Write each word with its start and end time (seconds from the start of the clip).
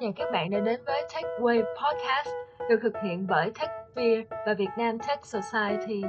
Chào 0.00 0.12
các 0.16 0.28
bạn 0.32 0.50
đã 0.50 0.60
đến 0.60 0.80
với 0.86 1.00
TechWave 1.12 1.68
Podcast 1.82 2.28
được 2.68 2.80
thực 2.82 2.94
hiện 3.04 3.26
bởi 3.28 3.46
TechSphere 3.58 4.22
và 4.46 4.54
Việt 4.58 4.72
Nam 4.78 4.98
Tech 5.06 5.20
Society. 5.34 6.00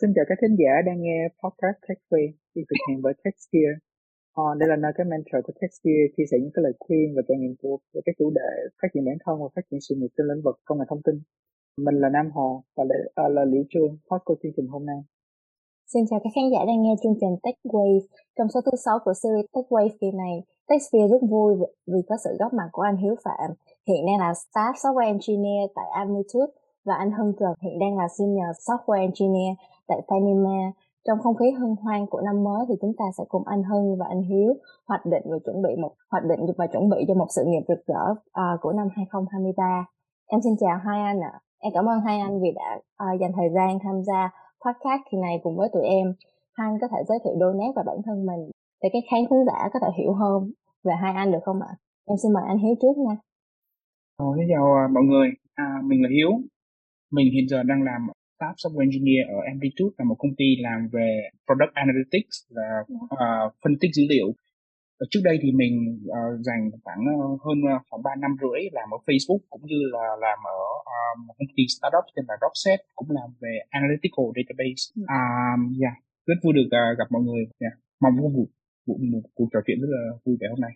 Xin 0.00 0.08
chào 0.14 0.24
các 0.28 0.38
khán 0.40 0.52
giả 0.60 0.72
đang 0.86 0.98
nghe 1.04 1.20
podcast 1.40 1.78
TechWave 1.86 2.32
được 2.54 2.66
thực 2.70 2.80
hiện 2.88 2.98
bởi 3.04 3.14
TechSphere. 3.22 3.74
À, 4.34 4.46
đây 4.58 4.68
là 4.72 4.76
nơi 4.76 4.92
các 4.96 5.06
mentor 5.10 5.40
của 5.46 5.54
TechSphere 5.60 6.04
chia 6.14 6.26
sẻ 6.30 6.36
những 6.40 6.54
cái 6.54 6.62
lời 6.66 6.74
khuyên 6.80 7.06
và 7.16 7.22
trải 7.28 7.36
nghiệm 7.40 7.54
của 7.62 7.76
về 7.94 8.00
các 8.06 8.14
chủ 8.18 8.30
đề 8.38 8.50
phát 8.82 8.88
triển 8.92 9.04
bản 9.08 9.18
thân 9.24 9.34
và 9.42 9.48
phát 9.54 9.64
triển 9.68 9.80
sự 9.86 9.94
nghiệp 9.98 10.12
trên 10.16 10.26
lĩnh 10.30 10.42
vực 10.46 10.56
công 10.66 10.78
nghệ 10.78 10.86
thông 10.88 11.02
tin. 11.06 11.16
Mình 11.84 11.96
là 12.02 12.08
Nam 12.16 12.26
Hồ 12.34 12.48
và 12.76 12.84
là, 12.88 12.96
à, 13.22 13.24
là 13.36 13.44
Liễu 13.52 13.64
Trương, 13.72 13.92
host 14.08 14.22
của 14.24 14.36
chương 14.42 14.54
trình 14.56 14.68
hôm 14.74 14.86
nay. 14.90 15.00
Xin 15.92 16.02
chào 16.10 16.20
các 16.24 16.32
khán 16.34 16.46
giả 16.52 16.60
đang 16.68 16.82
nghe 16.82 16.94
chương 17.02 17.18
trình 17.20 17.34
TechWave. 17.44 18.06
Trong 18.36 18.48
số 18.52 18.60
thứ 18.66 18.72
6 18.84 18.98
của 19.04 19.14
series 19.22 19.46
TechWave 19.52 19.94
kỳ 20.00 20.10
này, 20.24 20.34
TechSphere 20.70 21.08
rất 21.08 21.22
vui 21.30 21.54
vì 21.86 22.00
có 22.08 22.16
sự 22.24 22.30
góp 22.38 22.52
mặt 22.52 22.68
của 22.72 22.82
anh 22.82 22.96
Hiếu 22.96 23.14
Phạm, 23.24 23.50
hiện 23.88 24.06
đang 24.06 24.18
là 24.24 24.32
Staff 24.32 24.72
Software 24.72 25.12
Engineer 25.14 25.70
tại 25.76 25.86
Amplitude 25.92 26.52
và 26.84 26.94
anh 26.94 27.12
Hưng 27.12 27.32
Trần 27.40 27.52
hiện 27.62 27.78
đang 27.78 27.98
là 27.98 28.08
Senior 28.18 28.50
Software 28.66 29.00
Engineer 29.08 29.54
tại 29.88 30.00
Panima. 30.08 30.60
Trong 31.06 31.18
không 31.22 31.36
khí 31.36 31.50
hân 31.50 31.74
hoan 31.82 32.06
của 32.06 32.20
năm 32.20 32.44
mới 32.44 32.66
thì 32.68 32.74
chúng 32.80 32.92
ta 32.98 33.04
sẽ 33.18 33.24
cùng 33.28 33.42
anh 33.46 33.62
Hưng 33.62 33.96
và 33.98 34.06
anh 34.08 34.22
Hiếu 34.22 34.54
hoạch 34.88 35.06
định 35.06 35.22
và 35.30 35.38
chuẩn 35.44 35.62
bị 35.62 35.70
một 35.82 35.92
hoạch 36.10 36.24
định 36.24 36.40
và 36.58 36.66
chuẩn 36.66 36.88
bị 36.88 37.04
cho 37.08 37.14
một 37.14 37.26
sự 37.36 37.42
nghiệp 37.46 37.64
rực 37.68 37.86
rỡ 37.86 38.04
uh, 38.10 38.60
của 38.60 38.72
năm 38.72 38.88
2023. 38.96 39.86
Em 40.26 40.40
xin 40.44 40.54
chào 40.60 40.78
hai 40.84 41.00
anh 41.00 41.20
ạ. 41.20 41.32
À. 41.32 41.40
Em 41.58 41.72
cảm 41.74 41.86
ơn 41.88 42.00
hai 42.00 42.18
anh 42.20 42.40
vì 42.42 42.50
đã 42.54 42.70
uh, 42.76 43.20
dành 43.20 43.32
thời 43.36 43.48
gian 43.54 43.78
tham 43.82 44.02
gia 44.02 44.30
podcast 44.64 45.02
kỳ 45.10 45.18
này 45.18 45.40
cùng 45.42 45.56
với 45.56 45.68
tụi 45.72 45.82
em. 45.82 46.14
Hai 46.52 46.68
anh 46.70 46.78
có 46.80 46.88
thể 46.90 46.98
giới 47.08 47.18
thiệu 47.24 47.34
đôi 47.38 47.54
nét 47.54 47.72
và 47.76 47.82
bản 47.86 47.96
thân 48.04 48.26
mình 48.26 48.50
để 48.82 48.88
các 48.92 49.02
khán 49.10 49.20
thính 49.30 49.44
giả 49.46 49.68
có 49.72 49.78
thể 49.82 49.88
hiểu 49.98 50.12
hơn 50.12 50.52
về 50.84 50.94
hai 51.02 51.12
anh 51.22 51.32
được 51.32 51.42
không 51.44 51.60
ạ? 51.70 51.72
Em 52.10 52.16
xin 52.22 52.32
mời 52.34 52.44
anh 52.52 52.58
Hiếu 52.62 52.74
trước 52.82 52.96
nha. 53.06 53.16
Ờ, 54.16 54.26
xin 54.36 54.46
chào 54.52 54.64
à, 54.82 54.84
mọi 54.94 55.04
người, 55.10 55.28
à, 55.54 55.66
mình 55.88 56.02
là 56.02 56.08
Hiếu. 56.16 56.32
Mình 57.16 57.26
hiện 57.34 57.46
giờ 57.48 57.62
đang 57.62 57.82
làm 57.82 58.00
staff 58.36 58.54
software 58.62 58.86
engineer 58.88 59.22
ở 59.36 59.38
Amplitude 59.52 59.94
là 59.98 60.04
một 60.10 60.16
công 60.22 60.34
ty 60.38 60.48
làm 60.66 60.78
về 60.94 61.08
product 61.46 61.72
analytics 61.84 62.36
là 62.56 62.68
uh, 63.14 63.46
phân 63.62 63.74
tích 63.80 63.92
dữ 63.96 64.04
liệu. 64.12 64.28
Ở 65.02 65.04
trước 65.10 65.22
đây 65.28 65.36
thì 65.42 65.48
mình 65.62 65.74
uh, 66.18 66.40
dành 66.46 66.62
khoảng 66.84 67.02
uh, 67.14 67.40
hơn 67.44 67.58
uh, 67.70 67.82
khoảng 67.88 68.02
3 68.02 68.10
năm 68.22 68.32
rưỡi 68.42 68.60
làm 68.76 68.88
ở 68.96 68.98
Facebook 69.06 69.42
cũng 69.52 69.64
như 69.70 69.80
là 69.94 70.06
làm 70.24 70.38
ở 70.58 70.60
uh, 70.92 71.14
một 71.26 71.34
công 71.38 71.52
ty 71.56 71.64
startup 71.76 72.04
tên 72.14 72.24
là 72.28 72.34
Dropset 72.40 72.80
cũng 72.98 73.10
làm 73.18 73.28
về 73.42 73.54
analytical 73.78 74.26
database. 74.36 74.82
Um, 75.16 75.60
yeah, 75.82 75.96
rất 76.28 76.38
vui 76.42 76.52
được 76.58 76.68
uh, 76.78 76.98
gặp 76.98 77.08
mọi 77.14 77.22
người. 77.26 77.42
Yeah. 77.62 77.74
Mong 78.02 78.14
có 78.22 78.28
một 78.86 79.20
cuộc 79.34 79.48
trò 79.52 79.60
chuyện 79.66 79.80
rất 79.80 79.90
là 79.90 80.02
vui 80.24 80.36
vẻ 80.40 80.46
hôm 80.50 80.60
nay. 80.60 80.72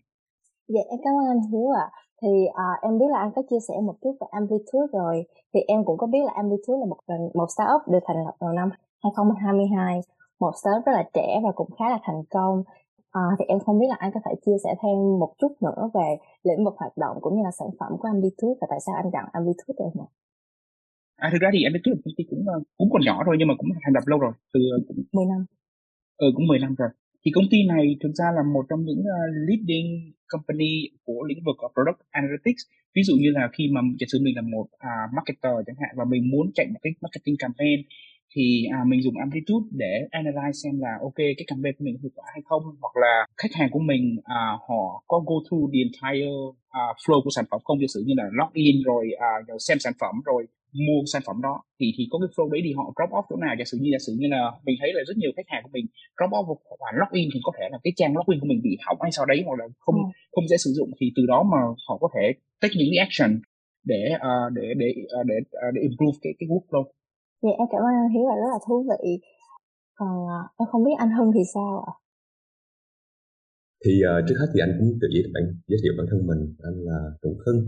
Dạ 0.69 0.83
em 0.91 0.99
cảm 1.05 1.15
ơn 1.21 1.27
anh 1.33 1.43
Hiếu 1.51 1.69
ạ. 1.85 1.87
À. 1.91 1.93
Thì 2.23 2.33
à, 2.55 2.69
em 2.83 2.99
biết 2.99 3.11
là 3.11 3.19
anh 3.19 3.33
có 3.37 3.43
chia 3.51 3.63
sẻ 3.69 3.75
một 3.83 3.97
chút 4.03 4.15
về 4.21 4.27
Amplitude 4.31 4.91
rồi. 4.93 5.25
Thì 5.55 5.61
em 5.61 5.85
cũng 5.85 5.99
có 5.99 6.07
biết 6.07 6.23
là 6.27 6.33
Amplitude 6.43 6.81
là 6.81 6.87
một 6.93 7.01
một 7.35 7.49
startup 7.55 7.83
được 7.93 8.03
thành 8.07 8.25
lập 8.25 8.35
vào 8.41 8.53
năm 8.53 8.69
2022, 9.03 10.01
một 10.41 10.53
startup 10.61 10.83
rất 10.87 10.93
là 10.93 11.05
trẻ 11.15 11.41
và 11.45 11.53
cũng 11.55 11.71
khá 11.79 11.87
là 11.89 11.99
thành 12.03 12.23
công. 12.31 12.63
À, 13.11 13.23
thì 13.39 13.45
em 13.49 13.59
không 13.65 13.79
biết 13.81 13.87
là 13.89 13.97
anh 13.99 14.11
có 14.15 14.21
thể 14.25 14.33
chia 14.47 14.59
sẻ 14.65 14.71
thêm 14.83 14.97
một 15.23 15.33
chút 15.41 15.53
nữa 15.67 15.91
về 15.95 16.09
lĩnh 16.49 16.65
vực 16.65 16.75
hoạt 16.79 16.97
động 16.97 17.17
cũng 17.21 17.37
như 17.37 17.43
là 17.45 17.51
sản 17.59 17.69
phẩm 17.79 17.93
của 17.99 18.09
Amplitude 18.09 18.59
và 18.61 18.67
tại 18.71 18.81
sao 18.87 18.95
anh 19.03 19.11
chọn 19.13 19.25
Amplitude 19.33 19.75
được 19.79 19.91
không 19.95 20.07
À 21.17 21.29
thực 21.33 21.41
ra 21.41 21.49
thì 21.53 21.65
Amplitude 21.69 22.01
công 22.05 22.15
ty 22.17 22.25
cũng 22.31 22.43
ờ, 22.55 22.57
cũng 22.79 22.89
còn 22.93 23.03
nhỏ 23.07 23.17
thôi 23.27 23.37
nhưng 23.39 23.49
mà 23.49 23.55
cũng 23.59 23.69
thành 23.85 23.95
lập 23.97 24.05
lâu 24.07 24.19
rồi, 24.19 24.33
từ 24.53 24.61
cũng 24.89 24.99
10 25.13 25.27
năm. 25.33 25.41
Ừ 26.17 26.27
cũng 26.37 26.47
10 26.47 26.59
năm 26.59 26.75
rồi 26.79 26.91
thì 27.25 27.31
công 27.35 27.49
ty 27.51 27.59
này 27.75 27.85
thực 28.03 28.13
ra 28.21 28.25
là 28.37 28.43
một 28.55 28.65
trong 28.69 28.85
những 28.85 29.01
uh, 29.01 29.49
leading 29.49 30.13
company 30.29 30.73
của 31.05 31.21
lĩnh 31.29 31.45
vực 31.47 31.57
of 31.57 31.73
product 31.75 32.01
analytics. 32.11 32.63
Ví 32.95 33.03
dụ 33.03 33.15
như 33.23 33.31
là 33.31 33.49
khi 33.55 33.65
mà 33.75 33.81
giả 34.01 34.07
sử 34.13 34.19
mình 34.25 34.37
là 34.37 34.43
một 34.55 34.67
uh, 34.87 35.07
marketer 35.17 35.55
chẳng 35.67 35.81
hạn 35.83 35.93
và 35.99 36.05
mình 36.13 36.31
muốn 36.33 36.47
chạy 36.55 36.67
một 36.73 36.81
cái 36.83 36.93
marketing 37.05 37.37
campaign 37.39 37.79
thì 38.37 38.65
à, 38.73 38.79
mình 38.87 39.03
dùng 39.03 39.17
amplitude 39.19 39.67
để 39.71 39.95
analyze 40.11 40.53
xem 40.63 40.75
là 40.85 40.93
ok 41.01 41.19
cái 41.39 41.47
campaign 41.47 41.75
của 41.79 41.85
mình 41.85 41.97
hiệu 42.03 42.11
quả 42.15 42.27
hay 42.35 42.43
không. 42.49 42.63
Hoặc 42.81 42.97
là 43.05 43.27
khách 43.37 43.55
hàng 43.59 43.71
của 43.71 43.85
mình 43.91 44.05
à, 44.25 44.43
họ 44.69 44.83
có 45.07 45.19
go 45.29 45.37
through 45.47 45.73
the 45.73 45.79
entire 45.87 46.37
uh, 46.81 46.97
flow 47.03 47.21
của 47.25 47.31
sản 47.37 47.45
phẩm 47.51 47.61
không? 47.65 47.81
Giả 47.81 47.87
sử 47.95 48.01
như 48.07 48.15
là 48.17 48.27
login 48.39 48.83
rồi 48.85 49.05
uh, 49.55 49.63
xem 49.69 49.79
sản 49.79 49.93
phẩm 50.01 50.15
rồi 50.25 50.47
mua 50.87 50.99
sản 51.13 51.23
phẩm 51.27 51.37
đó 51.47 51.55
thì 51.79 51.87
thì 51.97 52.03
có 52.11 52.17
cái 52.23 52.31
flow 52.35 52.49
đấy 52.53 52.61
thì 52.65 52.73
họ 52.79 52.85
drop 52.97 53.11
off 53.17 53.27
chỗ 53.31 53.37
nào 53.45 53.55
giả 53.59 53.67
sử 53.71 53.77
như 53.81 53.89
giả 53.95 54.01
sử 54.07 54.13
như 54.21 54.29
là 54.35 54.41
mình 54.67 54.77
thấy 54.81 54.91
là 54.97 55.01
rất 55.09 55.17
nhiều 55.21 55.33
khách 55.37 55.49
hàng 55.53 55.63
của 55.65 55.73
mình 55.77 55.87
drop 56.17 56.31
off 56.37 56.47
một 56.51 56.59
khoản 56.81 56.95
login 57.01 57.29
thì 57.33 57.39
có 57.47 57.53
thể 57.57 57.65
là 57.73 57.79
cái 57.85 57.93
trang 57.99 58.13
login 58.17 58.41
của 58.41 58.49
mình 58.51 58.61
bị 58.67 58.73
hỏng 58.87 58.99
hay 59.05 59.13
sau 59.17 59.25
đấy 59.31 59.39
hoặc 59.47 59.57
là 59.61 59.67
không 59.85 59.99
ừ. 60.05 60.09
không 60.35 60.47
dễ 60.51 60.57
sử 60.65 60.71
dụng 60.79 60.91
thì 60.99 61.07
từ 61.17 61.23
đó 61.33 61.39
mà 61.53 61.61
họ 61.87 61.95
có 62.03 62.09
thể 62.15 62.25
take 62.61 62.77
những 62.79 62.91
cái 62.93 63.01
action 63.07 63.31
để 63.91 64.03
uh, 64.29 64.47
để 64.57 64.67
để 64.81 64.89
uh, 65.19 65.27
để 65.31 65.37
uh, 65.65 65.71
để 65.75 65.81
improve 65.89 66.19
cái 66.23 66.33
cái 66.39 66.47
workflow. 66.53 66.85
Dạ 67.43 67.53
em 67.61 67.67
cảm 67.73 67.81
ơn 67.89 67.95
anh 68.03 68.13
Hiếu 68.15 68.25
là 68.31 68.37
rất 68.43 68.51
là 68.55 68.61
thú 68.67 68.77
vị. 68.91 69.13
Còn 69.99 70.13
uh, 70.33 70.45
em 70.61 70.67
không 70.71 70.85
biết 70.87 70.97
anh 71.03 71.13
Hưng 71.17 71.31
thì 71.37 71.45
sao 71.55 71.71
ạ? 71.93 71.95
Thì 73.83 73.93
uh, 74.11 74.25
trước 74.27 74.39
hết 74.41 74.51
thì 74.53 74.59
anh 74.67 74.73
cũng 74.79 74.91
tự 75.01 75.07
giới 75.15 75.23
bạn 75.35 75.45
giới 75.69 75.79
thiệu 75.83 75.93
bản 75.99 76.07
thân 76.11 76.21
mình, 76.31 76.41
anh 76.69 76.77
là 76.89 76.99
Tùng 77.23 77.37
Hưng, 77.45 77.61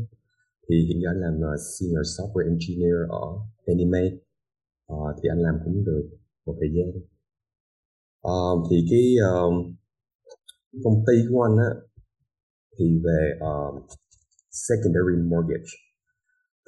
thì 0.69 0.77
hiện 0.88 0.99
giờ 1.03 1.09
anh 1.10 1.21
làm 1.21 1.34
uh, 1.38 1.60
senior 1.72 2.06
software 2.16 2.49
engineer 2.53 2.99
ở 3.22 3.25
animate 3.66 4.16
uh, 4.93 5.00
ờ, 5.06 5.15
thì 5.19 5.28
anh 5.28 5.41
làm 5.47 5.54
cũng 5.65 5.84
được 5.84 6.04
một 6.47 6.56
thời 6.60 6.71
gian. 6.75 6.88
Uh, 8.28 8.59
thì 8.71 8.76
cái 8.91 9.05
uh, 9.28 9.55
công 10.84 10.99
ty 11.06 11.15
của 11.31 11.43
anh 11.43 11.56
á 11.69 11.71
thì 12.78 12.84
về 13.05 13.21
uh, 13.49 13.75
secondary 14.69 15.16
mortgage. 15.31 15.72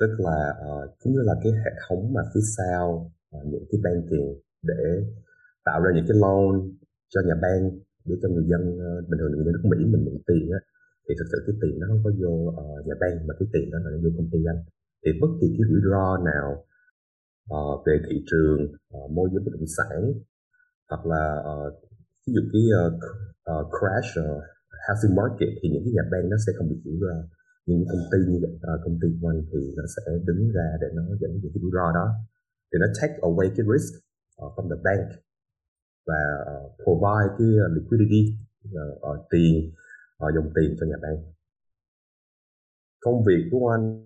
Tức 0.01 0.13
là 0.19 0.39
uh, 0.69 0.99
cũng 0.99 1.13
như 1.13 1.23
là 1.23 1.35
cái 1.43 1.53
hệ 1.53 1.73
thống 1.89 2.13
mà 2.15 2.23
phía 2.35 2.45
sau 2.57 3.13
uh, 3.37 3.47
những 3.47 3.65
cái 3.71 3.79
banking 3.85 4.29
để 4.63 4.83
tạo 5.65 5.79
ra 5.83 5.91
những 5.95 6.07
cái 6.09 6.17
loan 6.23 6.77
cho 7.09 7.21
nhà 7.29 7.37
bank 7.43 7.73
để 8.05 8.15
cho 8.23 8.29
người 8.29 8.47
dân 8.51 8.63
uh, 8.75 9.09
bình 9.09 9.19
thường 9.21 9.33
người 9.33 9.45
dân 9.47 9.53
nước 9.53 9.65
Mỹ 9.71 9.79
mình 9.93 10.05
mượn 10.05 10.19
tiền 10.27 10.45
á 10.59 10.61
thì 11.09 11.15
thực 11.19 11.29
sự 11.33 11.39
cái 11.47 11.57
tiền 11.63 11.75
nó 11.81 11.85
không 11.91 12.03
có 12.05 12.11
vô 12.21 12.35
uh, 12.63 12.87
nhà 12.87 12.97
bank 13.03 13.19
mà 13.29 13.33
cái 13.39 13.49
tiền 13.53 13.67
đó 13.73 13.79
là 13.85 13.89
nó 13.95 13.99
vô 14.05 14.11
công 14.19 14.31
ty 14.33 14.41
anh. 14.53 14.61
Thì 15.03 15.11
bất 15.23 15.33
kỳ 15.41 15.47
cái 15.57 15.65
rủi 15.71 15.81
ro 15.93 16.07
nào 16.31 16.49
uh, 17.57 17.77
về 17.87 17.95
thị 18.07 18.17
trường 18.31 18.61
uh, 18.97 19.11
môi 19.17 19.27
giới 19.33 19.41
bất 19.45 19.53
động 19.57 19.71
sản 19.77 19.99
hoặc 20.91 21.03
là 21.13 21.25
uh, 21.51 21.73
ví 22.25 22.31
dụ 22.35 22.43
cái 22.53 22.65
uh, 22.81 22.95
uh, 23.53 23.65
crash 23.77 24.11
uh, 24.23 24.43
housing 24.87 25.15
market 25.21 25.51
thì 25.59 25.67
những 25.73 25.85
cái 25.85 25.93
nhà 25.97 26.05
bank 26.13 26.27
nó 26.33 26.37
sẽ 26.45 26.51
không 26.57 26.69
bị 26.71 26.77
rủi 26.85 26.97
ro. 27.05 27.17
Những 27.67 27.85
công 27.93 28.05
ty 28.13 28.19
như 28.31 28.39
uh, 28.47 28.81
công 28.85 28.97
ty 29.03 29.09
của 29.19 29.29
anh 29.33 29.41
thì 29.51 29.61
nó 29.79 29.85
sẽ 29.95 30.03
đứng 30.29 30.43
ra 30.57 30.69
để 30.83 30.89
nó 30.99 31.03
dẫn 31.21 31.31
những 31.41 31.53
cái 31.55 31.61
rủi 31.63 31.73
ro 31.77 31.87
đó. 31.99 32.07
Thì 32.69 32.77
nó 32.83 32.89
take 32.99 33.17
away 33.29 33.47
cái 33.57 33.65
risk 33.73 33.93
uh, 34.43 34.51
from 34.55 34.67
the 34.73 34.79
bank 34.87 35.09
và 36.09 36.23
uh, 36.53 36.67
provide 36.83 37.29
cái 37.39 37.51
uh, 37.63 37.69
liquidity 37.77 38.23
uh, 38.81 38.95
uh, 39.09 39.21
tiền 39.33 39.55
họ 40.21 40.27
dùng 40.35 40.53
tiền 40.57 40.77
cho 40.79 40.87
nhà 40.87 40.99
bang 41.03 41.19
công 43.01 43.25
việc 43.27 43.43
của 43.51 43.69
anh 43.69 44.05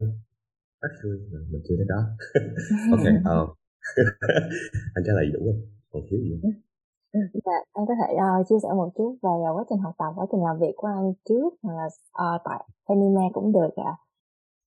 actually 0.81 1.19
mình 1.50 1.62
chưa 1.69 1.77
thấy 1.78 1.87
đó 1.95 2.00
ok 2.95 3.06
uh, 3.33 3.56
anh 4.97 5.05
trả 5.06 5.12
lời 5.12 5.27
đủ 5.34 5.41
không 5.47 5.62
còn 5.91 6.03
thiếu 6.11 6.21
gì 6.21 6.41
Dạ, 7.47 7.59
anh 7.73 7.84
có 7.89 7.95
thể 8.00 8.09
uh, 8.15 8.47
chia 8.49 8.61
sẻ 8.62 8.69
một 8.81 8.91
chút 8.97 9.11
về 9.23 9.34
uh, 9.49 9.56
quá 9.56 9.65
trình 9.69 9.78
học 9.78 9.95
tập, 9.99 10.11
quá 10.17 10.27
trình 10.31 10.43
làm 10.49 10.56
việc 10.62 10.75
của 10.77 10.89
anh 10.89 11.12
trước 11.28 11.50
hoặc 11.62 11.75
là 11.81 11.87
uh, 12.25 12.41
tại 12.47 12.61
Anime 12.93 13.25
cũng 13.33 13.53
được 13.53 13.73
ạ. 13.77 13.84
À. 13.84 13.94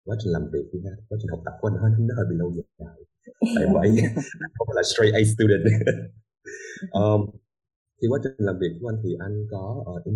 Quá 0.06 0.16
trình 0.20 0.32
làm 0.32 0.44
việc 0.52 0.64
thì 0.72 0.78
quá 1.08 1.18
trình 1.20 1.30
học 1.30 1.40
tập 1.44 1.54
của 1.60 1.68
anh 1.68 2.06
nó 2.06 2.14
hơi 2.16 2.26
bị 2.30 2.36
lâu 2.42 2.50
dài. 2.56 2.96
Tại 3.56 3.64
vậy 3.74 3.88
không 4.54 4.66
phải 4.68 4.76
là 4.78 4.82
straight 4.90 5.14
A 5.18 5.22
student. 5.32 5.64
um, 7.00 7.20
thì 7.98 8.04
quá 8.10 8.18
trình 8.22 8.46
làm 8.48 8.56
việc 8.62 8.72
của 8.78 8.88
anh 8.92 8.98
thì 9.02 9.10
anh 9.26 9.34
có 9.52 9.64
uh, 9.90 10.06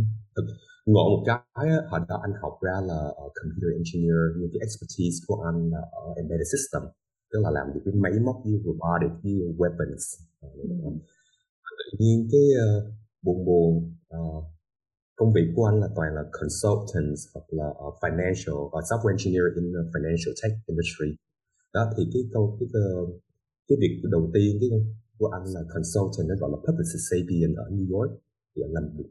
ngộ 0.87 1.04
một 1.13 1.22
cái 1.27 1.69
hồi 1.91 2.01
đó 2.09 2.16
anh 2.27 2.34
học 2.43 2.54
ra 2.66 2.77
là 2.91 3.01
uh, 3.25 3.33
computer 3.39 3.71
engineer 3.81 4.21
những 4.39 4.51
cái 4.53 4.60
expertise 4.66 5.19
của 5.27 5.39
anh 5.51 5.59
là 5.72 5.83
ở 6.03 6.04
embedded 6.21 6.49
system 6.54 6.83
tức 7.31 7.39
là 7.45 7.51
làm 7.51 7.66
những 7.72 7.84
cái 7.84 7.95
máy 8.04 8.13
móc 8.27 8.37
như 8.47 8.57
robotic 8.65 9.13
như 9.22 9.37
weapons. 9.60 10.04
Uh, 10.47 10.95
tự 11.78 11.99
nhiên 11.99 12.28
cái 12.33 12.47
uh, 12.65 12.84
buồn 13.22 13.45
buồn 13.47 13.95
uh, 14.16 14.45
công 15.16 15.33
việc 15.33 15.47
của 15.54 15.65
anh 15.65 15.81
là 15.81 15.89
toàn 15.97 16.15
là 16.15 16.22
consultants 16.39 17.21
hoặc 17.34 17.47
là 17.59 17.69
uh, 17.84 17.95
financial 18.03 18.59
uh, 18.66 18.84
software 18.91 19.15
engineer 19.16 19.47
in 19.59 19.65
the 19.75 19.83
financial 19.95 20.33
tech 20.41 20.53
industry. 20.66 21.10
Đó 21.75 21.83
thì 21.97 22.03
cái 22.13 22.22
câu 22.33 22.57
cái 22.60 22.69
uh, 22.83 23.21
cái 23.69 23.77
việc 23.83 23.95
đầu 24.15 24.31
tiên 24.34 24.51
cái 24.60 24.71
của 25.21 25.31
anh 25.37 25.45
là 25.55 25.63
consultant 25.75 26.27
nó 26.28 26.34
gọi 26.41 26.51
là 26.55 26.59
publicist 26.67 27.05
sapient 27.11 27.55
ở 27.65 27.67
New 27.77 27.87
York 27.95 28.13
thì 28.53 28.59
anh 28.67 28.75
làm 28.78 28.87
việc 28.97 29.11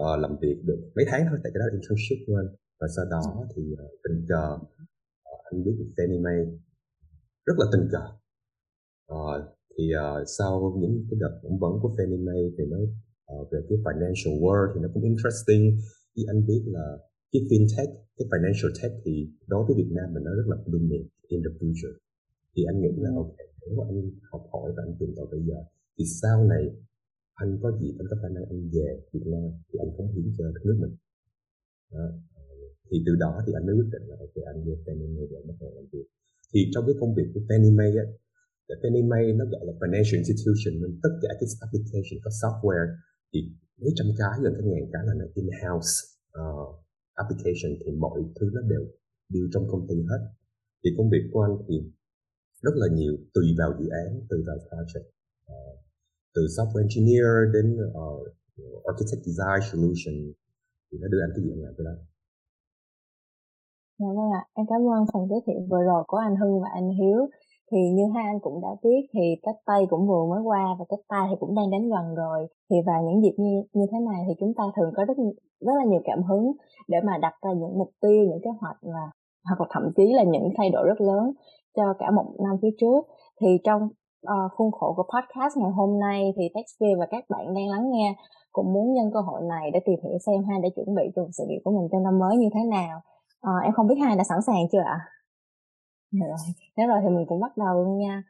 uh, 0.00 0.16
làm 0.24 0.32
việc 0.42 0.58
được 0.68 0.80
mấy 0.96 1.04
tháng 1.10 1.22
thôi 1.28 1.38
tại 1.42 1.50
cái 1.52 1.60
đó 1.62 1.66
internship 1.76 2.18
của 2.26 2.36
anh. 2.42 2.50
Và 2.80 2.86
sau 2.96 3.04
đó 3.14 3.22
thì 3.52 3.62
uh, 3.72 3.92
tình 4.04 4.18
cờ 4.30 4.44
uh, 5.32 5.40
anh 5.50 5.58
biết 5.64 5.74
được 5.78 5.90
Fannie 5.96 6.22
Mae 6.26 6.40
rất 7.46 7.56
là 7.60 7.66
tình 7.72 7.86
cờ. 7.92 8.04
Uh, 9.14 9.40
thì 9.72 9.84
uh, 10.02 10.22
sau 10.38 10.52
những 10.80 10.94
cái 11.08 11.16
đợt 11.22 11.34
phỏng 11.42 11.58
vấn 11.62 11.72
của 11.82 11.90
Fannie 11.96 12.24
Mae 12.26 12.42
thì 12.56 12.64
nó 12.72 12.80
uh, 13.32 13.52
về 13.52 13.58
cái 13.68 13.78
financial 13.86 14.34
world 14.42 14.68
thì 14.72 14.78
nó 14.84 14.88
cũng 14.94 15.04
interesting. 15.12 15.64
Thì 16.16 16.22
anh 16.32 16.46
biết 16.48 16.62
là 16.66 16.86
cái 17.32 17.42
fintech 17.48 17.90
cái 18.16 18.26
financial 18.32 18.70
tech 18.78 18.92
thì 19.04 19.14
đối 19.46 19.62
với 19.66 19.74
Việt 19.80 19.90
Nam 19.96 20.06
mình 20.14 20.24
nó 20.24 20.32
rất 20.38 20.46
là 20.52 20.56
dominant 20.72 21.06
in 21.28 21.40
the 21.44 21.52
future. 21.58 21.94
Thì 22.56 22.62
anh 22.70 22.80
nghĩ 22.82 22.92
là 23.04 23.10
ừ. 23.10 23.16
ok 23.16 23.53
nếu 23.68 23.80
anh 23.80 24.10
học 24.30 24.42
hỏi 24.52 24.72
và 24.76 24.82
anh 24.86 24.94
tìm 24.98 25.10
tòi 25.16 25.26
bây 25.30 25.42
giờ. 25.48 25.58
Thì 25.98 26.04
sau 26.22 26.44
này 26.44 26.64
anh 27.34 27.58
có 27.62 27.68
gì 27.80 27.88
anh 27.98 28.06
có 28.10 28.16
khả 28.22 28.28
năng 28.28 28.44
anh 28.52 28.70
về 28.74 28.88
Việt 29.12 29.26
Nam 29.32 29.50
thì 29.68 29.78
anh 29.84 29.90
cống 29.96 30.08
hiến 30.14 30.26
cho 30.38 30.44
đất 30.54 30.62
nước 30.64 30.78
mình. 30.82 30.94
Đó. 31.92 32.06
thì 32.90 32.96
từ 33.06 33.12
đó 33.24 33.32
thì 33.46 33.52
anh 33.58 33.66
mới 33.66 33.74
quyết 33.78 33.90
định 33.94 34.04
là 34.10 34.16
ok 34.26 34.36
anh 34.52 34.58
về 34.66 34.74
Fannie 34.84 35.10
may 35.16 35.26
để 35.30 35.38
bắt 35.48 35.56
đầu 35.60 35.70
làm 35.76 35.84
việc. 35.92 36.06
Thì 36.52 36.60
trong 36.72 36.84
cái 36.86 36.94
công 37.00 37.14
việc 37.14 37.28
của 37.34 37.40
Fannie 37.48 37.76
may 37.76 37.90
á 38.02 38.04
Fannie 38.82 39.08
may 39.12 39.32
nó 39.38 39.44
gọi 39.52 39.62
là 39.68 39.72
financial 39.80 40.18
institution 40.22 40.72
nên 40.82 40.92
tất 41.02 41.12
cả 41.22 41.30
cái 41.40 41.48
application 41.66 42.16
có 42.24 42.30
software 42.42 42.88
thì 43.32 43.38
mấy 43.80 43.92
trăm 43.96 44.06
cái 44.18 44.34
gần 44.42 44.52
cái 44.58 44.66
ngàn 44.70 44.84
cái 44.92 45.02
là 45.06 45.14
nó 45.20 45.26
in-house 45.34 45.92
uh, 46.40 46.68
application 47.22 47.70
thì 47.80 47.90
mọi 48.04 48.18
thứ 48.36 48.50
nó 48.54 48.60
đều 48.72 48.84
đều 49.28 49.46
trong 49.52 49.64
công 49.70 49.86
ty 49.88 49.94
hết. 50.10 50.22
Thì 50.84 50.90
công 50.96 51.10
việc 51.10 51.24
của 51.32 51.40
anh 51.40 51.56
thì 51.68 51.76
rất 52.66 52.74
là 52.82 52.86
nhiều 52.98 53.14
tùy 53.34 53.46
vào 53.58 53.70
dự 53.78 53.86
án 54.00 54.08
tùy 54.30 54.38
vào 54.48 54.56
project 54.66 55.08
uh, 55.52 55.76
từ 56.34 56.42
software 56.56 56.84
engineer 56.86 57.32
đến 57.54 57.66
uh, 57.88 58.84
architect 58.90 59.22
design 59.28 59.60
solution 59.70 60.16
thì 60.86 60.94
nó 61.00 61.06
đưa 61.12 61.20
anh 61.24 61.32
cái 61.34 61.42
gì 61.44 61.50
anh 61.56 61.62
làm 61.66 61.74
cái 61.78 61.84
đó 61.88 61.94
Dạ 64.00 64.10
vâng 64.16 64.30
ạ, 64.40 64.42
em 64.54 64.66
cảm 64.70 64.80
ơn 64.94 65.02
phần 65.12 65.22
giới 65.30 65.40
thiệu 65.46 65.60
vừa 65.70 65.82
rồi 65.90 66.02
của 66.06 66.16
anh 66.16 66.36
Hưng 66.36 66.60
và 66.62 66.68
anh 66.78 66.88
Hiếu. 66.98 67.20
Thì 67.70 67.78
như 67.96 68.04
hai 68.14 68.24
anh 68.32 68.40
cũng 68.40 68.60
đã 68.64 68.68
biết 68.82 69.00
thì 69.12 69.24
Tết 69.44 69.56
Tây 69.66 69.80
cũng 69.90 70.08
vừa 70.08 70.24
mới 70.30 70.42
qua 70.48 70.64
và 70.78 70.84
Tết 70.90 71.00
Tây 71.08 71.24
thì 71.30 71.36
cũng 71.40 71.54
đang 71.54 71.70
đến 71.70 71.82
gần 71.92 72.14
rồi. 72.14 72.38
Thì 72.70 72.76
vào 72.86 73.00
những 73.06 73.22
dịp 73.22 73.34
như, 73.42 73.52
như 73.72 73.86
thế 73.92 73.98
này 74.10 74.20
thì 74.26 74.34
chúng 74.40 74.52
ta 74.58 74.64
thường 74.76 74.90
có 74.96 75.04
rất 75.04 75.16
rất 75.66 75.74
là 75.78 75.84
nhiều 75.90 76.02
cảm 76.04 76.22
hứng 76.28 76.52
để 76.88 76.98
mà 77.06 77.18
đặt 77.18 77.34
ra 77.42 77.50
những 77.60 77.78
mục 77.78 77.90
tiêu, 78.02 78.20
những 78.28 78.42
kế 78.44 78.50
hoạch 78.60 78.78
và 78.82 79.04
hoặc 79.48 79.60
là 79.60 79.66
thậm 79.70 79.82
chí 79.96 80.06
là 80.12 80.24
những 80.32 80.46
thay 80.56 80.70
đổi 80.70 80.84
rất 80.86 81.00
lớn 81.00 81.24
cho 81.76 81.94
cả 81.98 82.10
một 82.10 82.26
năm 82.44 82.56
phía 82.62 82.74
trước. 82.80 83.00
Thì 83.40 83.48
trong 83.64 83.82
uh, 84.34 84.52
khuôn 84.54 84.70
khổ 84.72 84.94
của 84.96 85.06
podcast 85.12 85.56
ngày 85.56 85.70
hôm 85.70 85.98
nay 85.98 86.32
thì 86.36 86.44
Techsphere 86.54 86.98
và 87.00 87.06
các 87.10 87.24
bạn 87.28 87.54
đang 87.54 87.68
lắng 87.68 87.90
nghe 87.90 88.16
cũng 88.52 88.72
muốn 88.72 88.92
nhân 88.92 89.10
cơ 89.14 89.20
hội 89.20 89.40
này 89.48 89.70
để 89.72 89.80
tìm 89.86 89.98
hiểu 90.02 90.18
xem 90.26 90.38
hai 90.48 90.58
đã 90.62 90.68
chuẩn 90.76 90.94
bị 90.94 91.02
cho 91.14 91.22
sự 91.32 91.44
nghiệp 91.48 91.60
của 91.64 91.72
mình 91.76 91.88
trong 91.92 92.02
năm 92.02 92.18
mới 92.18 92.36
như 92.36 92.48
thế 92.54 92.60
nào. 92.70 93.00
À, 93.40 93.52
em 93.64 93.72
không 93.72 93.86
biết 93.88 93.98
hai 94.04 94.16
đã 94.16 94.24
sẵn 94.24 94.38
sàng 94.46 94.62
chưa 94.72 94.84
ạ? 94.96 94.98
Dạ. 96.12 96.26
Rồi 96.26 96.38
nếu 96.76 96.86
rồi 96.88 96.98
thì 97.02 97.08
mình 97.16 97.26
cũng 97.26 97.40
bắt 97.40 97.56
đầu 97.56 97.84
luôn 97.84 97.98
nha. 97.98 98.22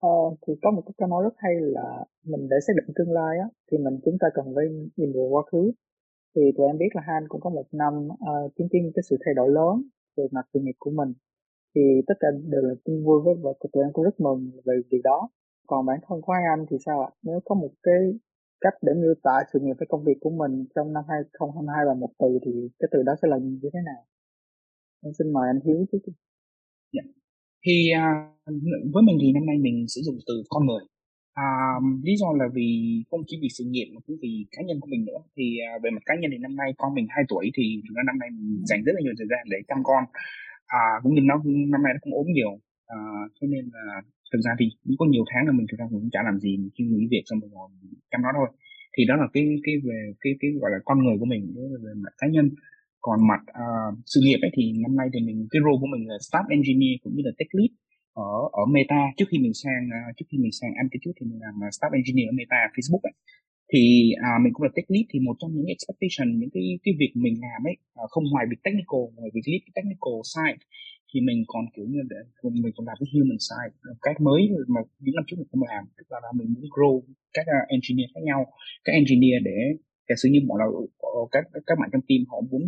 Ờ, 0.00 0.18
thì 0.46 0.52
có 0.62 0.70
một 0.70 0.82
cái 0.98 1.08
nói 1.08 1.22
rất 1.24 1.34
hay 1.36 1.52
là 1.60 2.04
mình 2.24 2.48
để 2.50 2.56
xác 2.66 2.72
định 2.76 2.94
tương 2.96 3.12
lai 3.12 3.38
á 3.38 3.46
thì 3.70 3.78
mình 3.78 4.00
chúng 4.04 4.16
ta 4.20 4.26
cần 4.34 4.46
phải 4.54 4.64
nhìn 4.96 5.12
về 5.12 5.24
quá 5.30 5.42
khứ. 5.52 5.72
Thì 6.34 6.42
tụi 6.56 6.66
em 6.66 6.78
biết 6.78 6.92
là 6.94 7.02
Han 7.06 7.28
cũng 7.28 7.40
có 7.40 7.50
một 7.50 7.66
năm 7.72 8.08
uh, 8.08 8.52
chứng 8.56 8.68
kiến 8.72 8.82
cái 8.94 9.02
sự 9.08 9.16
thay 9.24 9.34
đổi 9.34 9.48
lớn 9.50 9.74
về 10.16 10.24
mặt 10.32 10.44
sự 10.52 10.60
nghiệp 10.62 10.76
của 10.78 10.90
mình 10.90 11.12
thì 11.78 11.84
tất 12.06 12.14
cả 12.20 12.28
đều 12.52 12.62
là 12.68 12.74
tin 12.84 13.04
vui 13.04 13.18
với 13.24 13.34
và 13.42 13.50
tụi 13.60 13.82
em. 13.84 13.92
Cũng 13.92 14.04
rất 14.04 14.20
mừng 14.20 14.50
về 14.66 14.74
điều 14.90 15.00
đó. 15.04 15.28
Còn 15.66 15.86
bản 15.86 15.98
thân 16.04 16.20
của 16.22 16.32
hai 16.32 16.44
anh 16.54 16.66
thì 16.70 16.76
sao 16.86 17.00
ạ? 17.08 17.10
Nếu 17.22 17.40
có 17.44 17.54
một 17.54 17.72
cái 17.82 18.00
cách 18.60 18.76
để 18.82 18.92
miêu 19.02 19.14
tả 19.22 19.36
sự 19.52 19.58
nghiệp 19.62 19.76
với 19.78 19.86
công 19.88 20.04
việc 20.04 20.18
của 20.20 20.30
mình 20.30 20.52
trong 20.74 20.92
năm 20.92 21.04
2022 21.08 21.84
và 21.88 21.94
một 21.94 22.12
từ 22.18 22.30
thì 22.44 22.52
cái 22.78 22.88
từ 22.92 22.98
đó 23.02 23.12
sẽ 23.22 23.28
là 23.32 23.36
như 23.42 23.68
thế 23.74 23.80
nào? 23.90 24.02
Em 25.04 25.12
xin 25.18 25.32
mời 25.32 25.46
anh 25.52 25.60
Hiếu 25.64 25.86
trước 25.92 26.02
yeah. 26.04 26.16
Dạ. 26.96 27.04
thì 27.64 27.74
uh, 28.00 28.92
với 28.94 29.02
mình 29.08 29.18
thì 29.22 29.28
năm 29.32 29.46
nay 29.46 29.56
mình 29.66 29.76
sử 29.94 30.00
dụng 30.06 30.18
từ 30.28 30.34
con 30.48 30.66
người. 30.66 30.84
À, 31.46 31.50
lý 32.06 32.14
do 32.20 32.28
là 32.40 32.46
vì 32.56 32.68
không 33.10 33.22
chỉ 33.26 33.36
vì 33.42 33.48
sự 33.58 33.64
nghiệp 33.66 33.88
mà 33.94 34.00
cũng 34.06 34.16
vì 34.22 34.32
cá 34.52 34.60
nhân 34.66 34.80
của 34.80 34.90
mình 34.92 35.04
nữa. 35.04 35.20
Thì 35.36 35.44
à, 35.68 35.70
về 35.82 35.90
mặt 35.90 36.02
cá 36.06 36.14
nhân 36.20 36.30
thì 36.32 36.38
năm 36.38 36.56
nay 36.56 36.68
con 36.80 36.94
mình 36.94 37.06
2 37.08 37.24
tuổi 37.28 37.44
thì 37.56 37.64
thực 37.84 37.94
ra 37.96 38.02
năm 38.06 38.18
nay 38.18 38.28
mình 38.36 38.62
dành 38.70 38.80
rất 38.86 38.92
là 38.96 39.00
nhiều 39.04 39.14
thời 39.18 39.28
gian 39.30 39.42
để 39.52 39.58
chăm 39.68 39.78
con 39.88 40.02
à, 40.80 40.82
cũng 41.02 41.14
như 41.14 41.22
nó 41.30 41.34
năm 41.72 41.80
nay 41.84 41.92
nó 41.94 42.00
cũng 42.04 42.14
ốm 42.20 42.26
nhiều. 42.36 42.52
À, 42.86 42.98
cho 43.36 43.46
nên 43.52 43.64
là 43.74 43.84
thực 44.32 44.40
ra 44.46 44.52
thì 44.58 44.66
cũng 44.84 44.96
có 44.98 45.06
nhiều 45.12 45.24
tháng 45.30 45.46
là 45.46 45.52
mình 45.52 45.66
thực 45.70 45.78
ra 45.80 45.86
cũng 45.90 46.08
chả 46.14 46.20
làm 46.28 46.36
gì 46.44 46.56
mình 46.56 46.70
chỉ 46.74 46.84
nghỉ 46.84 47.02
việc 47.10 47.24
xong 47.28 47.40
rồi 47.40 47.50
chăm 48.10 48.22
nó 48.22 48.30
thôi. 48.38 48.48
Thì 48.94 49.02
đó 49.08 49.14
là 49.16 49.26
cái 49.34 49.44
cái 49.64 49.74
về 49.86 49.98
cái 50.22 50.32
cái 50.40 50.50
gọi 50.60 50.70
là 50.74 50.78
con 50.84 50.98
người 51.04 51.16
của 51.20 51.28
mình 51.32 51.42
về 51.84 51.92
mặt 52.04 52.14
cá 52.18 52.26
nhân. 52.34 52.46
Còn 53.00 53.18
mặt 53.30 53.42
uh, 53.64 53.92
sự 54.12 54.20
nghiệp 54.24 54.40
ấy 54.46 54.50
thì 54.56 54.62
năm 54.84 54.92
nay 54.96 55.08
thì 55.12 55.20
mình 55.28 55.38
cái 55.50 55.60
role 55.64 55.78
của 55.82 55.90
mình 55.94 56.04
là 56.10 56.16
staff 56.26 56.46
engineer 56.56 56.94
cũng 57.02 57.12
như 57.16 57.22
là 57.28 57.32
tech 57.38 57.50
lead 57.58 57.72
ở 58.26 58.32
ở 58.60 58.62
Meta. 58.74 59.02
Trước 59.16 59.28
khi 59.30 59.38
mình 59.44 59.54
sang 59.62 59.82
uh, 59.96 60.16
trước 60.16 60.26
khi 60.30 60.38
mình 60.44 60.54
sang 60.58 60.72
Amplitude 60.82 61.16
thì 61.16 61.24
mình 61.30 61.40
làm 61.46 61.54
uh, 61.64 61.72
staff 61.76 61.92
engineer 61.98 62.26
ở 62.30 62.34
Meta 62.38 62.60
Facebook 62.74 63.04
ấy 63.10 63.14
thì 63.72 63.82
à, 64.28 64.30
mình 64.42 64.52
cũng 64.54 64.64
là 64.66 64.72
tech 64.76 64.86
lead 64.92 65.04
thì 65.10 65.18
một 65.26 65.36
trong 65.40 65.50
những 65.54 65.68
expectation 65.74 66.26
những 66.40 66.52
cái 66.54 66.64
cái 66.84 66.94
việc 67.00 67.12
mình 67.24 67.36
làm 67.46 67.60
ấy 67.70 67.76
à, 68.02 68.04
không 68.12 68.24
ngoài 68.30 68.44
việc 68.50 68.60
technical 68.66 69.02
ngoài 69.16 69.30
việc 69.34 69.46
lead 69.50 69.62
technical 69.76 70.16
side 70.34 70.60
thì 71.10 71.16
mình 71.28 71.38
còn 71.52 71.64
kiểu 71.74 71.86
như 71.92 72.00
để 72.12 72.20
mình 72.64 72.72
còn 72.76 72.84
làm 72.88 72.96
cái 73.00 73.08
human 73.12 73.40
side 73.48 73.72
à, 73.90 73.92
cái 74.04 74.14
mới 74.26 74.40
mà 74.74 74.80
những 75.04 75.16
năm 75.18 75.24
trước 75.26 75.36
mình 75.40 75.48
không 75.52 75.64
làm 75.72 75.82
tức 75.96 76.06
là, 76.12 76.18
là 76.24 76.30
mình 76.38 76.48
muốn 76.54 76.64
grow 76.74 76.94
các 77.36 77.46
à, 77.58 77.60
engineer 77.76 78.08
khác 78.14 78.22
nhau 78.30 78.40
các 78.84 78.92
engineer 79.00 79.38
để 79.48 79.58
giả 80.08 80.14
sử 80.20 80.28
như 80.32 80.40
bọn 80.48 80.58
là 80.62 80.66
ờ, 80.98 81.22
các 81.34 81.44
các 81.66 81.74
bạn 81.80 81.88
trong 81.92 82.04
team 82.08 82.20
họ 82.30 82.38
muốn 82.50 82.62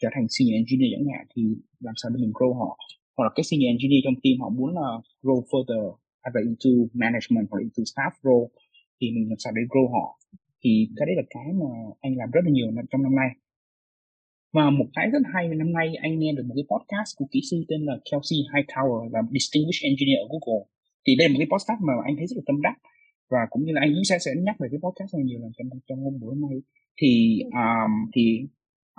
trở 0.00 0.08
thành 0.14 0.26
senior 0.34 0.56
engineer 0.62 0.90
chẳng 0.94 1.08
hạn 1.12 1.24
thì 1.32 1.42
làm 1.86 1.94
sao 2.00 2.08
để 2.12 2.18
mình 2.24 2.32
grow 2.38 2.52
họ. 2.60 2.70
Hoặc 3.16 3.24
là 3.26 3.30
các 3.36 3.44
senior 3.50 3.68
engineer 3.74 4.00
trong 4.04 4.18
team 4.22 4.34
họ 4.42 4.48
muốn 4.58 4.70
là 4.78 4.88
grow 5.24 5.40
further 5.50 5.82
either 6.26 6.42
into 6.50 6.72
management 7.02 7.46
hoặc 7.50 7.60
into 7.66 7.82
staff 7.92 8.12
role 8.26 8.48
thì 9.00 9.06
mình 9.14 9.24
làm 9.28 9.38
sao 9.38 9.52
để 9.56 9.62
grow 9.72 9.86
họ. 9.94 10.06
Thì 10.62 10.72
cái 10.96 11.06
đấy 11.06 11.16
là 11.20 11.24
cái 11.34 11.48
mà 11.60 11.70
anh 12.00 12.12
làm 12.20 12.28
rất 12.34 12.40
là 12.44 12.50
nhiều 12.50 12.66
trong 12.90 13.02
năm 13.02 13.14
nay. 13.20 13.30
Và 14.56 14.70
một 14.70 14.88
cái 14.96 15.06
rất 15.12 15.22
hay 15.34 15.48
năm 15.48 15.72
nay 15.78 15.86
anh 16.06 16.18
nghe 16.18 16.30
được 16.36 16.44
một 16.48 16.54
cái 16.58 16.66
podcast 16.72 17.10
của 17.18 17.26
kỹ 17.32 17.40
sư 17.50 17.56
tên 17.68 17.80
là 17.88 17.94
Kelsey 18.08 18.38
Hightower 18.52 19.00
là 19.14 19.20
Distinguished 19.34 19.84
Engineer 19.90 20.18
ở 20.24 20.26
Google. 20.32 20.64
Thì 21.04 21.10
đây 21.18 21.24
là 21.28 21.32
một 21.32 21.40
cái 21.42 21.50
podcast 21.52 21.80
mà 21.88 21.92
anh 22.08 22.14
thấy 22.16 22.26
rất 22.30 22.36
là 22.40 22.44
tâm 22.46 22.58
đắc. 22.66 22.76
Và 23.32 23.40
cũng 23.50 23.62
như 23.64 23.72
là 23.74 23.80
anh 23.84 23.90
cũng 23.94 24.08
sẽ 24.10 24.16
sẽ 24.24 24.30
nhắc 24.46 24.56
về 24.60 24.66
cái 24.72 24.80
podcast 24.84 25.10
này 25.14 25.24
nhiều 25.24 25.40
lần 25.42 25.52
trong 25.56 25.68
trong 25.88 25.98
buổi 26.20 26.30
hôm 26.34 26.40
nay. 26.46 26.56
Thì 27.00 27.10
um, 27.62 27.92
thì 28.14 28.24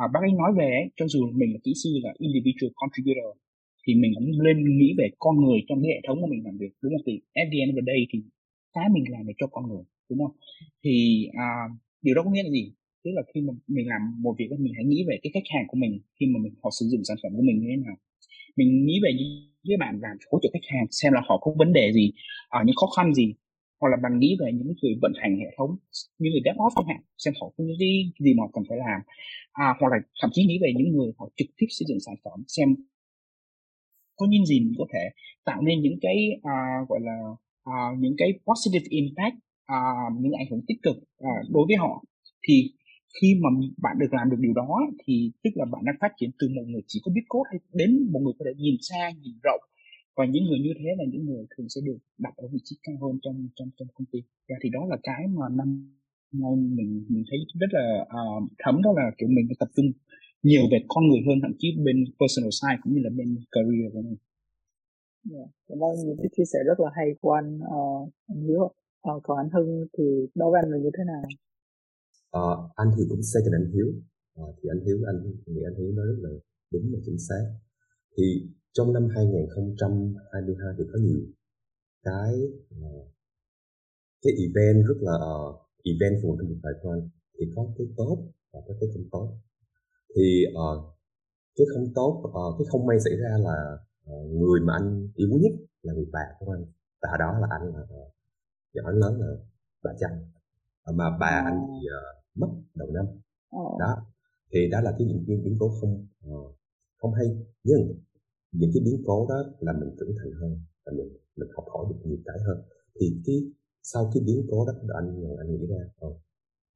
à, 0.03 0.05
bác 0.13 0.21
ấy 0.27 0.33
nói 0.41 0.51
về 0.59 0.69
ấy, 0.81 0.87
cho 0.97 1.05
dù 1.13 1.21
mình 1.39 1.49
là 1.53 1.59
kỹ 1.65 1.73
sư 1.81 1.89
là 2.03 2.11
individual 2.25 2.71
contributor 2.81 3.31
thì 3.83 3.91
mình 4.01 4.11
cũng 4.17 4.29
lên 4.45 4.57
nghĩ 4.77 4.89
về 4.97 5.07
con 5.23 5.35
người 5.43 5.59
trong 5.67 5.79
cái 5.81 5.89
hệ 5.93 5.99
thống 6.07 6.17
của 6.21 6.27
mình 6.31 6.41
làm 6.45 6.55
việc. 6.61 6.73
Đúng 6.81 6.93
không? 6.93 7.05
Thì 7.07 7.13
at 7.41 7.47
the 7.51 7.57
end 7.63 7.71
of 7.71 7.75
the 7.79 7.85
day 7.91 8.01
thì 8.11 8.17
cái 8.73 8.85
mình 8.93 9.03
làm 9.09 9.27
để 9.27 9.33
cho 9.39 9.47
con 9.47 9.63
người 9.69 9.83
đúng 10.09 10.19
không? 10.19 10.35
Thì 10.83 10.93
à, 11.33 11.49
điều 12.01 12.15
đó 12.15 12.21
có 12.25 12.31
nghĩa 12.31 12.43
là 12.43 12.49
gì? 12.49 12.73
Tức 13.03 13.11
là 13.13 13.21
khi 13.33 13.41
mà 13.41 13.53
mình 13.67 13.87
làm 13.87 14.01
một 14.21 14.35
việc 14.39 14.47
mình 14.59 14.73
hãy 14.75 14.85
nghĩ 14.85 15.05
về 15.07 15.15
cái 15.23 15.31
khách 15.33 15.47
hàng 15.53 15.65
của 15.67 15.77
mình 15.77 15.99
khi 16.19 16.25
mà 16.25 16.37
mình 16.43 16.53
họ 16.63 16.69
sử 16.79 16.85
dụng 16.91 17.03
sản 17.03 17.17
phẩm 17.23 17.31
của 17.35 17.45
mình 17.47 17.59
như 17.59 17.67
thế 17.69 17.77
nào. 17.85 17.95
Mình 18.55 18.85
nghĩ 18.85 18.99
về 19.03 19.11
những 19.17 19.29
cái 19.67 19.77
bạn 19.79 19.99
làm 20.01 20.17
hỗ 20.31 20.39
trợ 20.41 20.49
khách 20.53 20.67
hàng 20.73 20.85
xem 20.91 21.13
là 21.13 21.21
họ 21.27 21.37
có 21.37 21.55
vấn 21.57 21.73
đề 21.73 21.91
gì 21.93 22.11
ở 22.49 22.59
những 22.65 22.75
khó 22.75 22.87
khăn 22.97 23.13
gì 23.13 23.33
hoặc 23.79 23.89
là 23.89 23.97
bạn 24.03 24.19
nghĩ 24.19 24.37
về 24.39 24.51
những 24.53 24.73
người 24.81 24.93
vận 25.01 25.13
hành 25.21 25.39
hệ 25.39 25.49
thống 25.57 25.71
như 26.19 26.29
người 26.31 26.41
DevOps 26.45 26.75
chẳng 26.75 26.87
hạn 26.87 27.01
xem 27.17 27.33
họ 27.41 27.47
có 27.57 27.63
những 27.63 27.79
cái 27.79 27.89
gì 28.19 28.33
mà 28.33 28.43
cần 28.53 28.63
phải 28.69 28.77
làm. 28.77 29.01
À, 29.53 29.67
hoặc 29.79 29.89
là 29.91 29.97
thậm 30.21 30.29
chí 30.33 30.45
nghĩ 30.45 30.57
về 30.61 30.73
những 30.77 30.89
người 30.93 31.11
họ 31.17 31.29
trực 31.37 31.47
tiếp 31.57 31.67
xây 31.69 31.85
dựng 31.89 31.99
sản 32.05 32.15
phẩm 32.23 32.43
xem 32.47 32.75
có 34.15 34.25
những 34.29 34.45
gì 34.45 34.59
mình 34.59 34.73
có 34.77 34.85
thể 34.93 35.03
tạo 35.45 35.61
nên 35.61 35.81
những 35.81 35.99
cái 36.01 36.17
uh, 36.37 36.89
gọi 36.89 36.99
là 37.01 37.17
uh, 37.69 37.99
những 38.01 38.15
cái 38.17 38.29
positive 38.47 38.87
impact 38.89 39.35
uh, 39.75 40.09
những 40.21 40.33
ảnh 40.41 40.47
hưởng 40.49 40.63
tích 40.67 40.79
cực 40.85 40.97
uh, 40.97 41.41
đối 41.55 41.63
với 41.67 41.77
họ 41.83 42.03
thì 42.47 42.55
khi 43.21 43.29
mà 43.43 43.49
bạn 43.83 43.95
được 44.01 44.11
làm 44.17 44.29
được 44.29 44.39
điều 44.39 44.53
đó 44.53 44.69
thì 45.03 45.31
tức 45.43 45.49
là 45.55 45.65
bạn 45.73 45.81
đang 45.85 45.95
phát 46.01 46.11
triển 46.17 46.29
từ 46.39 46.45
một 46.55 46.65
người 46.67 46.81
chỉ 46.87 46.99
có 47.03 47.11
biết 47.15 47.25
code 47.29 47.47
hay 47.51 47.59
đến 47.73 47.89
một 48.11 48.19
người 48.23 48.33
có 48.39 48.43
thể 48.45 48.53
nhìn 48.63 48.75
xa 48.87 49.11
nhìn 49.21 49.35
rộng 49.43 49.61
và 50.17 50.25
những 50.25 50.45
người 50.47 50.59
như 50.59 50.73
thế 50.79 50.89
là 50.99 51.05
những 51.11 51.25
người 51.25 51.43
thường 51.51 51.67
sẽ 51.73 51.81
được 51.87 51.99
đặt 52.17 52.33
ở 52.35 52.45
vị 52.53 52.59
trí 52.63 52.75
cao 52.83 52.95
hơn 53.01 53.19
trong 53.23 53.47
trong 53.55 53.69
trong 53.77 53.87
công 53.95 54.07
ty 54.11 54.19
và 54.49 54.55
thì 54.63 54.69
đó 54.69 54.81
là 54.89 54.97
cái 55.03 55.21
mà 55.37 55.45
năm 55.59 55.69
nay 56.41 56.53
mình 56.77 57.05
mình 57.09 57.23
thấy 57.29 57.39
rất 57.61 57.71
là 57.77 57.85
uh, 58.19 58.43
thấm 58.63 58.75
đó 58.85 58.91
là 58.99 59.05
kiểu 59.17 59.29
mình 59.37 59.47
tập 59.59 59.69
trung 59.75 59.91
nhiều 60.43 60.61
về 60.71 60.79
con 60.87 61.07
người 61.07 61.21
hơn 61.27 61.37
thậm 61.41 61.51
chí 61.59 61.67
bên 61.85 61.97
personal 62.19 62.53
side 62.59 62.79
cũng 62.81 62.93
như 62.93 63.01
là 63.03 63.09
bên 63.17 63.29
career 63.51 63.93
của 63.93 64.01
mình. 64.01 64.19
Yeah. 65.33 65.49
Cảm 65.67 65.79
ơn 65.83 65.95
những 66.05 66.17
cái 66.21 66.29
chia 66.35 66.47
sẻ 66.53 66.59
rất 66.65 66.79
là 66.79 66.89
hay 66.95 67.07
của 67.21 67.31
anh 67.31 67.59
uh, 67.77 68.09
anh 68.27 68.41
Hiếu. 68.47 68.63
Uh, 69.09 69.23
còn 69.23 69.37
anh 69.37 69.49
Hưng 69.55 69.87
thì 69.97 70.05
đối 70.35 70.51
với 70.51 70.61
anh 70.63 70.71
là 70.71 70.77
như 70.77 70.91
thế 70.97 71.03
nào? 71.11 71.23
Uh, 72.39 72.59
anh 72.75 72.89
thì 72.97 73.03
cũng 73.09 73.23
second 73.33 73.53
anh 73.59 73.71
Hiếu. 73.73 73.89
Uh, 74.41 74.55
thì 74.57 74.69
anh 74.73 74.81
Hiếu 74.85 74.97
anh 75.11 75.19
nghĩ 75.45 75.61
anh 75.69 75.75
Hiếu 75.79 75.91
nói 75.97 76.05
rất 76.11 76.19
là 76.25 76.29
đúng 76.71 76.85
và 76.93 76.99
chính 77.05 77.19
xác. 77.27 77.43
Thì 78.17 78.23
trong 78.73 78.93
năm 78.93 79.07
2022 79.15 80.73
thì 80.77 80.83
có 80.91 80.99
nhiều 80.99 81.21
cái 82.03 82.33
uh, 82.85 83.07
cái 84.21 84.33
event 84.45 84.87
rất 84.87 84.99
là 85.07 85.15
uh, 85.15 85.55
eventful 85.83 86.37
trong 86.37 86.49
một 86.49 86.59
tài 86.63 86.73
toán 86.83 87.09
thì 87.35 87.45
có 87.55 87.67
cái 87.77 87.87
tốt 87.97 88.17
và 88.53 88.59
có 88.67 88.73
cái 88.79 88.89
không 88.93 89.07
tốt 89.11 89.27
thì 90.15 90.43
uh, 90.63 90.79
cái 91.55 91.67
không 91.73 91.93
tốt 91.95 92.13
uh, 92.25 92.55
cái 92.57 92.65
không 92.71 92.85
may 92.85 92.97
xảy 92.99 93.13
ra 93.17 93.37
là 93.37 93.57
người 94.13 94.59
mà 94.61 94.73
anh 94.73 95.07
yêu 95.15 95.27
quý 95.31 95.39
nhất 95.41 95.53
là 95.81 95.93
người 95.93 96.05
bà 96.11 96.25
của 96.39 96.51
anh. 96.51 96.65
Và 97.01 97.09
đó 97.19 97.39
là 97.41 97.47
anh 97.49 97.73
là 97.75 97.81
uh, 97.81 98.13
nhỏ 98.73 98.91
lớn 98.91 99.19
là 99.21 99.27
bà 99.83 99.91
chăm 99.99 100.11
uh, 100.89 100.95
mà 100.95 101.17
bà 101.19 101.27
anh 101.27 101.67
thì 101.67 101.87
uh, 101.87 102.39
mất 102.39 102.47
đầu 102.75 102.91
năm. 102.91 103.05
Đó 103.79 104.05
thì 104.51 104.69
đó 104.71 104.81
là 104.81 104.95
cái 104.97 105.07
những 105.07 105.23
cái 105.27 105.37
biến 105.43 105.57
cố 105.59 105.69
không 105.81 106.07
uh, 106.29 106.55
không 106.97 107.13
hay. 107.13 107.27
Nhưng 107.63 107.79
những 108.51 108.71
cái 108.73 108.81
biến 108.85 109.03
cố 109.05 109.27
đó 109.29 109.43
là 109.59 109.73
mình 109.73 109.95
trưởng 109.99 110.15
thành 110.17 110.31
hơn 110.41 110.59
và 110.85 110.91
mình 110.97 111.09
mình 111.35 111.49
học 111.55 111.65
hỏi 111.73 111.85
được 111.89 111.99
nhiều 112.03 112.17
cái 112.25 112.37
hơn. 112.47 112.63
Thì 112.99 113.21
cái 113.25 113.35
sau 113.83 114.11
cái 114.13 114.23
biến 114.25 114.47
cố 114.49 114.65
đó 114.65 114.73
anh 114.93 115.37
anh 115.39 115.51
nghĩ 115.51 115.67
ra 115.67 116.07
uh, 116.07 116.17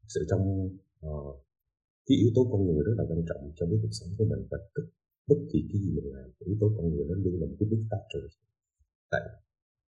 sự 0.07 0.25
trong 0.29 0.69
uh, 1.05 1.35
cái 2.05 2.17
yếu 2.17 2.29
tố 2.35 2.47
con 2.51 2.65
người 2.65 2.83
rất 2.85 2.93
là 2.97 3.03
quan 3.09 3.25
trọng 3.29 3.51
trong 3.55 3.69
cái 3.69 3.79
cuộc 3.81 3.91
sống 3.91 4.09
của 4.17 4.25
mình 4.25 4.47
và 4.51 4.57
tất 4.75 4.83
bất 5.29 5.39
kỳ 5.51 5.59
cái 5.69 5.81
gì 5.81 5.89
mình 5.95 6.07
làm 6.13 6.29
yếu 6.45 6.55
tố 6.59 6.67
con 6.77 6.85
người 6.89 7.05
nó 7.09 7.15
luôn 7.23 7.33
là 7.41 7.45
một 7.49 7.55
cái 7.59 7.67
big 7.71 7.83
factor 7.91 8.23
tại 9.11 9.21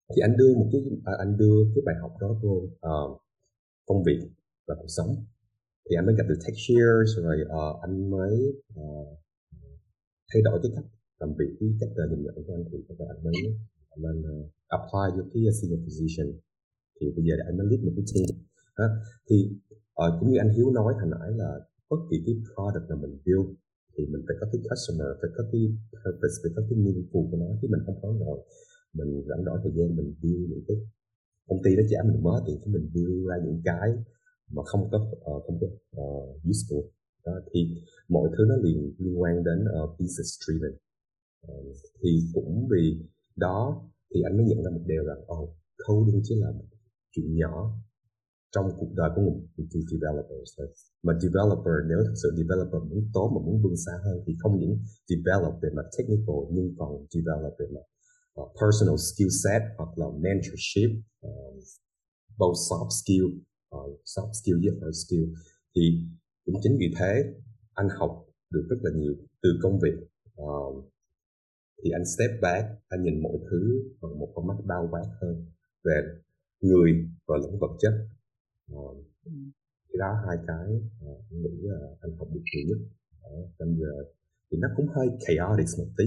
thì 0.09 0.19
anh 0.21 0.37
đưa 0.37 0.51
một 0.59 0.67
cái 0.71 0.81
à, 1.05 1.13
anh 1.23 1.37
đưa 1.37 1.57
cái 1.75 1.81
bài 1.85 1.95
học 2.01 2.13
đó 2.21 2.29
vô 2.41 2.55
uh, 2.89 3.21
công 3.85 4.03
việc 4.03 4.19
và 4.67 4.75
cuộc 4.79 4.91
sống. 4.97 5.11
Thì 5.85 5.95
anh 5.99 6.05
mới 6.05 6.15
gặp 6.17 6.25
được 6.29 6.39
tech 6.43 6.55
Textures 6.55 7.09
rồi 7.17 7.37
uh, 7.59 7.81
anh 7.85 8.09
mới 8.09 8.35
uh, 8.79 9.07
thay 10.29 10.41
đổi 10.47 10.59
cái 10.63 10.71
cách 10.75 10.87
làm 11.19 11.29
việc 11.39 11.51
cái 11.59 11.69
cách 11.79 11.93
uh, 12.01 12.09
nhìn 12.11 12.21
nhận 12.23 12.35
của 12.35 12.53
anh. 12.57 12.63
Thì 12.71 12.77
các 12.87 12.95
bạn 12.99 13.15
mới 13.25 13.35
anh 13.93 14.01
mới 14.05 14.15
uh, 14.31 14.51
apply 14.77 15.05
vô 15.15 15.23
cái 15.31 15.41
senior 15.57 15.81
position. 15.85 16.27
Thì 16.97 17.05
bây 17.15 17.23
giờ 17.27 17.33
anh 17.47 17.57
mới 17.57 17.67
lead 17.69 17.81
một 17.85 17.93
cái 17.97 18.05
team. 18.11 18.27
Đó. 18.79 18.87
thì 19.29 19.37
uh, 20.01 20.11
cũng 20.19 20.29
như 20.31 20.37
anh 20.43 20.49
Hiếu 20.55 20.67
nói 20.71 20.93
hồi 20.99 21.09
nãy 21.15 21.29
là 21.41 21.49
bất 21.89 22.01
kỳ 22.09 22.17
cái 22.25 22.35
product 22.49 22.85
nào 22.89 22.97
mình 23.03 23.13
build 23.25 23.49
thì 23.97 24.01
mình 24.11 24.23
phải 24.27 24.35
có 24.39 24.45
cái 24.51 24.59
customer 24.69 25.09
phải 25.19 25.29
có 25.35 25.43
cái 25.51 25.61
purpose 26.01 26.37
phải 26.41 26.51
có 26.55 26.61
cái 26.67 26.77
meaningful 26.83 27.23
của 27.29 27.37
nó 27.43 27.49
chứ 27.59 27.65
mình 27.73 27.83
không 27.85 27.97
có 28.01 28.09
rồi. 28.25 28.37
Mình 28.97 29.11
rảnh 29.29 29.43
rỗi 29.47 29.57
thời 29.63 29.73
gian 29.77 29.87
mình 29.99 30.09
build 30.21 30.43
những 30.51 30.63
cái 30.67 30.77
công 31.47 31.61
ty 31.63 31.71
nó 31.75 31.83
trả 31.91 31.99
mình 32.09 32.23
mới 32.23 32.41
tiền 32.45 32.57
chúng 32.61 32.73
mình 32.73 32.85
build 32.93 33.27
ra 33.29 33.35
những 33.45 33.61
cái 33.69 33.89
mà 34.55 34.61
không 34.69 34.83
có 34.91 34.97
uh, 35.31 35.43
không 35.45 35.57
có 35.61 35.67
uh, 36.01 36.45
useful. 36.49 36.83
Đó, 37.25 37.33
thì 37.51 37.59
mọi 38.09 38.29
thứ 38.33 38.41
nó 38.49 38.55
liên 38.63 38.93
liên 38.97 39.21
quan 39.21 39.43
đến 39.47 39.59
uh, 39.77 39.89
business 39.99 40.29
driven. 40.43 40.73
Uh, 41.51 41.75
thì 42.01 42.09
cũng 42.33 42.67
vì 42.71 42.85
đó 43.35 43.89
thì 44.13 44.21
anh 44.21 44.37
mới 44.37 44.45
nhận 44.45 44.63
ra 44.63 44.71
một 44.71 44.83
điều 44.85 45.03
rằng 45.03 45.21
oh, 45.33 45.49
coding 45.87 46.21
chỉ 46.23 46.35
là 46.35 46.51
một 46.51 46.65
chuyện 47.11 47.35
nhỏ 47.35 47.55
trong 48.55 48.67
cuộc 48.79 48.91
đời 48.99 49.09
của 49.15 49.21
một 49.21 49.37
developer 49.91 50.39
mà 51.05 51.13
developer 51.23 51.77
nếu 51.89 51.99
thực 52.07 52.17
sự 52.23 52.29
developer 52.39 52.81
muốn 52.89 53.01
tốt 53.13 53.27
mà 53.35 53.39
muốn 53.45 53.55
vươn 53.63 53.75
xa 53.85 53.93
hơn 54.05 54.17
thì 54.25 54.33
không 54.41 54.59
những 54.59 54.73
develop 55.11 55.53
về 55.61 55.69
mặt 55.77 55.87
technical 55.97 56.39
nhưng 56.55 56.67
còn 56.77 56.91
develop 57.13 57.53
về 57.59 57.67
mặt 57.75 57.85
uh, 58.41 58.49
personal 58.61 58.97
skill 59.07 59.31
set 59.43 59.61
hoặc 59.77 59.91
là 59.99 60.07
mentorship 60.23 60.91
um, 61.21 61.53
both 62.39 62.57
soft 62.67 62.91
skill 63.01 63.25
uh, 63.75 64.01
soft 64.13 64.33
skill 64.39 64.57
với 64.63 64.73
hard 64.81 64.97
skill. 65.03 65.25
Thì 65.75 65.83
cũng 66.45 66.55
chính 66.63 66.75
vì 66.79 66.89
thế 66.99 67.13
anh 67.73 67.89
học 67.99 68.11
được 68.53 68.65
rất 68.69 68.79
là 68.81 68.91
nhiều 68.99 69.13
từ 69.43 69.49
công 69.63 69.79
việc 69.83 69.97
uh, 70.41 70.85
thì 71.83 71.91
anh 71.91 72.05
step 72.05 72.31
back 72.41 72.65
anh 72.87 73.03
nhìn 73.03 73.23
mọi 73.23 73.37
thứ 73.49 73.61
bằng 74.01 74.19
một 74.19 74.31
con 74.35 74.47
mắt 74.47 74.57
bao 74.65 74.87
quát 74.91 75.07
hơn 75.21 75.45
về 75.83 76.01
người 76.61 76.91
và 77.27 77.35
lĩnh 77.43 77.59
vật 77.59 77.77
chất 77.81 77.93
uh, 78.73 78.97
cái 79.87 79.97
đó 79.99 80.11
hai 80.27 80.37
cái 80.47 80.67
uh, 81.05 81.19
anh 81.31 81.41
nghĩ 81.41 81.57
là 81.61 81.87
anh 82.01 82.11
học 82.17 82.27
được 82.33 82.41
nhiều 82.53 82.63
nhất. 82.67 82.79
Uh, 83.33 83.49
bây 83.59 83.75
giờ 83.75 83.93
thì 84.51 84.57
nó 84.61 84.67
cũng 84.75 84.87
hơi 84.95 85.07
chaotic 85.19 85.67
một 85.77 85.87
tí 85.97 86.05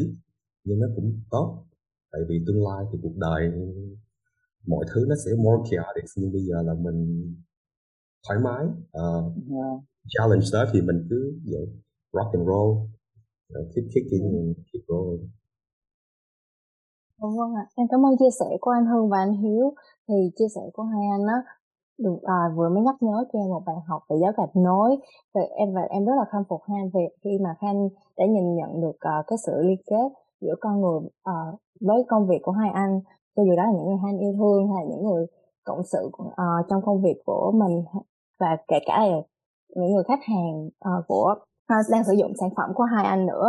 nhưng 0.64 0.80
nó 0.80 0.86
cũng 0.96 1.20
tốt. 1.30 1.64
Tại 2.12 2.20
vì 2.28 2.44
tương 2.46 2.64
lai 2.66 2.84
thì 2.92 2.98
cuộc 3.02 3.16
đời 3.16 3.42
mọi 4.66 4.84
thứ 4.94 5.06
nó 5.08 5.14
sẽ 5.24 5.30
more 5.44 5.62
chaotic. 5.70 6.04
Nhưng 6.16 6.32
bây 6.32 6.42
giờ 6.42 6.62
là 6.62 6.74
mình 6.74 6.98
thoải 8.28 8.38
mái 8.44 8.64
uh, 9.02 9.24
yeah. 9.50 9.74
challenge 10.08 10.46
đó 10.52 10.64
thì 10.72 10.80
mình 10.80 11.06
cứ 11.10 11.40
vậy 11.52 11.66
rock 12.12 12.32
and 12.32 12.46
roll. 12.46 12.70
Uh, 13.52 13.66
keep 13.74 13.84
kicking 13.92 14.26
and 14.40 14.56
keep 14.72 14.82
rolling. 14.88 15.28
Vâng 17.18 17.54
ạ, 17.62 17.64
em 17.74 17.86
cảm 17.90 18.06
ơn 18.06 18.16
chia 18.18 18.32
sẻ 18.40 18.56
của 18.60 18.70
anh 18.70 18.86
Hưng 18.86 19.08
và 19.08 19.18
anh 19.18 19.34
Hiếu. 19.42 19.74
Thì 20.08 20.14
chia 20.36 20.48
sẻ 20.54 20.60
của 20.72 20.82
hai 20.82 21.04
anh 21.16 21.26
á, 21.26 21.38
Đúng 22.04 22.18
à, 22.24 22.38
vừa 22.56 22.68
mới 22.68 22.82
nhắc 22.82 22.94
nhớ 23.00 23.24
cho 23.32 23.38
em 23.38 23.48
một 23.48 23.62
bài 23.66 23.76
học 23.86 24.02
về 24.08 24.16
giáo 24.22 24.32
gạch 24.36 24.56
nối. 24.56 24.96
Thì 25.34 25.40
em 25.56 25.74
và 25.74 25.80
em 25.90 26.04
rất 26.04 26.12
là 26.16 26.24
khâm 26.32 26.42
phục 26.48 26.60
Han 26.68 26.90
về 26.94 27.08
khi 27.24 27.38
mà 27.44 27.54
Han 27.60 27.88
đã 28.16 28.26
nhìn 28.26 28.54
nhận 28.54 28.80
được 28.80 28.96
uh, 28.96 29.26
cái 29.26 29.38
sự 29.46 29.52
liên 29.62 29.80
kết 29.86 30.08
giữa 30.40 30.54
con 30.60 30.80
người 30.80 30.98
uh, 31.30 31.60
với 31.80 32.04
công 32.08 32.28
việc 32.28 32.38
của 32.42 32.52
hai 32.52 32.70
anh 32.70 33.00
cho 33.36 33.42
dù 33.42 33.56
đó 33.56 33.62
là 33.62 33.72
những 33.72 33.86
người 33.86 33.96
Han 34.02 34.18
yêu 34.18 34.32
thương 34.38 34.68
hay 34.68 34.84
là 34.84 34.90
những 34.90 35.04
người 35.04 35.26
cộng 35.64 35.82
sự 35.84 36.10
uh, 36.22 36.34
trong 36.68 36.82
công 36.84 37.02
việc 37.02 37.22
của 37.26 37.52
mình 37.54 37.84
và 38.40 38.56
kể 38.68 38.76
cả 38.86 39.06
là 39.06 39.16
những 39.76 39.94
người 39.94 40.04
khách 40.04 40.24
hàng 40.24 40.66
uh, 40.66 41.06
của 41.08 41.34
uh, 41.74 41.86
đang 41.90 42.04
sử 42.04 42.12
dụng 42.12 42.32
sản 42.40 42.50
phẩm 42.56 42.70
của 42.74 42.84
hai 42.84 43.04
anh 43.04 43.26
nữa 43.26 43.48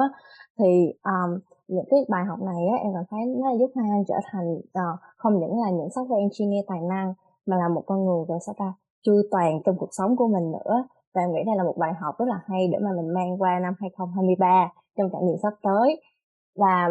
thì 0.59 0.93
um, 1.03 1.39
những 1.67 1.85
cái 1.89 1.99
bài 2.09 2.25
học 2.25 2.39
này 2.39 2.67
á, 2.71 2.77
em 2.83 2.93
cảm 2.93 3.03
thấy 3.09 3.19
nó 3.25 3.51
giúp 3.59 3.71
hai 3.75 3.89
anh 3.89 4.03
trở 4.07 4.15
thành 4.31 4.53
uh, 4.53 4.99
không 5.17 5.39
những 5.39 5.61
là 5.61 5.69
những 5.69 5.87
software 5.87 6.19
engineer 6.19 6.65
tài 6.67 6.81
năng 6.81 7.13
mà 7.49 7.57
là 7.57 7.67
một 7.75 7.83
con 7.85 8.05
người 8.05 8.25
về 8.29 8.35
sao 8.45 8.55
ta 8.57 8.73
chu 9.03 9.13
toàn 9.31 9.61
trong 9.65 9.77
cuộc 9.77 9.89
sống 9.91 10.15
của 10.15 10.27
mình 10.27 10.51
nữa. 10.51 10.87
Và 11.13 11.21
em 11.21 11.31
nghĩ 11.31 11.43
đây 11.45 11.55
là 11.55 11.63
một 11.63 11.77
bài 11.77 11.93
học 12.01 12.15
rất 12.19 12.25
là 12.27 12.39
hay 12.45 12.67
để 12.71 12.77
mà 12.81 12.91
mình 12.97 13.13
mang 13.13 13.41
qua 13.41 13.59
năm 13.59 13.73
2023 13.79 14.71
trong 14.97 15.09
trải 15.13 15.21
nghiệm 15.23 15.37
sắp 15.43 15.53
tới. 15.63 16.01
Và 16.55 16.89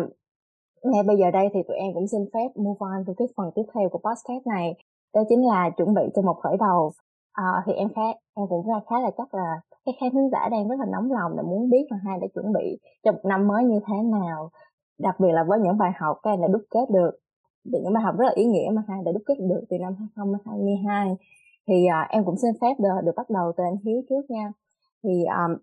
ngay 0.83 1.03
bây 1.03 1.17
giờ 1.17 1.31
đây 1.31 1.49
thì 1.55 1.61
tụi 1.69 1.77
em 1.77 1.95
cũng 1.95 2.09
xin 2.09 2.21
phép 2.35 2.49
move 2.57 2.79
on 2.79 3.05
từ 3.07 3.13
cái 3.17 3.29
phần 3.37 3.51
tiếp 3.55 3.67
theo 3.75 3.89
của 3.89 3.99
podcast 3.99 4.47
này 4.47 4.75
đó 5.15 5.23
chính 5.29 5.47
là 5.47 5.71
chuẩn 5.77 5.95
bị 5.95 6.03
cho 6.15 6.23
một 6.23 6.37
khởi 6.43 6.57
đầu. 6.61 6.93
À, 7.33 7.63
thì 7.67 7.73
em 7.73 7.89
khá 7.97 8.03
em 8.35 8.47
cũng 8.49 8.67
khá, 8.67 8.81
khá 8.91 9.01
là 9.01 9.11
chắc 9.19 9.35
là 9.35 9.61
các 9.85 9.95
khán 10.01 10.11
thính 10.13 10.31
giả 10.33 10.49
đang 10.51 10.69
rất 10.69 10.77
là 10.79 10.87
nóng 10.93 11.13
lòng 11.13 11.37
để 11.37 11.43
muốn 11.43 11.71
biết 11.71 11.87
là 11.91 11.99
hai 12.05 12.19
đã 12.21 12.27
chuẩn 12.35 12.53
bị 12.53 12.79
cho 13.05 13.13
một 13.13 13.21
năm 13.25 13.49
mới 13.49 13.65
như 13.65 13.81
thế 13.87 13.95
nào 14.03 14.51
đặc 14.99 15.21
biệt 15.21 15.33
là 15.33 15.45
với 15.45 15.59
những 15.61 15.79
bài 15.79 15.93
học 16.01 16.19
các 16.23 16.31
em 16.31 16.41
đã 16.41 16.49
đúc 16.49 16.63
kết 16.71 16.91
được 16.91 17.11
những 17.73 17.93
bài 17.93 18.03
học 18.03 18.15
rất 18.19 18.25
là 18.25 18.33
ý 18.35 18.45
nghĩa 18.45 18.71
mà 18.73 18.83
hai 18.89 19.03
đã 19.05 19.13
đúc 19.13 19.23
kết 19.27 19.35
được 19.39 19.65
từ 19.69 19.77
năm 19.79 19.95
2022 19.99 21.17
thì 21.69 21.87
uh, 21.87 22.11
em 22.11 22.25
cũng 22.25 22.37
xin 22.37 22.51
phép 22.61 22.75
được, 22.79 22.95
được 23.05 23.13
bắt 23.17 23.31
đầu 23.31 23.53
từ 23.57 23.65
anh 23.65 23.77
Hiếu 23.85 24.03
trước 24.09 24.23
nha. 24.29 24.53
Thì 25.03 25.25
um, 25.25 25.57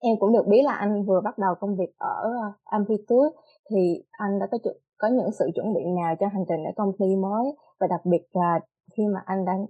em 0.00 0.16
cũng 0.20 0.32
được 0.32 0.46
biết 0.46 0.62
là 0.64 0.72
anh 0.72 1.04
vừa 1.04 1.20
bắt 1.20 1.38
đầu 1.38 1.54
công 1.60 1.76
việc 1.76 1.98
ở 1.98 2.24
uh, 2.28 2.54
Amplitude. 2.64 3.36
Thì 3.70 4.02
anh 4.10 4.38
đã 4.38 4.46
có 4.50 4.58
có 4.98 5.08
những 5.08 5.30
sự 5.38 5.50
chuẩn 5.54 5.74
bị 5.74 5.80
nào 5.84 6.14
cho 6.20 6.26
hành 6.26 6.44
trình 6.48 6.64
ở 6.64 6.70
công 6.76 6.92
ty 6.98 7.16
mới? 7.16 7.46
Và 7.80 7.86
đặc 7.86 8.00
biệt 8.04 8.22
là 8.32 8.60
khi 8.96 9.06
mà 9.06 9.22
anh 9.26 9.44
đang 9.44 9.66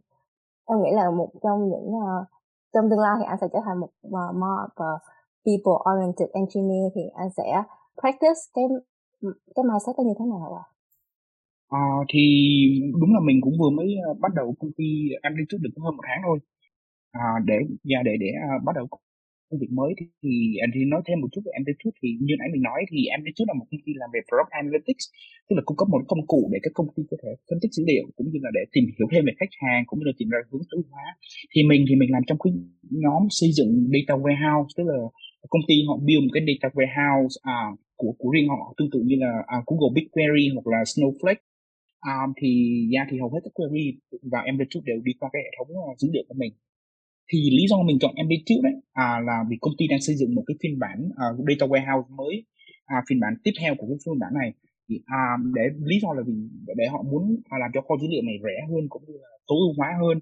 em 0.66 0.82
nghĩ 0.82 0.90
là 0.92 1.10
một 1.10 1.28
trong 1.42 1.68
những 1.68 1.88
uh, 1.96 2.26
trong 2.74 2.90
tương 2.90 3.00
lai 3.00 3.16
thì 3.18 3.24
anh 3.28 3.38
sẽ 3.40 3.48
trở 3.52 3.58
thành 3.64 3.80
một 3.80 3.90
uh, 4.06 4.34
more 4.34 4.62
of 4.64 4.84
a 4.84 4.92
people 5.46 5.78
oriented 5.92 6.28
engineer 6.32 6.92
thì 6.94 7.02
anh 7.14 7.30
sẽ 7.36 7.62
practice 8.00 8.40
cái 8.54 8.64
cái 9.54 9.64
mindset 9.64 9.96
đó 9.96 10.02
như 10.04 10.14
thế 10.18 10.24
nào 10.24 10.54
ạ? 10.54 10.64
À, 10.64 10.75
Ờ, 11.68 11.78
thì 12.12 12.22
đúng 13.00 13.12
là 13.14 13.20
mình 13.28 13.38
cũng 13.40 13.54
vừa 13.60 13.70
mới 13.78 13.88
ờ, 14.08 14.14
bắt 14.24 14.32
đầu 14.38 14.54
công 14.60 14.72
ty 14.78 14.84
anh 15.22 15.34
đi 15.38 15.44
trước 15.48 15.58
được 15.60 15.70
hơn 15.84 15.96
một 15.96 16.04
tháng 16.08 16.20
thôi. 16.26 16.38
À, 17.12 17.26
để 17.48 17.58
và 17.90 17.98
để 18.08 18.14
để 18.24 18.30
bắt 18.66 18.72
đầu 18.78 18.86
công 19.50 19.60
việc 19.62 19.72
mới 19.80 19.90
thì, 19.98 20.04
thì 20.22 20.32
anh 20.64 20.70
thì 20.74 20.80
nói 20.92 21.02
thêm 21.06 21.16
một 21.22 21.28
chút 21.32 21.42
về 21.46 21.52
Amplitude 21.60 21.96
thì 22.02 22.08
như 22.26 22.34
nãy 22.40 22.48
mình 22.54 22.62
nói 22.70 22.80
thì 22.90 22.98
Amplitude 23.18 23.48
là 23.50 23.54
một 23.60 23.66
công 23.70 23.82
ty 23.86 23.92
làm 24.02 24.10
về 24.14 24.20
product 24.28 24.50
analytics 24.62 25.04
tức 25.46 25.54
là 25.58 25.62
cung 25.68 25.78
cấp 25.80 25.88
một 25.94 26.02
công 26.12 26.22
cụ 26.32 26.40
để 26.52 26.58
các 26.64 26.72
công 26.78 26.88
ty 26.94 27.02
có 27.10 27.16
thể 27.22 27.30
phân 27.48 27.58
tích 27.62 27.72
dữ 27.76 27.82
liệu 27.90 28.04
cũng 28.16 28.28
như 28.32 28.38
là 28.44 28.50
để 28.56 28.62
tìm 28.74 28.84
hiểu 28.96 29.06
thêm 29.12 29.22
về 29.28 29.32
khách 29.40 29.54
hàng 29.64 29.80
cũng 29.88 29.98
như 30.00 30.06
là 30.10 30.14
tìm 30.18 30.28
ra 30.34 30.38
hướng 30.50 30.64
tối 30.70 30.82
hóa. 30.92 31.06
Thì 31.52 31.60
mình 31.70 31.82
thì 31.88 31.94
mình 32.00 32.10
làm 32.14 32.22
trong 32.28 32.38
cái 32.44 32.52
nhóm 33.04 33.22
xây 33.38 33.50
dựng 33.58 33.70
data 33.94 34.14
warehouse 34.24 34.70
tức 34.76 34.84
là 34.92 34.98
công 35.52 35.64
ty 35.68 35.74
họ 35.88 35.94
build 36.06 36.22
một 36.24 36.32
cái 36.34 36.42
data 36.48 36.68
warehouse 36.76 37.36
à, 37.56 37.58
của 38.00 38.12
của 38.20 38.30
riêng 38.34 38.48
họ 38.52 38.60
tương 38.76 38.90
tự 38.92 39.00
như 39.08 39.16
là 39.24 39.32
à, 39.54 39.56
Google 39.68 39.90
BigQuery 39.96 40.44
hoặc 40.54 40.66
là 40.74 40.80
Snowflake 40.92 41.42
um, 42.10 42.32
thì 42.40 42.50
ra 42.94 43.06
thì 43.10 43.18
hầu 43.18 43.30
hết 43.34 43.40
các 43.44 43.54
query 43.54 43.86
và 44.32 44.40
Amplitude 44.50 44.86
đều 44.86 45.00
đi 45.04 45.12
qua 45.20 45.28
cái 45.32 45.42
hệ 45.44 45.50
thống 45.58 45.68
ờ, 45.88 45.94
dữ 45.98 46.08
liệu 46.12 46.24
của 46.28 46.38
mình. 46.38 46.52
Thì 47.30 47.38
lý 47.58 47.64
do 47.70 47.76
mình 47.82 47.98
chọn 47.98 48.14
Amplitude 48.22 48.62
đấy 48.62 48.76
à, 48.92 49.20
là 49.28 49.44
vì 49.50 49.56
công 49.60 49.74
ty 49.78 49.84
đang 49.88 50.00
xây 50.00 50.16
dựng 50.16 50.34
một 50.34 50.44
cái 50.46 50.56
phiên 50.62 50.78
bản 50.78 50.98
uh, 51.24 51.48
data 51.48 51.66
warehouse 51.72 52.14
mới 52.20 52.44
à, 52.86 52.96
phiên 53.08 53.20
bản 53.20 53.34
tiếp 53.44 53.54
theo 53.60 53.74
của 53.78 53.86
cái 53.90 53.98
phiên 54.04 54.18
bản 54.18 54.32
này. 54.40 54.50
Thì 54.88 54.94
à, 55.06 55.22
để 55.54 55.62
lý 55.90 55.96
do 56.02 56.14
là 56.16 56.22
vì 56.26 56.34
để 56.76 56.86
họ 56.92 57.02
muốn 57.02 57.22
à, 57.54 57.56
làm 57.60 57.70
cho 57.74 57.80
kho 57.80 57.94
dữ 58.00 58.06
liệu 58.10 58.22
này 58.22 58.36
rẻ 58.46 58.56
hơn 58.70 58.84
cũng 58.88 59.02
như 59.06 59.14
là 59.22 59.32
tối 59.46 59.58
ưu 59.66 59.72
hóa 59.76 59.90
hơn. 60.02 60.16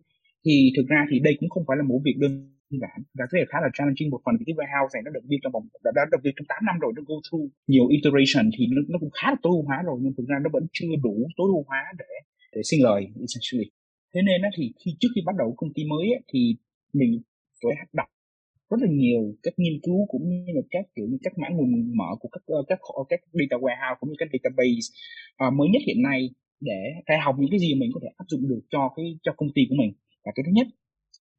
Thì 0.44 0.72
thực 0.76 0.86
ra 0.88 1.06
thì 1.10 1.20
đây 1.20 1.34
cũng 1.40 1.48
không 1.48 1.64
phải 1.68 1.76
là 1.76 1.82
một 1.82 2.00
việc 2.04 2.16
đơn 2.18 2.53
giản 2.70 2.98
và 3.18 3.24
cái 3.30 3.40
khá 3.50 3.58
là 3.64 3.68
challenging 3.76 4.10
một 4.10 4.20
phần 4.24 4.34
vì 4.38 4.44
cái 4.48 4.56
warehouse 4.58 4.92
này 4.94 5.02
nó 5.06 5.10
được 5.16 5.24
build 5.28 5.40
trong 5.42 5.52
vòng 5.56 5.66
đã, 5.84 5.90
đã 5.98 6.02
được 6.12 6.20
build 6.24 6.36
trong 6.36 6.48
8 6.52 6.58
năm 6.68 6.76
rồi 6.82 6.92
nó 6.96 7.02
go 7.10 7.16
through 7.26 7.46
nhiều 7.72 7.86
iteration 7.96 8.46
thì 8.54 8.62
nó, 8.74 8.80
nó 8.92 8.96
cũng 9.02 9.12
khá 9.18 9.26
là 9.32 9.38
tối 9.42 9.52
ưu 9.56 9.62
hóa 9.68 9.78
rồi 9.88 9.96
nhưng 10.02 10.14
thực 10.16 10.26
ra 10.30 10.36
nó 10.44 10.48
vẫn 10.56 10.64
chưa 10.76 10.92
đủ 11.06 11.14
tối 11.38 11.48
ưu 11.54 11.62
hóa 11.68 11.82
để 12.00 12.12
để 12.54 12.60
sinh 12.70 12.82
lời 12.86 13.00
essentially. 13.26 13.68
Thế 14.14 14.20
nên 14.28 14.38
á, 14.42 14.50
thì 14.56 14.64
khi 14.80 14.90
trước 15.00 15.10
khi 15.14 15.20
bắt 15.28 15.36
đầu 15.40 15.54
công 15.56 15.72
ty 15.74 15.82
mới 15.92 16.06
á, 16.16 16.20
thì 16.30 16.40
mình 17.00 17.12
phải 17.62 17.74
đọc 17.92 18.08
rất 18.70 18.80
là 18.84 18.88
nhiều 18.90 19.22
các 19.42 19.54
nghiên 19.56 19.76
cứu 19.84 20.06
cũng 20.12 20.24
như 20.28 20.52
là 20.56 20.62
các 20.70 20.84
kiểu 20.94 21.06
như 21.10 21.18
các 21.22 21.32
mã 21.38 21.48
nguồn 21.52 21.70
mở 21.98 22.10
của 22.20 22.28
các 22.34 22.42
uh, 22.52 22.66
các 22.68 22.78
các 23.08 23.20
data 23.32 23.56
warehouse 23.64 23.96
cũng 24.00 24.10
như 24.10 24.16
các 24.18 24.28
database 24.32 24.86
uh, 25.42 25.52
mới 25.58 25.68
nhất 25.72 25.82
hiện 25.86 26.02
nay 26.02 26.20
để 26.60 26.80
phải 27.06 27.16
học 27.24 27.34
những 27.38 27.50
cái 27.50 27.60
gì 27.60 27.74
mình 27.74 27.90
có 27.94 28.00
thể 28.02 28.08
áp 28.16 28.24
dụng 28.28 28.48
được 28.48 28.62
cho 28.72 28.82
cái 28.96 29.06
cho 29.22 29.32
công 29.36 29.50
ty 29.54 29.62
của 29.68 29.76
mình. 29.82 29.92
Là 30.24 30.32
cái 30.34 30.42
thứ 30.46 30.52
nhất 30.58 30.66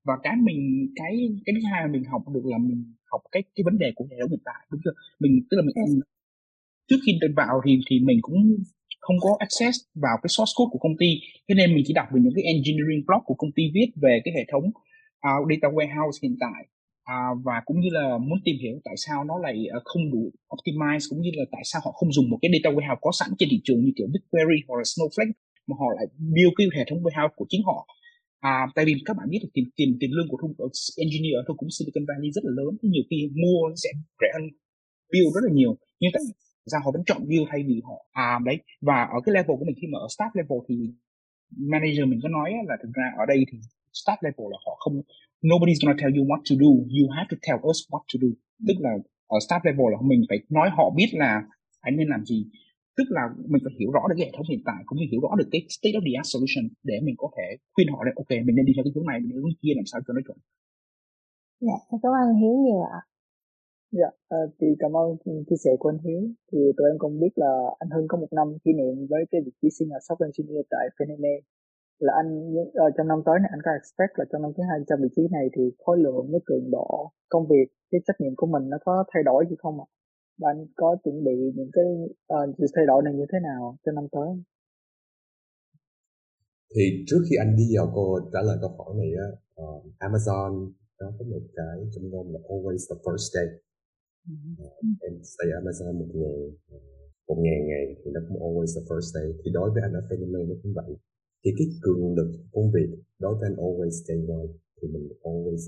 và 0.05 0.13
cái 0.23 0.35
mình 0.47 0.59
cái 0.95 1.13
cái 1.45 1.53
thứ 1.55 1.61
hai 1.71 1.87
mình 1.87 2.03
học 2.11 2.21
được 2.33 2.45
là 2.45 2.57
mình 2.57 2.93
học 3.11 3.21
cái 3.31 3.43
cái 3.55 3.63
vấn 3.67 3.77
đề 3.77 3.89
của 3.95 4.05
hệ 4.11 4.17
thống 4.21 4.29
hiện 4.29 4.43
tại 4.45 4.61
đúng 4.71 4.81
chưa? 4.83 4.95
Mình 5.19 5.33
tức 5.49 5.57
là 5.57 5.63
mình 5.67 5.75
yes. 5.75 5.89
trước 6.89 6.99
khi 7.05 7.11
được 7.21 7.33
vào 7.41 7.61
thì 7.65 7.71
thì 7.89 7.95
mình 7.99 8.19
cũng 8.21 8.39
không 9.05 9.17
có 9.25 9.31
access 9.45 9.75
vào 10.03 10.15
cái 10.21 10.29
source 10.35 10.53
code 10.57 10.71
của 10.71 10.81
công 10.85 10.97
ty. 11.01 11.09
Cho 11.47 11.53
nên 11.59 11.75
mình 11.75 11.83
chỉ 11.87 11.93
đọc 11.99 12.07
về 12.13 12.19
những 12.23 12.35
cái 12.35 12.43
engineering 12.53 13.03
blog 13.07 13.23
của 13.25 13.37
công 13.41 13.51
ty 13.55 13.63
viết 13.75 13.89
về 14.03 14.13
cái 14.23 14.33
hệ 14.37 14.43
thống 14.51 14.65
uh, 15.27 15.41
data 15.49 15.67
warehouse 15.75 16.17
hiện 16.23 16.35
tại. 16.45 16.61
Uh, 17.13 17.45
và 17.47 17.57
cũng 17.65 17.79
như 17.79 17.89
là 17.97 18.17
muốn 18.27 18.39
tìm 18.45 18.55
hiểu 18.63 18.75
tại 18.87 18.95
sao 18.97 19.23
nó 19.29 19.35
lại 19.45 19.57
uh, 19.77 19.83
không 19.85 20.11
đủ 20.13 20.23
optimize 20.53 21.05
cũng 21.09 21.21
như 21.21 21.31
là 21.33 21.45
tại 21.51 21.61
sao 21.65 21.81
họ 21.85 21.91
không 21.91 22.11
dùng 22.11 22.29
một 22.29 22.39
cái 22.41 22.49
data 22.53 22.75
warehouse 22.75 23.01
có 23.01 23.11
sẵn 23.19 23.29
trên 23.37 23.49
thị 23.51 23.59
trường 23.63 23.81
như 23.85 23.91
kiểu 23.97 24.07
BigQuery 24.13 24.59
hoặc 24.67 24.77
là 24.81 24.85
Snowflake 24.91 25.33
mà 25.67 25.75
họ 25.79 25.87
lại 25.97 26.05
build 26.33 26.53
cái 26.57 26.67
hệ 26.77 26.83
thống 26.89 26.99
warehouse 27.03 27.35
của 27.35 27.45
chính 27.49 27.63
họ 27.65 27.87
à, 28.51 28.53
tại 28.75 28.83
vì 28.87 28.93
các 29.07 29.13
bạn 29.17 29.27
biết 29.33 29.41
là 29.43 29.49
tiền 29.55 29.65
tiền 29.77 29.89
tiền 29.99 30.11
lương 30.15 30.27
của 30.29 30.39
thông 30.41 30.53
engineer 31.03 31.35
ở 31.39 31.41
thôi 31.47 31.55
cũng 31.59 31.69
Silicon 31.75 32.05
Valley 32.09 32.29
rất 32.35 32.43
là 32.47 32.51
lớn. 32.59 32.71
Nhiều 32.93 33.05
khi 33.09 33.17
mua 33.43 33.61
sẽ 33.83 33.89
rẻ 34.21 34.29
hơn 34.35 34.45
build 35.11 35.29
rất 35.35 35.43
là 35.47 35.51
nhiều. 35.59 35.71
Nhưng 35.99 36.11
tại 36.13 36.23
sao 36.71 36.81
họ 36.83 36.89
vẫn 36.95 37.03
chọn 37.09 37.21
build 37.29 37.47
thay 37.51 37.61
vì 37.69 37.77
họ? 37.87 37.97
À 38.11 38.39
đấy. 38.47 38.57
Và 38.87 38.97
ở 39.15 39.17
cái 39.23 39.31
level 39.37 39.55
của 39.59 39.65
mình 39.67 39.77
khi 39.81 39.87
mà 39.91 39.97
ở 40.05 40.07
start 40.15 40.31
level 40.39 40.59
thì 40.67 40.75
manager 41.73 42.05
mình 42.11 42.19
có 42.23 42.29
nói 42.37 42.49
là 42.69 42.75
thực 42.81 42.91
ra 42.99 43.07
ở 43.21 43.23
đây 43.31 43.39
thì 43.49 43.57
start 44.01 44.19
level 44.25 44.47
là 44.53 44.57
họ 44.65 44.73
không 44.83 44.95
nobody's 45.49 45.79
gonna 45.81 45.97
tell 46.01 46.13
you 46.17 46.23
what 46.29 46.41
to 46.47 46.53
do. 46.63 46.71
You 46.95 47.03
have 47.17 47.27
to 47.31 47.37
tell 47.45 47.59
us 47.69 47.79
what 47.91 48.03
to 48.11 48.15
do. 48.23 48.29
Tức 48.67 48.77
là 48.85 48.91
ở 49.35 49.37
start 49.45 49.61
level 49.67 49.87
là 49.93 49.99
mình 50.11 50.21
phải 50.29 50.39
nói 50.57 50.67
họ 50.77 50.85
biết 50.97 51.09
là 51.21 51.31
anh 51.87 51.95
nên 51.97 52.07
làm 52.13 52.21
gì 52.31 52.39
tức 52.97 53.07
là 53.15 53.23
mình 53.51 53.61
phải 53.65 53.73
hiểu 53.79 53.89
rõ 53.95 54.03
được 54.07 54.15
cái 54.17 54.25
hệ 54.27 54.31
thống 54.33 54.49
hiện 54.51 54.61
tại 54.69 54.79
cũng 54.87 54.97
như 54.99 55.05
hiểu 55.11 55.21
rõ 55.25 55.31
được 55.39 55.49
cái 55.53 55.61
state 55.77 55.95
of 55.97 56.03
the 56.07 56.13
art 56.19 56.27
solution 56.33 56.65
để 56.89 56.95
mình 57.05 57.15
có 57.21 57.27
thể 57.35 57.47
khuyên 57.73 57.87
họ 57.93 57.99
là 58.05 58.11
ok 58.21 58.31
mình 58.45 58.55
nên 58.55 58.65
đi 58.67 58.73
theo 58.75 58.83
cái 58.85 58.93
hướng 58.95 59.07
này 59.11 59.17
mình 59.19 59.29
nên 59.31 59.41
hướng 59.43 59.57
kia 59.61 59.73
làm 59.79 59.87
sao 59.91 59.99
cho 60.05 60.11
nó 60.13 60.21
chuẩn 60.27 60.37
dạ 61.67 61.77
cảm 62.03 62.11
ơn 62.21 62.27
Hiếu 62.41 62.55
nhiều 62.65 62.81
ạ 62.99 63.01
Dạ, 63.99 64.09
à, 64.29 64.39
thì 64.59 64.67
cảm 64.79 64.91
ơn 64.97 65.07
chia 65.47 65.59
sẻ 65.63 65.71
của 65.79 65.89
anh 65.89 65.97
Hiếu. 66.05 66.21
Thì 66.51 66.59
tụi 66.77 66.87
em 66.91 66.97
cũng 66.97 67.19
biết 67.19 67.33
là 67.35 67.51
anh 67.79 67.89
Hưng 67.89 68.07
có 68.07 68.17
một 68.17 68.31
năm 68.31 68.47
kỷ 68.63 68.71
niệm 68.73 68.95
với 69.09 69.21
cái 69.31 69.41
vị 69.45 69.51
trí 69.61 69.67
senior 69.77 70.01
software 70.07 70.29
engineer 70.31 70.65
tại 70.69 70.85
Penene. 70.99 71.35
Là 71.99 72.13
anh 72.21 72.29
uh, 72.61 72.93
trong 72.97 73.07
năm 73.07 73.19
tới 73.25 73.37
này 73.39 73.49
anh 73.55 73.61
có 73.65 73.71
expect 73.71 74.13
là 74.19 74.25
trong 74.31 74.41
năm 74.41 74.51
thứ 74.57 74.63
hai 74.69 74.77
trong 74.87 74.99
vị 75.03 75.09
trí 75.15 75.21
này 75.31 75.45
thì 75.55 75.63
khối 75.83 75.97
lượng 76.03 76.25
với 76.31 76.41
cường 76.45 76.71
độ 76.71 77.11
công 77.29 77.47
việc, 77.51 77.67
cái 77.91 78.01
trách 78.05 78.21
nhiệm 78.21 78.35
của 78.35 78.47
mình 78.53 78.69
nó 78.69 78.77
có 78.85 79.03
thay 79.11 79.23
đổi 79.23 79.45
gì 79.49 79.55
không 79.59 79.75
ạ? 79.83 79.85
Và 79.85 80.04
anh 80.41 80.67
có 80.75 80.97
chuẩn 81.03 81.23
bị 81.23 81.35
những 81.55 81.71
cái 81.73 81.89
uh, 82.33 82.55
sự 82.57 82.65
thay 82.75 82.85
đổi 82.87 83.03
này 83.03 83.13
như 83.13 83.25
thế 83.31 83.37
nào 83.43 83.77
cho 83.85 83.91
năm 83.91 84.07
tới? 84.11 84.29
Thì 86.75 86.83
trước 87.07 87.21
khi 87.29 87.35
anh 87.35 87.55
đi 87.55 87.65
vào 87.77 87.91
câu 87.95 88.19
trả 88.33 88.41
lời 88.41 88.57
câu 88.61 88.69
hỏi 88.77 88.95
này 89.01 89.11
á, 89.25 89.27
uh, 89.61 89.83
Amazon 89.99 90.71
nó 90.99 91.07
có 91.19 91.25
một 91.25 91.43
cái 91.55 91.75
trong 91.91 92.09
ngôn 92.09 92.33
là 92.33 92.39
always 92.49 92.83
the 92.89 92.97
first 93.05 93.27
day. 93.35 93.47
Uh, 94.63 95.01
em 95.01 95.13
stay 95.23 95.47
Amazon 95.61 95.93
một 95.99 96.09
ngày 96.13 96.39
một 97.27 97.37
ngàn 97.45 97.67
ngày 97.67 97.85
thì 97.99 98.11
nó 98.13 98.19
cũng 98.27 98.39
always 98.47 98.71
the 98.75 98.83
first 98.89 99.09
day. 99.15 99.27
Thì 99.43 99.51
đối 99.53 99.71
với 99.71 99.81
anh 99.81 99.93
ở 99.93 100.01
Fannie 100.09 100.47
nó 100.49 100.55
cũng 100.63 100.73
vậy. 100.75 100.91
Thì 101.45 101.51
cái 101.57 101.67
cường 101.81 102.15
lực 102.15 102.29
công 102.51 102.71
việc 102.71 102.89
đối 103.19 103.33
với 103.33 103.49
anh 103.49 103.55
always 103.55 103.95
day 104.07 104.17
one 104.37 104.49
thì 104.77 104.87
mình 104.93 105.07
always 105.23 105.63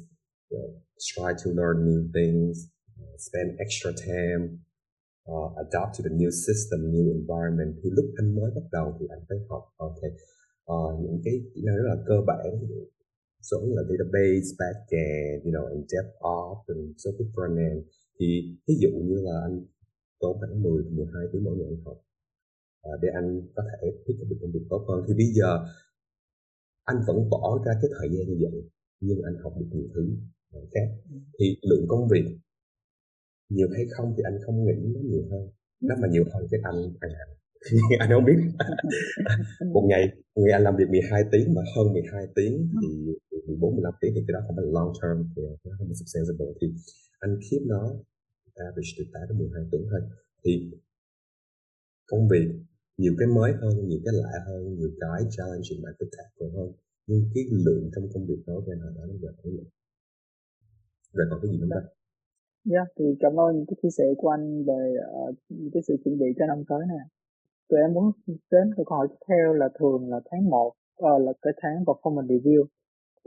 uh, 0.55 0.71
try 0.97 1.31
to 1.41 1.51
learn 1.59 1.77
new 1.87 2.01
things 2.15 2.57
spend 3.25 3.47
extra 3.65 3.91
time 4.05 4.43
uh, 5.31 5.49
adapt 5.63 5.91
to 5.95 6.01
the 6.07 6.13
new 6.19 6.31
system 6.45 6.79
new 6.93 7.05
environment. 7.19 7.71
Thì 7.83 7.89
lúc 7.97 8.05
anh 8.19 8.35
mới 8.35 8.51
bắt 8.55 8.65
đầu 8.71 8.97
thì 8.99 9.05
anh 9.09 9.21
phải 9.29 9.37
học 9.49 9.63
ok 9.77 10.01
uh, 10.71 10.99
những 11.03 11.21
cái 11.25 11.33
kỹ 11.53 11.61
năng 11.65 11.75
rất 11.77 11.87
là 11.93 11.97
cơ 12.07 12.17
bản. 12.27 12.47
Giống 13.41 13.65
là 13.75 13.83
database 13.89 14.49
backend 14.59 15.45
you 15.45 15.51
know 15.53 15.65
and 15.73 15.83
DevOps 15.91 16.67
and 16.67 16.83
so 16.97 17.09
cái 17.17 17.27
front 17.33 17.57
end 17.69 17.79
thì 18.19 18.27
ví 18.67 18.75
dụ 18.81 18.89
như 19.09 19.17
là 19.27 19.35
anh 19.47 19.65
tốn 20.19 20.37
khoảng 20.39 20.63
10 20.63 20.83
12 20.83 21.23
tiếng 21.31 21.43
mỗi 21.43 21.57
ngày 21.57 21.67
anh 21.67 21.81
học 21.85 21.97
à, 22.81 22.91
để 23.01 23.09
anh 23.13 23.41
có 23.55 23.63
thể 23.69 23.87
thích 24.07 24.17
được 24.29 24.37
công 24.41 24.51
việc 24.51 24.65
tốt 24.69 24.85
hơn. 24.87 25.05
Thì 25.07 25.13
bây 25.13 25.29
giờ 25.37 25.65
anh 26.83 26.97
vẫn 27.07 27.29
bỏ 27.29 27.63
ra 27.65 27.73
cái 27.81 27.89
thời 27.99 28.09
gian 28.09 28.27
như 28.27 28.37
vậy 28.41 28.69
nhưng 28.99 29.21
anh 29.21 29.35
học 29.43 29.53
được 29.59 29.65
nhiều 29.71 29.87
thứ 29.95 30.03
khác 30.73 30.87
thì 31.39 31.57
lượng 31.61 31.85
công 31.87 32.07
việc 32.07 32.37
nhiều 33.49 33.67
hay 33.75 33.85
không 33.95 34.13
thì 34.17 34.21
anh 34.29 34.37
không 34.45 34.57
nghĩ 34.65 34.77
nó 34.95 35.01
nhiều 35.11 35.23
hơn. 35.31 35.43
Nó 35.81 35.95
mà 36.01 36.07
nhiều 36.13 36.25
hơn 36.33 36.43
cái 36.51 36.59
anh 36.63 36.79
anh 37.03 37.11
làm. 37.17 37.29
Anh 38.03 38.09
không 38.13 38.25
biết. 38.29 38.39
Một 39.75 39.85
ngày 39.89 40.03
một 40.35 40.43
ngày 40.45 40.53
anh 40.57 40.63
làm 40.63 40.75
việc 40.79 40.89
12 40.89 41.23
tiếng 41.31 41.53
mà 41.55 41.61
hơn 41.75 41.93
12 41.93 42.27
tiếng 42.35 42.53
thì 42.81 42.89
14 43.47 43.75
15 43.75 43.93
tiếng 44.01 44.11
thì 44.15 44.21
cái 44.27 44.33
đó 44.35 44.39
không 44.45 44.55
phải 44.55 44.65
là 44.65 44.71
long 44.77 44.91
term 45.01 45.17
thì 45.35 45.41
nó 45.65 45.71
không 45.77 45.87
phải 45.89 45.97
sustainable. 46.01 46.51
Thì 46.61 46.67
anh 47.19 47.33
keep 47.45 47.61
nó 47.71 47.81
average 48.67 48.91
từ 48.97 49.03
8 49.13 49.21
đến 49.29 49.37
12 49.37 49.63
tiếng 49.71 49.85
thôi. 49.91 50.01
Thì 50.43 50.51
công 52.11 52.23
việc 52.31 52.47
nhiều 52.97 53.13
cái 53.19 53.27
mới 53.37 53.51
hơn 53.61 53.73
nhiều 53.89 53.99
cái 54.05 54.13
lạ 54.21 54.35
hơn 54.47 54.61
nhiều 54.77 54.91
cái 55.01 55.21
challenging 55.35 55.79
và 55.83 55.89
phức 55.99 56.09
tạp 56.17 56.29
hơn. 56.57 56.69
Nhưng 57.07 57.21
cái 57.33 57.43
lượng 57.65 57.83
trong 57.93 58.05
công 58.13 58.27
việc 58.29 58.41
đó 58.47 58.55
bên 58.67 58.79
họ 58.79 58.89
đã 58.97 59.03
nó 59.09 59.15
giờ 59.21 59.31
lượng 59.43 59.69
rồi 61.13 61.27
còn 61.29 61.39
cái 61.41 61.51
gì 61.51 61.57
nữa 61.57 61.67
không 61.73 61.96
yeah, 62.73 62.87
thì 62.97 63.05
cảm 63.19 63.39
ơn 63.39 63.55
những 63.55 63.65
cái 63.69 63.77
chia 63.81 63.89
sẻ 63.97 64.03
của 64.17 64.29
anh 64.29 64.63
về 64.67 64.95
uh, 65.29 65.35
cái 65.73 65.83
sự 65.87 65.95
chuẩn 66.03 66.17
bị 66.19 66.25
cho 66.39 66.45
năm 66.45 66.63
tới 66.69 66.79
nè. 66.89 67.01
Tụi 67.69 67.79
em 67.79 67.93
muốn 67.93 68.11
đến 68.51 68.73
câu 68.75 68.85
hỏi 68.89 69.07
tiếp 69.09 69.25
theo 69.27 69.53
là 69.53 69.69
thường 69.79 70.09
là 70.09 70.19
tháng 70.31 70.49
1 70.49 70.67
uh, 70.67 70.73
ờ, 70.95 71.19
là 71.19 71.33
cái 71.41 71.53
tháng 71.61 71.83
performance 71.85 72.27
review. 72.27 72.65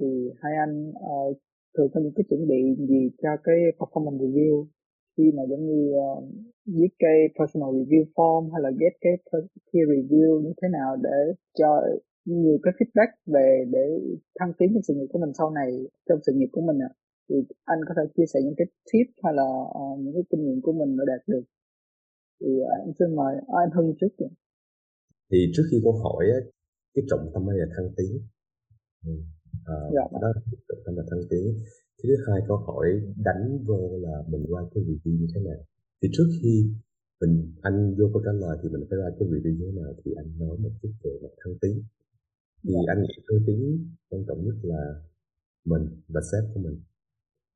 Thì 0.00 0.30
hai 0.42 0.52
anh 0.56 0.90
uh, 0.90 1.36
thường 1.78 1.88
có 1.94 2.00
những 2.00 2.12
cái 2.16 2.24
chuẩn 2.30 2.48
bị 2.48 2.86
gì 2.88 3.10
cho 3.22 3.28
cái 3.44 3.56
performance 3.78 4.18
review 4.18 4.66
khi 5.16 5.32
mà 5.36 5.42
giống 5.50 5.66
như 5.66 5.92
uh, 5.94 6.24
viết 6.66 6.92
cái 6.98 7.16
personal 7.38 7.70
review 7.70 8.04
form 8.14 8.52
hay 8.52 8.62
là 8.62 8.70
get 8.80 8.92
cái 9.00 9.12
peer 9.72 9.88
review 9.88 10.40
như 10.40 10.52
thế 10.62 10.68
nào 10.68 10.96
để 10.96 11.18
cho 11.58 11.82
nhiều 12.24 12.58
cái 12.62 12.74
feedback 12.78 13.12
về 13.26 13.64
để 13.70 14.00
thăng 14.38 14.52
tiến 14.58 14.70
trong 14.74 14.82
sự 14.82 14.94
nghiệp 14.94 15.06
của 15.12 15.18
mình 15.18 15.32
sau 15.38 15.50
này 15.50 15.70
trong 16.08 16.18
sự 16.26 16.32
nghiệp 16.36 16.48
của 16.52 16.60
mình 16.60 16.78
ạ. 16.78 16.90
À. 16.90 17.09
Thì 17.30 17.36
anh 17.64 17.80
có 17.88 17.92
thể 17.96 18.04
chia 18.14 18.26
sẻ 18.32 18.38
những 18.44 18.58
cái 18.60 18.66
tip 18.88 19.08
hay 19.22 19.32
là 19.40 19.48
uh, 19.80 19.98
những 20.02 20.14
cái 20.16 20.24
kinh 20.30 20.42
nghiệm 20.44 20.60
của 20.62 20.72
mình 20.80 20.90
đã 20.98 21.04
đạt 21.12 21.22
được. 21.32 21.44
Thì 22.40 22.50
uh, 22.62 22.70
anh 22.84 22.92
xin 22.98 23.16
mời 23.18 23.32
uh, 23.50 23.56
anh 23.64 23.70
Hưng 23.76 23.94
trước. 24.00 24.12
Kìa. 24.18 24.32
Thì 25.30 25.38
trước 25.54 25.66
khi 25.70 25.76
câu 25.84 25.94
hỏi 26.04 26.24
cái 26.94 27.02
trọng 27.10 27.24
tâm 27.32 27.42
đây 27.48 27.56
là 27.62 27.66
thăng 27.76 27.88
tiến. 27.96 28.12
Ừ. 29.06 29.14
À, 29.76 29.78
dạ. 29.96 30.04
đó 30.22 30.28
trọng 30.68 30.82
tâm 30.84 30.96
là 30.96 31.04
thăng 31.10 31.24
tiến 31.30 31.46
thứ 32.02 32.08
hai 32.26 32.40
câu 32.48 32.56
hỏi 32.56 32.86
đánh 33.24 33.64
vô 33.66 33.98
là 34.02 34.22
mình 34.28 34.42
write 34.42 34.68
cái 34.74 34.84
review 34.84 35.12
như 35.20 35.26
thế 35.34 35.40
nào 35.40 35.60
thì 36.02 36.08
trước 36.12 36.28
khi 36.42 36.54
mình 37.20 37.52
anh 37.62 37.94
vô 37.98 38.06
câu 38.12 38.22
trả 38.24 38.32
lời 38.32 38.58
thì 38.62 38.68
mình 38.68 38.84
phải 38.90 38.98
write 38.98 39.16
cái 39.18 39.28
review 39.28 39.54
như 39.58 39.66
thế 39.66 39.82
nào 39.82 39.92
thì 40.04 40.12
anh 40.16 40.38
nói 40.38 40.56
một 40.58 40.70
chút 40.82 40.92
về 41.04 41.10
mặt 41.22 41.34
thăng 41.44 41.54
tiến 41.60 41.82
thì 42.64 42.74
yeah. 42.74 42.88
anh 42.88 43.02
nghĩ 43.02 43.14
thăng 43.28 43.42
tiến 43.46 43.60
quan 44.08 44.24
trọng 44.28 44.44
nhất 44.44 44.54
là 44.62 44.82
mình 45.64 45.84
và 46.08 46.20
sếp 46.32 46.54
của 46.54 46.60
mình 46.60 46.76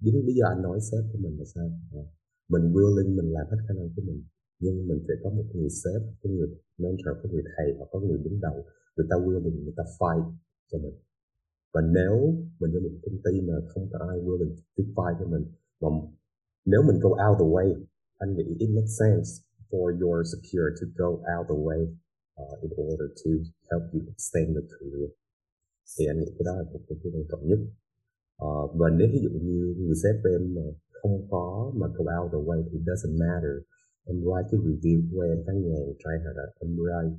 chính 0.03 0.27
bây 0.27 0.35
giờ 0.35 0.45
anh 0.53 0.63
nói 0.63 0.79
sếp 0.89 1.05
của 1.13 1.19
mình 1.25 1.39
là 1.39 1.45
sao? 1.55 1.69
Ờ, 1.93 2.03
mình 2.49 2.65
willing 2.75 3.17
mình 3.19 3.33
làm 3.37 3.47
hết 3.51 3.57
khả 3.69 3.75
năng 3.75 3.89
của 3.97 4.03
mình 4.03 4.21
nhưng 4.63 4.89
mình 4.89 5.01
phải 5.07 5.17
có 5.23 5.31
một 5.31 5.45
người 5.55 5.71
sếp 5.71 6.01
có 6.23 6.31
người 6.31 6.49
mentor 6.79 7.15
có 7.23 7.29
người 7.33 7.45
thầy 7.57 7.69
hoặc 7.79 7.89
có 7.93 8.01
người 8.01 8.19
đứng 8.25 8.41
đầu 8.41 8.65
người 8.97 9.07
ta 9.11 9.17
willing 9.17 9.65
người 9.65 9.75
ta 9.77 9.85
fight 9.99 10.33
cho 10.71 10.79
mình. 10.79 10.95
Và 11.75 11.81
nếu 11.81 12.15
mình 12.61 12.71
vô 12.75 12.81
một 12.81 12.95
công 13.03 13.19
ty 13.25 13.41
mà 13.41 13.55
không 13.69 13.89
có 13.93 13.99
ai 14.11 14.19
willing 14.27 14.55
to 14.77 14.83
fight 14.97 15.15
cho 15.21 15.27
mình. 15.27 15.45
Mà 15.81 15.89
nếu 16.65 16.81
mình 16.89 16.99
go 17.01 17.11
out 17.11 17.37
the 17.41 17.49
way 17.55 17.85
anh 18.19 18.37
nghĩ 18.37 18.45
it 18.59 18.71
makes 18.77 18.95
sense 19.01 19.29
for 19.71 19.87
your 20.03 20.17
secure 20.33 20.69
to 20.79 20.87
go 21.01 21.09
out 21.33 21.45
the 21.53 21.59
way 21.67 21.81
uh, 22.41 22.57
in 22.63 22.71
order 22.77 23.09
to 23.23 23.31
help 23.71 23.85
you 23.93 24.01
extend 24.13 24.49
your 24.57 24.67
career. 24.73 25.11
Thì 25.93 26.07
anh 26.07 26.19
nghĩ 26.21 26.31
cái 26.39 26.45
đó 26.45 26.53
là 26.57 26.63
một 26.73 26.81
cái 26.89 26.99
quan 27.03 27.25
trọng 27.31 27.49
nhất. 27.49 27.59
Ờ, 28.37 28.57
và 28.79 28.87
nếu 28.99 29.09
ví 29.13 29.21
dụ 29.25 29.31
như 29.47 29.75
người 29.79 29.97
sếp 30.03 30.17
em 30.35 30.55
mà 30.55 30.63
không 31.03 31.29
có 31.31 31.73
mà 31.75 31.87
go 31.97 32.05
out 32.19 32.33
the 32.33 32.39
way 32.49 32.59
thì 32.71 32.79
doesn't 32.79 33.17
matter. 33.23 33.57
Em 34.07 34.17
write 34.25 34.47
cái 34.51 34.61
review 34.61 34.99
của 35.13 35.21
em 35.21 35.39
cả 35.47 35.53
ngàn 35.53 35.85
try 36.03 36.15
hoặc 36.25 36.35
là 36.37 36.45
em 36.61 36.71
write. 36.77 37.15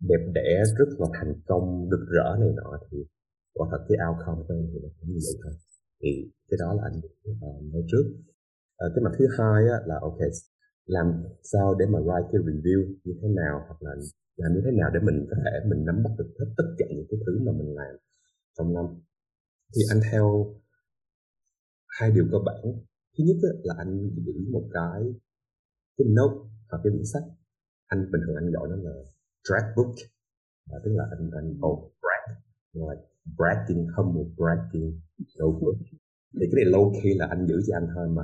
Đẹp 0.00 0.22
đẽ 0.34 0.62
rất 0.78 0.88
là 0.98 1.06
thành 1.18 1.34
công 1.46 1.88
rực 1.90 2.04
rỡ 2.16 2.36
này 2.40 2.52
nọ 2.56 2.78
thì 2.90 2.98
quả 3.54 3.68
thật 3.70 3.82
cái 3.88 3.98
outcome 4.06 4.42
của 4.48 4.54
em 4.54 4.66
thì 4.72 4.78
nó 4.82 4.88
cũng 5.00 5.10
như 5.12 5.20
vậy 5.26 5.36
thôi. 5.42 5.52
Thì 6.02 6.10
cái 6.48 6.58
đó 6.62 6.74
là 6.74 6.82
anh 6.88 6.98
uh, 7.30 7.62
nói 7.72 7.82
trước. 7.90 8.04
Uh, 8.84 8.92
cái 8.94 9.02
mặt 9.04 9.12
thứ 9.18 9.26
hai 9.38 9.60
á, 9.74 9.76
là 9.86 9.98
ok 10.00 10.20
làm 10.88 11.06
sao 11.52 11.74
để 11.78 11.86
mà 11.86 11.98
write 11.98 12.28
cái 12.32 12.40
review 12.48 12.94
như 13.04 13.14
thế 13.22 13.28
nào 13.28 13.64
hoặc 13.66 13.82
là 13.82 13.92
làm 14.36 14.54
như 14.54 14.60
thế 14.64 14.70
nào 14.78 14.90
để 14.94 15.00
mình 15.02 15.26
có 15.30 15.36
thể 15.44 15.68
mình 15.70 15.84
nắm 15.84 16.02
bắt 16.04 16.10
được 16.18 16.30
hết 16.38 16.46
tất 16.56 16.68
cả 16.78 16.86
những 16.90 17.06
cái 17.10 17.18
thứ 17.26 17.32
mà 17.46 17.52
mình 17.52 17.74
làm 17.74 17.94
trong 18.58 18.74
năm 18.74 18.84
thì 19.74 19.82
anh 19.90 20.00
theo 20.10 20.54
hai 21.98 22.10
điều 22.10 22.26
cơ 22.32 22.38
bản. 22.46 22.62
Thứ 23.18 23.24
nhất 23.26 23.36
là 23.62 23.74
anh 23.78 24.10
giữ 24.26 24.32
một 24.52 24.64
cái 24.72 25.00
cái 25.96 26.06
note 26.16 26.38
hoặc 26.68 26.80
cái 26.84 26.90
quyển 26.92 27.06
sách. 27.12 27.22
Anh 27.86 28.00
bình 28.12 28.22
thường 28.26 28.36
anh 28.36 28.50
gọi 28.52 28.68
nó 28.68 28.76
là 28.76 28.94
draft 29.46 29.70
book. 29.76 29.94
À, 30.72 30.76
tức 30.84 30.90
là 30.98 31.04
anh 31.10 31.30
anh 31.40 31.48
oh, 31.66 31.92
draft 32.02 32.34
like 32.74 33.02
bragging 33.38 33.86
humble 33.96 34.26
bragging 34.36 35.00
notebook 35.38 35.78
thì 36.40 36.46
cái 36.50 36.56
này 36.60 36.64
lâu 36.74 36.92
khi 37.02 37.14
là 37.14 37.26
anh 37.30 37.46
giữ 37.48 37.56
cho 37.66 37.76
anh 37.76 37.86
thôi 37.94 38.08
mà. 38.08 38.22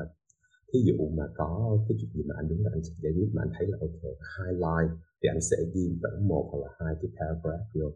Ví 0.72 0.80
dụ 0.86 0.96
mà 1.18 1.24
có 1.36 1.78
cái 1.88 1.98
chuyện 2.00 2.10
gì 2.14 2.22
mà 2.28 2.34
anh 2.38 2.48
đứng 2.48 2.64
là 2.64 2.70
anh 2.72 2.82
sẽ 2.84 2.92
giải 3.02 3.12
quyết 3.16 3.30
mà 3.34 3.42
anh 3.42 3.52
thấy 3.58 3.66
là 3.66 3.78
ok 3.80 4.02
highlight 4.34 4.90
thì 5.22 5.26
anh 5.34 5.40
sẽ 5.40 5.56
ghi 5.74 5.98
khoảng 6.02 6.28
một 6.28 6.44
hoặc 6.50 6.60
là 6.64 6.70
hai 6.78 6.94
cái 7.00 7.10
paragraph 7.16 7.66
vô. 7.74 7.88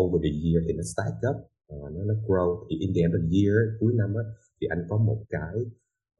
Over 0.00 0.18
the 0.26 0.32
year 0.42 0.58
thì 0.66 0.72
nó 0.78 0.82
stack 0.92 1.16
up 1.30 1.36
uh, 1.72 1.92
nó 1.94 2.00
nó 2.10 2.14
grow. 2.26 2.48
Thì 2.66 2.74
in 2.84 2.90
the 2.94 3.00
end 3.06 3.14
of 3.16 3.22
the 3.24 3.30
year 3.36 3.56
cuối 3.80 3.92
năm 4.00 4.10
á 4.22 4.24
thì 4.60 4.64
anh 4.74 4.82
có 4.88 4.96
một 5.08 5.20
cái 5.34 5.54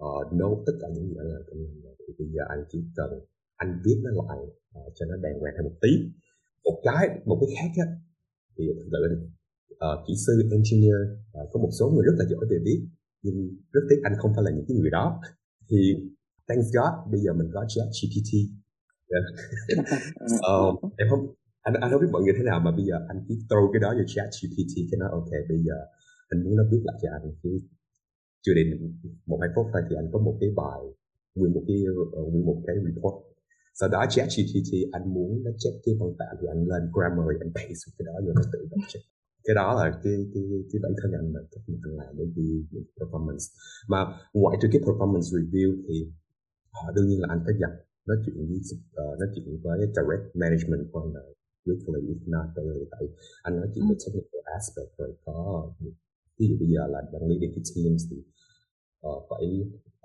uh, 0.06 0.26
note 0.40 0.60
tất 0.66 0.76
cả 0.80 0.88
những 0.94 1.06
gì 1.08 1.14
anh 1.22 1.28
làm 1.34 1.42
trong 1.46 1.58
năm 1.64 1.74
rồi. 1.84 1.94
Thì 2.06 2.12
bây 2.18 2.28
giờ 2.34 2.42
anh 2.48 2.60
chỉ 2.70 2.78
cần 2.96 3.10
anh 3.56 3.70
viết 3.84 3.98
nó 4.04 4.10
lại 4.20 4.42
uh, 4.78 4.92
cho 4.96 5.06
nó 5.06 5.16
đàng 5.24 5.36
hoàng 5.40 5.54
thêm 5.56 5.64
một 5.64 5.76
tí. 5.82 5.92
Một 6.64 6.76
cái 6.86 7.04
một 7.28 7.38
cái 7.40 7.48
khác 7.56 7.70
á 7.84 7.86
thì 8.56 8.62
thực 8.76 8.86
sự 8.92 8.98
là 9.04 9.08
uh, 9.86 9.98
kỹ 10.06 10.14
sư 10.26 10.32
engineer 10.58 11.00
uh, 11.38 11.48
có 11.52 11.56
một 11.64 11.72
số 11.78 11.84
người 11.90 12.04
rất 12.08 12.16
là 12.18 12.24
giỏi 12.30 12.44
về 12.50 12.58
viết 12.66 12.80
nhưng 13.22 13.36
rất 13.72 13.80
tiếc 13.90 14.00
anh 14.02 14.14
không 14.18 14.32
phải 14.34 14.44
là 14.44 14.50
những 14.56 14.66
cái 14.68 14.76
người 14.76 14.90
đó. 14.90 15.20
Thì 15.70 15.78
thanks 16.48 16.68
God 16.76 17.12
bây 17.12 17.20
giờ 17.20 17.32
mình 17.32 17.50
có 17.54 17.64
chat 17.68 17.88
GPT 17.98 18.30
yeah. 19.12 19.24
um, 20.50 20.90
em 20.96 21.06
không 21.10 21.34
anh 21.66 21.74
anh 21.82 21.90
không 21.90 22.02
biết 22.02 22.12
mọi 22.12 22.22
người 22.22 22.34
thế 22.38 22.44
nào 22.50 22.58
mà 22.66 22.70
bây 22.78 22.84
giờ 22.88 22.96
anh 23.10 23.18
cứ 23.26 23.34
throw 23.48 23.64
cái 23.72 23.80
đó 23.84 23.90
vô 23.98 24.04
chat 24.14 24.28
GPT 24.38 24.74
cái 24.90 24.98
nó 25.02 25.06
ok 25.18 25.30
bây 25.50 25.58
giờ 25.66 25.76
anh 26.30 26.38
muốn 26.44 26.56
nó 26.56 26.64
viết 26.70 26.82
lại 26.88 26.96
cho 27.02 27.08
anh 27.16 27.26
cái 27.42 27.52
chưa 28.44 28.54
đến 28.58 28.66
một 29.26 29.38
hai 29.42 29.50
phút 29.54 29.66
thôi 29.72 29.82
thì 29.86 29.96
anh 30.00 30.08
có 30.12 30.18
một 30.26 30.36
cái 30.40 30.50
bài 30.60 30.80
nguyên 31.34 31.52
một 31.54 31.64
cái 31.68 31.78
ờ, 32.18 32.22
nguyên 32.30 32.46
một 32.46 32.58
cái 32.66 32.76
report. 32.86 33.16
Sau 33.80 33.88
đó 33.88 34.00
chat 34.10 34.28
GPT 34.36 34.72
anh 34.92 35.14
muốn 35.14 35.42
nó 35.44 35.50
check 35.58 35.76
cái 35.84 35.94
văn 36.00 36.10
bản 36.18 36.32
thì 36.40 36.46
anh 36.54 36.60
lên 36.70 36.82
grammar 36.94 37.26
anh 37.44 37.52
paste 37.56 37.86
cái 37.96 38.04
đó 38.08 38.14
vô 38.24 38.32
nó 38.38 38.42
tự 38.52 38.60
động 38.70 38.84
check. 38.90 39.04
Cái 39.44 39.54
đó 39.60 39.68
là 39.78 39.86
cái 40.04 40.16
cái 40.34 40.44
cái 40.70 40.78
bản 40.84 40.92
thân 40.98 41.10
anh 41.20 41.32
mà 41.34 41.40
cách 41.52 41.64
mà 41.68 41.76
anh 41.86 41.94
làm 42.00 42.10
để 42.18 42.24
đi 42.36 42.48
performance. 42.98 43.46
Mà 43.88 43.98
ngoại 44.34 44.56
trừ 44.60 44.68
cái 44.72 44.80
performance 44.86 45.28
review 45.36 45.68
thì 45.88 45.96
uh, 46.78 46.94
đương 46.94 47.08
nhiên 47.08 47.20
là 47.20 47.26
anh 47.30 47.40
phải 47.44 47.54
gặp 47.62 47.72
nói 48.08 48.16
chuyện 48.24 48.36
với 48.36 48.60
uh, 49.02 49.18
nói 49.20 49.28
chuyện 49.34 49.44
với 49.64 49.78
direct 49.96 50.24
management 50.42 50.82
của 50.92 51.00
anh 51.02 51.12
là 51.14 51.22
weekly 51.66 52.00
if 52.12 52.20
not 52.34 52.46
daily 52.56 52.84
tại 52.90 53.04
anh 53.42 53.56
nói 53.56 53.68
chuyện 53.74 53.84
về 53.88 53.96
technical 54.02 54.42
aspect 54.58 54.90
rồi 54.98 55.10
có 55.24 55.36
ví 56.38 56.46
dụ 56.48 56.56
bây 56.60 56.68
giờ 56.74 56.86
là 56.94 57.00
đang 57.12 57.24
leading 57.30 57.52
cái 57.54 57.64
teams 57.74 58.02
thì 58.10 58.16
uh, 59.08 59.22
phải 59.30 59.46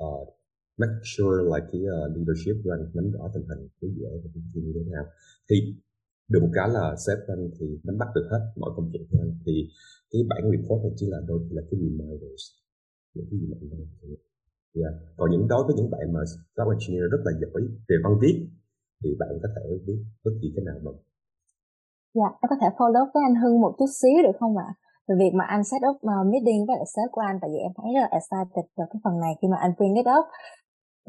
uh, 0.05 0.27
make 0.81 0.99
sure 1.13 1.37
là 1.51 1.59
cái 1.71 1.81
uh, 1.95 2.07
leadership 2.15 2.55
của 2.63 2.71
anh 2.75 2.83
nắm 2.93 3.11
rõ 3.11 3.23
tình 3.33 3.45
hình 3.49 3.61
cái 3.79 3.89
án 4.09 4.15
và 4.23 4.29
cái 4.33 4.43
team 4.51 4.61
như 4.65 4.71
thế 4.75 4.91
nào. 4.95 5.05
Thì 5.49 5.55
được 6.31 6.41
một 6.45 6.53
cái 6.57 6.69
là 6.77 6.85
sếp 7.05 7.19
anh 7.33 7.43
thì 7.57 7.65
nắm 7.83 7.97
bắt 8.01 8.09
được 8.15 8.27
hết 8.31 8.41
mọi 8.61 8.71
công 8.75 8.89
chuyện 8.91 9.03
của 9.09 9.17
anh. 9.23 9.33
Thì 9.45 9.53
cái 10.11 10.21
bản 10.29 10.43
report 10.53 10.79
này 10.83 10.93
chỉ 10.97 11.05
là 11.13 11.19
đôi 11.27 11.39
khi 11.45 11.55
là 11.55 11.61
cái 11.69 11.77
reminders 11.81 12.43
những 13.13 13.27
cái 13.29 13.39
gì 13.39 13.47
mà 13.51 13.57
anh 13.61 13.69
yeah. 14.79 14.93
còn 15.17 15.31
những 15.31 15.47
đối 15.47 15.63
với 15.67 15.75
những 15.75 15.89
bạn 15.89 16.13
mà 16.13 16.21
software 16.55 16.77
engineer 16.77 17.05
rất 17.11 17.21
là 17.25 17.31
giỏi 17.41 17.61
về 17.89 17.95
văn 18.03 18.13
viết 18.21 18.37
thì 19.03 19.09
bạn 19.19 19.29
có 19.43 19.49
thể 19.55 19.63
viết 19.85 19.99
bất 20.23 20.31
kỳ 20.41 20.47
cái 20.55 20.65
nào 20.65 20.79
mà 20.83 20.91
Dạ, 22.13 22.29
em 22.41 22.47
có 22.49 22.55
thể 22.61 22.67
follow 22.77 23.03
up 23.03 23.09
với 23.13 23.23
anh 23.27 23.35
Hưng 23.35 23.61
một 23.61 23.73
chút 23.79 23.89
xíu 24.01 24.17
được 24.23 24.35
không 24.39 24.57
ạ? 24.57 24.69
Về 25.07 25.15
việc 25.19 25.33
mà 25.33 25.45
anh 25.45 25.63
set 25.63 25.81
up 25.89 25.95
uh, 25.95 26.27
meeting 26.31 26.65
với 26.67 26.75
lại 26.75 26.85
sếp 26.95 27.07
của 27.11 27.21
anh, 27.21 27.37
tại 27.41 27.49
vì 27.53 27.59
em 27.67 27.71
thấy 27.77 27.93
rất 27.93 28.01
là 28.01 28.09
excited 28.19 28.65
vào 28.77 28.87
cái 28.91 28.99
phần 29.03 29.19
này 29.19 29.33
khi 29.41 29.47
mà 29.47 29.57
anh 29.57 29.73
bring 29.77 29.95
it 29.95 30.07
up. 30.17 30.25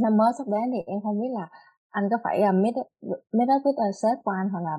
Năm 0.03 0.17
mới 0.17 0.33
sắp 0.39 0.47
đến 0.55 0.67
thì 0.73 0.81
em 0.87 1.01
không 1.03 1.21
biết 1.21 1.33
là 1.39 1.49
anh 1.91 2.05
có 2.11 2.17
phải 2.25 2.37
uh, 2.49 2.55
meet, 2.63 2.75
meet 3.37 3.49
up 3.57 3.61
với 3.65 3.73
uh, 3.73 3.95
sếp 4.03 4.17
của 4.25 4.35
anh 4.41 4.49
hoặc 4.53 4.63
là 4.69 4.77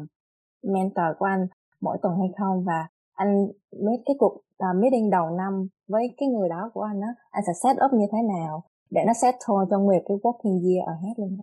mentor 0.74 1.10
của 1.20 1.26
anh 1.26 1.48
mỗi 1.82 1.98
tuần 2.02 2.14
hay 2.20 2.30
không 2.40 2.64
và 2.64 2.88
anh 3.14 3.48
meet 3.86 4.00
cái 4.06 4.16
cuộc 4.20 4.34
uh, 4.64 4.76
meeting 4.82 5.10
đầu 5.10 5.30
năm 5.30 5.68
với 5.88 6.04
cái 6.18 6.30
người 6.30 6.50
đó 6.50 6.72
của 6.74 6.82
anh 6.82 7.02
á, 7.02 7.12
anh 7.32 7.44
sẽ 7.48 7.54
set 7.64 7.78
up 7.86 7.92
như 7.94 8.06
thế 8.12 8.22
nào 8.36 8.64
để 8.90 9.02
nó 9.08 9.14
settle 9.14 9.66
trong 9.70 9.90
việc 9.90 10.04
cái 10.08 10.18
working 10.24 10.58
year 10.66 10.88
ahead 10.88 11.20
luôn. 11.20 11.38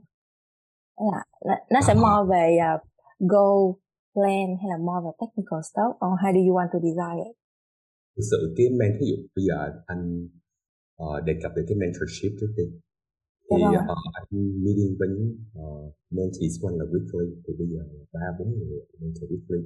Là, 1.41 1.65
nó 1.71 1.81
sẽ 1.81 1.95
more 1.95 2.25
về 2.31 2.59
uh, 2.75 2.81
goal 3.19 3.73
plan 4.19 4.47
hay 4.61 4.69
là 4.73 4.79
more 4.89 5.01
về 5.05 5.13
technical 5.23 5.61
stuff 5.71 5.93
or 6.05 6.13
how 6.23 6.31
do 6.37 6.41
you 6.47 6.55
want 6.59 6.71
to 6.75 6.79
design 6.89 7.17
it? 7.27 7.35
Thực 8.15 8.25
sự 8.31 8.41
cái 8.57 8.67
men 8.79 8.91
ví 9.01 9.07
dụ 9.11 9.17
bây 9.37 9.45
giờ 9.49 9.57
anh 9.93 10.03
uh, 11.03 11.25
đề 11.27 11.35
cập 11.43 11.53
về 11.57 11.63
cái 11.69 11.77
mentorship 11.83 12.33
trước 12.41 12.53
đi 12.59 12.67
thì 13.49 13.63
uh, 13.65 14.15
anh 14.19 14.31
meeting 14.65 14.93
với 15.01 15.11
uh, 15.63 15.95
mentees 16.17 16.55
của 16.61 16.69
anh 16.71 16.77
là 16.81 16.87
weekly 16.93 17.27
thì 17.45 17.53
bây 17.61 17.69
giờ 17.73 17.81
ba 18.15 18.27
bốn 18.39 18.49
người 18.59 18.81
mentor 19.01 19.27
weekly. 19.33 19.61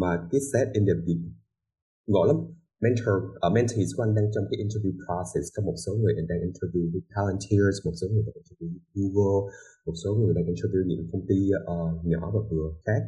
Mà 0.00 0.10
cái 0.30 0.40
set 0.52 0.68
in 0.76 0.82
the 0.86 0.94
ngộ 2.06 2.24
lắm. 2.30 2.38
Mentor 2.84 3.16
uh, 3.46 3.52
mentees 3.56 3.90
của 3.96 4.02
anh 4.06 4.14
đang 4.18 4.28
trong 4.34 4.44
cái 4.50 4.56
interview 4.64 4.94
process 5.04 5.46
có 5.54 5.60
một 5.68 5.76
số 5.84 5.92
người 6.00 6.12
đang 6.30 6.40
interview 6.50 6.84
với 6.92 7.02
Palantir 7.12 7.74
một 7.86 7.94
số 8.00 8.06
người 8.12 8.22
đang 8.26 8.36
interview 8.42 8.68
với 8.72 8.80
Google 8.94 9.40
một 9.86 9.96
số 10.02 10.10
người 10.18 10.32
đang 10.36 10.46
interview 10.54 10.82
những 10.90 11.08
công 11.12 11.24
ty 11.28 11.38
uh, 11.72 12.06
nhỏ 12.10 12.22
và 12.34 12.40
vừa 12.50 12.68
khác 12.86 13.02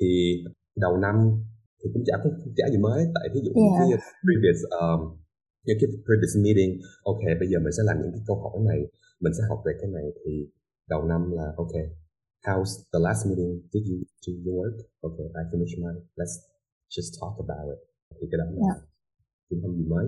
thì 0.00 0.08
đầu 0.76 0.96
năm 0.96 1.16
thì 1.78 1.90
cũng 1.94 2.02
chả 2.06 2.14
cũng 2.22 2.54
chả 2.58 2.66
gì 2.72 2.78
mới. 2.78 3.00
Tại 3.14 3.26
ví 3.34 3.40
dụ 3.44 3.52
yeah. 3.54 3.74
cái 3.78 3.88
previous 4.24 4.60
um, 4.80 5.00
những 5.66 5.78
cái 5.80 5.88
previous 6.06 6.34
meeting 6.44 6.72
ok 7.12 7.22
bây 7.40 7.48
giờ 7.50 7.56
mình 7.64 7.74
sẽ 7.76 7.82
làm 7.88 7.96
những 8.02 8.12
cái 8.14 8.22
câu 8.28 8.36
hỏi 8.42 8.56
này 8.70 8.80
mình 9.22 9.32
sẽ 9.38 9.42
học 9.50 9.60
về 9.66 9.72
cái 9.80 9.88
này. 9.96 10.06
Thì 10.20 10.32
đầu 10.92 11.02
năm 11.10 11.20
là 11.38 11.46
ok 11.62 11.74
how's 12.46 12.72
the 12.92 13.00
last 13.06 13.20
meeting? 13.28 13.52
Did 13.72 13.84
you 13.90 13.98
do 14.24 14.30
your 14.44 14.54
work? 14.58 14.76
Okay 15.06 15.26
I 15.40 15.42
finished 15.52 15.78
mine. 15.84 16.00
Let's 16.20 16.34
just 16.94 17.10
talk 17.20 17.34
about 17.44 17.66
it. 17.74 17.80
Thì 18.16 18.24
cái 18.30 18.38
đó 18.40 18.46
là 18.50 18.62
yeah. 18.68 18.78
cũng 19.48 19.60
không 19.62 19.76
gì 19.78 19.84
mới. 19.94 20.06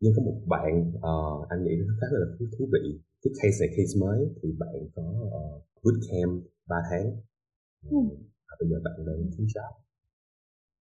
Nhưng 0.00 0.12
có 0.16 0.22
một 0.22 0.38
bạn 0.52 0.72
uh, 1.10 1.48
anh 1.48 1.60
nghĩ 1.64 1.74
nó 1.88 1.94
khá 2.00 2.06
là 2.10 2.26
thú 2.58 2.64
vị. 2.72 2.84
Cái 3.22 3.32
case 3.40 3.56
này 3.60 3.70
case 3.76 3.94
mới 4.04 4.20
thì 4.42 4.48
bạn 4.62 4.76
có 4.94 5.06
uh, 5.26 5.62
bootcamp 5.82 6.44
3 6.68 6.76
tháng. 6.90 7.06
Mm 7.90 8.31
bây 8.60 8.66
giờ 8.70 8.76
bạn 8.86 8.96
đang 9.06 9.20
thiếu 9.34 9.46
job 9.54 9.72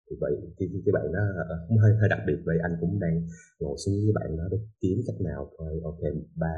thì 0.08 0.13
vậy 0.24 0.34
cái, 0.58 0.67
cái, 0.72 0.82
cái 0.86 0.93
bạn 0.98 1.08
đó 1.15 1.24
cũng 1.67 1.78
hơi 1.84 1.91
hơi 2.00 2.10
đặc 2.13 2.22
biệt 2.28 2.39
vậy 2.50 2.58
anh 2.67 2.74
cũng 2.82 2.93
đang 3.04 3.15
ngồi 3.60 3.76
xuống 3.82 3.96
với 4.06 4.13
bạn 4.20 4.30
đó 4.39 4.46
để 4.52 4.58
kiếm 4.82 4.98
cách 5.08 5.20
nào 5.30 5.41
coi 5.58 5.74
ok 5.91 6.02
ba 6.43 6.56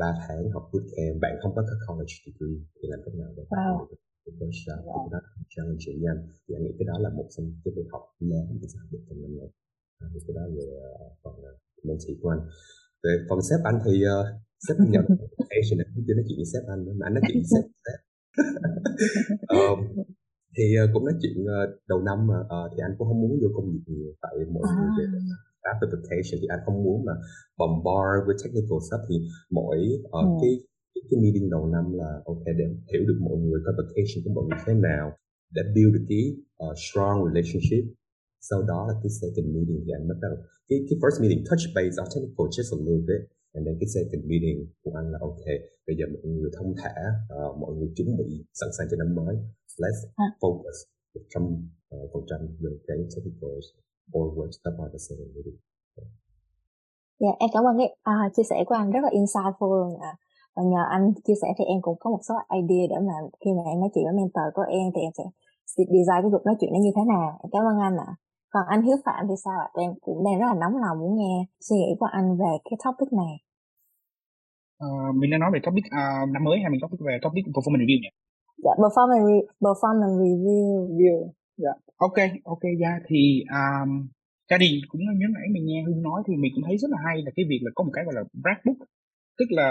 ba 0.00 0.10
tháng 0.24 0.42
học 0.54 0.64
bootcamp 0.72 1.14
bạn 1.24 1.34
không 1.42 1.52
có 1.56 1.62
college 1.86 2.14
degree 2.24 2.58
thì 2.76 2.84
làm 2.92 3.00
cách 3.04 3.16
nào 3.20 3.30
để 3.36 3.42
wow. 3.52 3.86
cái 4.24 4.50
job? 4.62 4.80
Wow. 4.86 4.98
thì 5.02 5.08
đó 5.14 5.20
challenge 5.52 5.86
với 6.00 6.06
anh 6.12 6.20
thì 6.44 6.50
anh 6.56 6.62
nghĩ 6.64 6.72
cái 6.78 6.86
đó 6.90 6.96
là 7.04 7.10
một 7.18 7.26
trong 7.34 7.46
cái 7.62 7.72
việc 7.76 7.88
học 7.92 8.04
lớn 8.30 8.46
của 8.60 8.68
xã 8.74 8.80
được 8.90 9.02
trong 9.08 9.18
năm 9.22 9.32
này. 9.40 9.50
À, 10.02 10.06
thì 10.12 10.18
cái 10.26 10.34
đó 10.38 10.44
về 10.56 10.66
uh, 10.84 11.12
phần 11.22 11.34
uh, 11.48 11.56
mentee 11.86 12.16
của 12.20 12.30
anh 12.34 12.42
về 13.02 13.12
phần 13.28 13.40
sếp 13.48 13.60
anh 13.70 13.78
thì 13.84 13.92
uh, 14.14 14.26
sếp 14.64 14.76
anh 14.82 14.90
nhận 14.94 15.04
Asian 15.56 15.78
anh 15.84 16.04
chưa 16.06 16.14
nói 16.18 16.24
chuyện 16.28 16.38
với 16.40 16.48
sếp 16.52 16.64
anh 16.72 16.80
mà 16.98 17.04
anh 17.08 17.14
nói 17.14 17.22
chuyện 17.26 17.38
với 17.42 17.48
sếp. 17.52 17.64
Um, 19.56 19.78
thì 20.56 20.64
uh, 20.82 20.90
cũng 20.92 21.04
nói 21.08 21.14
chuyện 21.22 21.36
uh, 21.44 21.68
đầu 21.88 22.00
năm 22.08 22.18
mà 22.30 22.38
uh, 22.54 22.66
thì 22.72 22.78
anh 22.86 22.94
cũng 22.98 23.06
không 23.08 23.20
muốn 23.22 23.32
vô 23.42 23.48
công 23.56 23.66
việc 23.72 23.84
nhiều 23.86 24.12
tại 24.22 24.32
mọi 24.54 24.64
à. 24.68 24.74
người 24.96 25.06
application 25.74 26.36
thì 26.40 26.46
anh 26.54 26.60
không 26.64 26.78
muốn 26.84 26.98
mà 27.08 27.14
bombard 27.58 28.16
với 28.26 28.34
technical 28.42 28.78
stuff 28.86 29.02
thì 29.08 29.16
mỗi 29.50 29.78
uh, 30.18 30.26
ừ. 30.28 30.38
cái 30.42 30.52
cái 31.08 31.16
meeting 31.22 31.50
đầu 31.54 31.64
năm 31.74 31.84
là 32.00 32.10
ok 32.32 32.44
để 32.58 32.66
hiểu 32.92 33.02
được 33.08 33.18
mọi 33.26 33.36
người 33.44 33.60
có 33.64 33.70
vacation 33.78 34.18
của 34.24 34.32
mọi 34.36 34.44
người 34.46 34.58
thế 34.66 34.74
nào 34.88 35.06
để 35.54 35.62
build 35.74 35.92
được 35.94 36.04
cái 36.08 36.24
uh, 36.64 36.74
strong 36.84 37.18
relationship 37.28 37.84
sau 38.48 38.60
đó 38.70 38.78
là 38.88 38.94
cái 39.02 39.10
second 39.20 39.46
meeting 39.54 39.80
thì 39.84 39.90
anh 39.98 40.08
bắt 40.10 40.18
đầu 40.24 40.34
cái 40.68 40.78
cái 40.88 40.96
first 41.02 41.18
meeting 41.22 41.42
touch 41.48 41.64
base 41.76 41.94
on 42.02 42.08
technical 42.12 42.46
just 42.56 42.70
a 42.76 42.78
little 42.86 43.06
bit 43.10 43.22
and 43.54 43.62
then 43.66 43.74
cái 43.80 43.88
second 43.96 44.22
meeting 44.30 44.58
của 44.82 44.92
anh 45.00 45.06
là 45.12 45.18
ok 45.30 45.44
bây 45.86 45.94
giờ 45.98 46.04
mọi 46.14 46.22
người 46.32 46.50
thông 46.56 46.70
thả 46.80 46.94
uh, 47.36 47.52
mọi 47.62 47.72
người 47.76 47.90
chuẩn 47.96 48.08
bị 48.20 48.28
sẵn 48.60 48.70
sàng 48.76 48.86
cho 48.90 48.96
năm 49.02 49.10
mới 49.20 49.34
let's 49.82 50.00
à. 50.24 50.26
focus 50.42 50.76
một 51.14 51.24
trăm 51.32 51.42
uh, 51.94 52.06
phần 52.12 52.24
trăm 52.30 52.40
về 52.62 52.72
cái 52.86 52.98
technical 53.12 53.54
forward 54.12 54.52
step 54.58 54.74
by 54.78 54.86
the 54.92 55.00
second 55.06 55.30
meeting 55.34 55.58
Dạ, 57.22 57.32
em 57.42 57.48
cảm 57.54 57.64
ơn 57.68 57.74
cái 57.80 57.90
uh, 58.10 58.32
chia 58.34 58.46
sẻ 58.50 58.58
của 58.66 58.74
anh 58.80 58.90
rất 58.94 59.02
là 59.06 59.10
insightful 59.20 59.72
luôn 59.80 59.92
ạ. 60.10 60.12
À. 60.12 60.18
Và 60.54 60.62
nhờ 60.72 60.82
anh 60.96 61.04
chia 61.26 61.38
sẻ 61.42 61.48
thì 61.56 61.64
em 61.72 61.78
cũng 61.82 61.96
có 62.02 62.10
một 62.14 62.22
số 62.28 62.34
idea 62.58 62.84
để 62.92 62.98
mà 63.08 63.16
khi 63.40 63.50
mà 63.56 63.62
em 63.72 63.80
nói 63.80 63.90
chuyện 63.92 64.04
với 64.06 64.16
mentor 64.18 64.48
của 64.56 64.66
em 64.78 64.86
thì 64.94 65.00
em 65.06 65.12
sẽ 65.18 65.24
design 65.94 66.20
cái 66.22 66.30
cuộc 66.32 66.44
nói 66.46 66.56
chuyện 66.58 66.72
nó 66.72 66.78
như 66.84 66.92
thế 66.96 67.04
nào. 67.14 67.28
Em 67.42 67.48
cảm 67.54 67.64
ơn 67.70 67.78
anh 67.88 67.96
ạ. 68.06 68.10
À. 68.12 68.18
Còn 68.52 68.64
anh 68.72 68.82
Hiếu 68.86 68.98
Phạm 69.04 69.22
thì 69.28 69.36
sao 69.44 69.56
ạ? 69.66 69.68
Em 69.84 69.90
cũng 70.04 70.18
đang 70.24 70.36
rất 70.40 70.48
là 70.50 70.56
nóng 70.62 70.76
lòng 70.82 70.96
muốn 71.00 71.12
nghe 71.18 71.34
suy 71.66 71.76
nghĩ 71.76 71.90
của 72.00 72.10
anh 72.18 72.26
về 72.42 72.52
cái 72.66 72.76
topic 72.84 73.10
này. 73.22 73.34
Uh, 74.84 75.10
mình 75.20 75.30
đang 75.30 75.40
nói 75.40 75.50
về 75.54 75.60
topic 75.64 75.84
uh, 76.00 76.26
năm 76.34 76.42
mới 76.46 76.56
hay 76.62 76.68
mình 76.70 76.80
topic 76.82 77.00
về 77.08 77.14
topic 77.24 77.44
performance 77.54 77.82
review 77.84 77.98
nhỉ? 78.04 78.12
Dạ, 78.64 78.72
performance, 78.84 79.24
re- 79.28 79.46
performance 79.66 80.16
review. 80.24 80.64
review. 80.88 81.16
Dạ. 81.56 81.72
Ok, 81.96 82.18
ok, 82.44 82.64
dạ 82.80 82.92
thì 83.08 83.44
um, 83.60 84.08
gia 84.50 84.58
đình 84.58 84.74
cũng 84.88 85.00
như 85.00 85.26
nãy 85.34 85.46
mình 85.52 85.64
nghe 85.66 85.82
hương 85.86 86.02
nói 86.02 86.22
thì 86.26 86.36
mình 86.36 86.52
cũng 86.54 86.64
thấy 86.66 86.76
rất 86.78 86.90
là 86.90 86.98
hay 87.06 87.22
là 87.22 87.30
cái 87.36 87.44
việc 87.48 87.60
là 87.62 87.70
có 87.74 87.84
một 87.84 87.90
cái 87.94 88.04
gọi 88.04 88.14
là 88.14 88.24
black 88.32 88.64
book 88.64 88.78
tức 89.38 89.46
là 89.50 89.68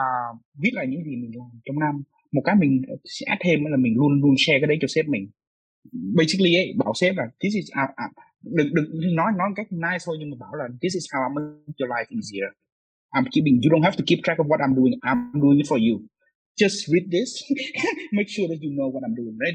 uh, 0.00 0.38
viết 0.62 0.70
lại 0.72 0.86
những 0.88 1.04
gì 1.04 1.16
mình 1.16 1.30
làm 1.38 1.50
trong 1.64 1.78
năm 1.78 2.02
một 2.32 2.42
cái 2.44 2.54
mình 2.58 2.82
sẽ 3.04 3.26
thêm 3.40 3.64
là 3.64 3.76
mình 3.76 3.94
luôn 3.96 4.12
luôn 4.22 4.34
share 4.38 4.58
cái 4.60 4.68
đấy 4.68 4.78
cho 4.80 4.88
sếp 4.88 5.06
mình 5.08 5.30
basically 6.18 6.54
ấy 6.54 6.74
bảo 6.78 6.92
sếp 6.94 7.14
là 7.16 7.24
this 7.40 7.54
is 7.54 7.66
uh, 7.84 7.90
uh, 7.90 8.12
đừng 8.42 8.74
đừng 8.74 9.14
nói 9.16 9.30
nói 9.38 9.48
cách 9.56 9.72
nice 9.72 10.02
thôi 10.06 10.16
nhưng 10.18 10.30
mà 10.30 10.36
bảo 10.40 10.54
là 10.54 10.64
this 10.82 10.94
is 10.94 11.04
how 11.12 11.20
I 11.28 11.30
make 11.34 11.78
your 11.80 11.90
life 11.94 12.08
easier 12.18 12.50
I'm 13.14 13.26
keeping 13.32 13.56
you 13.62 13.68
don't 13.72 13.84
have 13.88 13.96
to 14.00 14.04
keep 14.08 14.18
track 14.24 14.38
of 14.42 14.46
what 14.50 14.60
I'm 14.64 14.74
doing 14.80 14.94
I'm 15.08 15.40
doing 15.44 15.58
it 15.62 15.68
for 15.72 15.80
you 15.88 15.94
just 16.62 16.78
read 16.92 17.06
this 17.16 17.30
make 18.16 18.28
sure 18.34 18.46
that 18.50 18.60
you 18.64 18.70
know 18.76 18.88
what 18.92 19.02
I'm 19.06 19.16
doing. 19.20 19.36
Đấy 19.42 19.50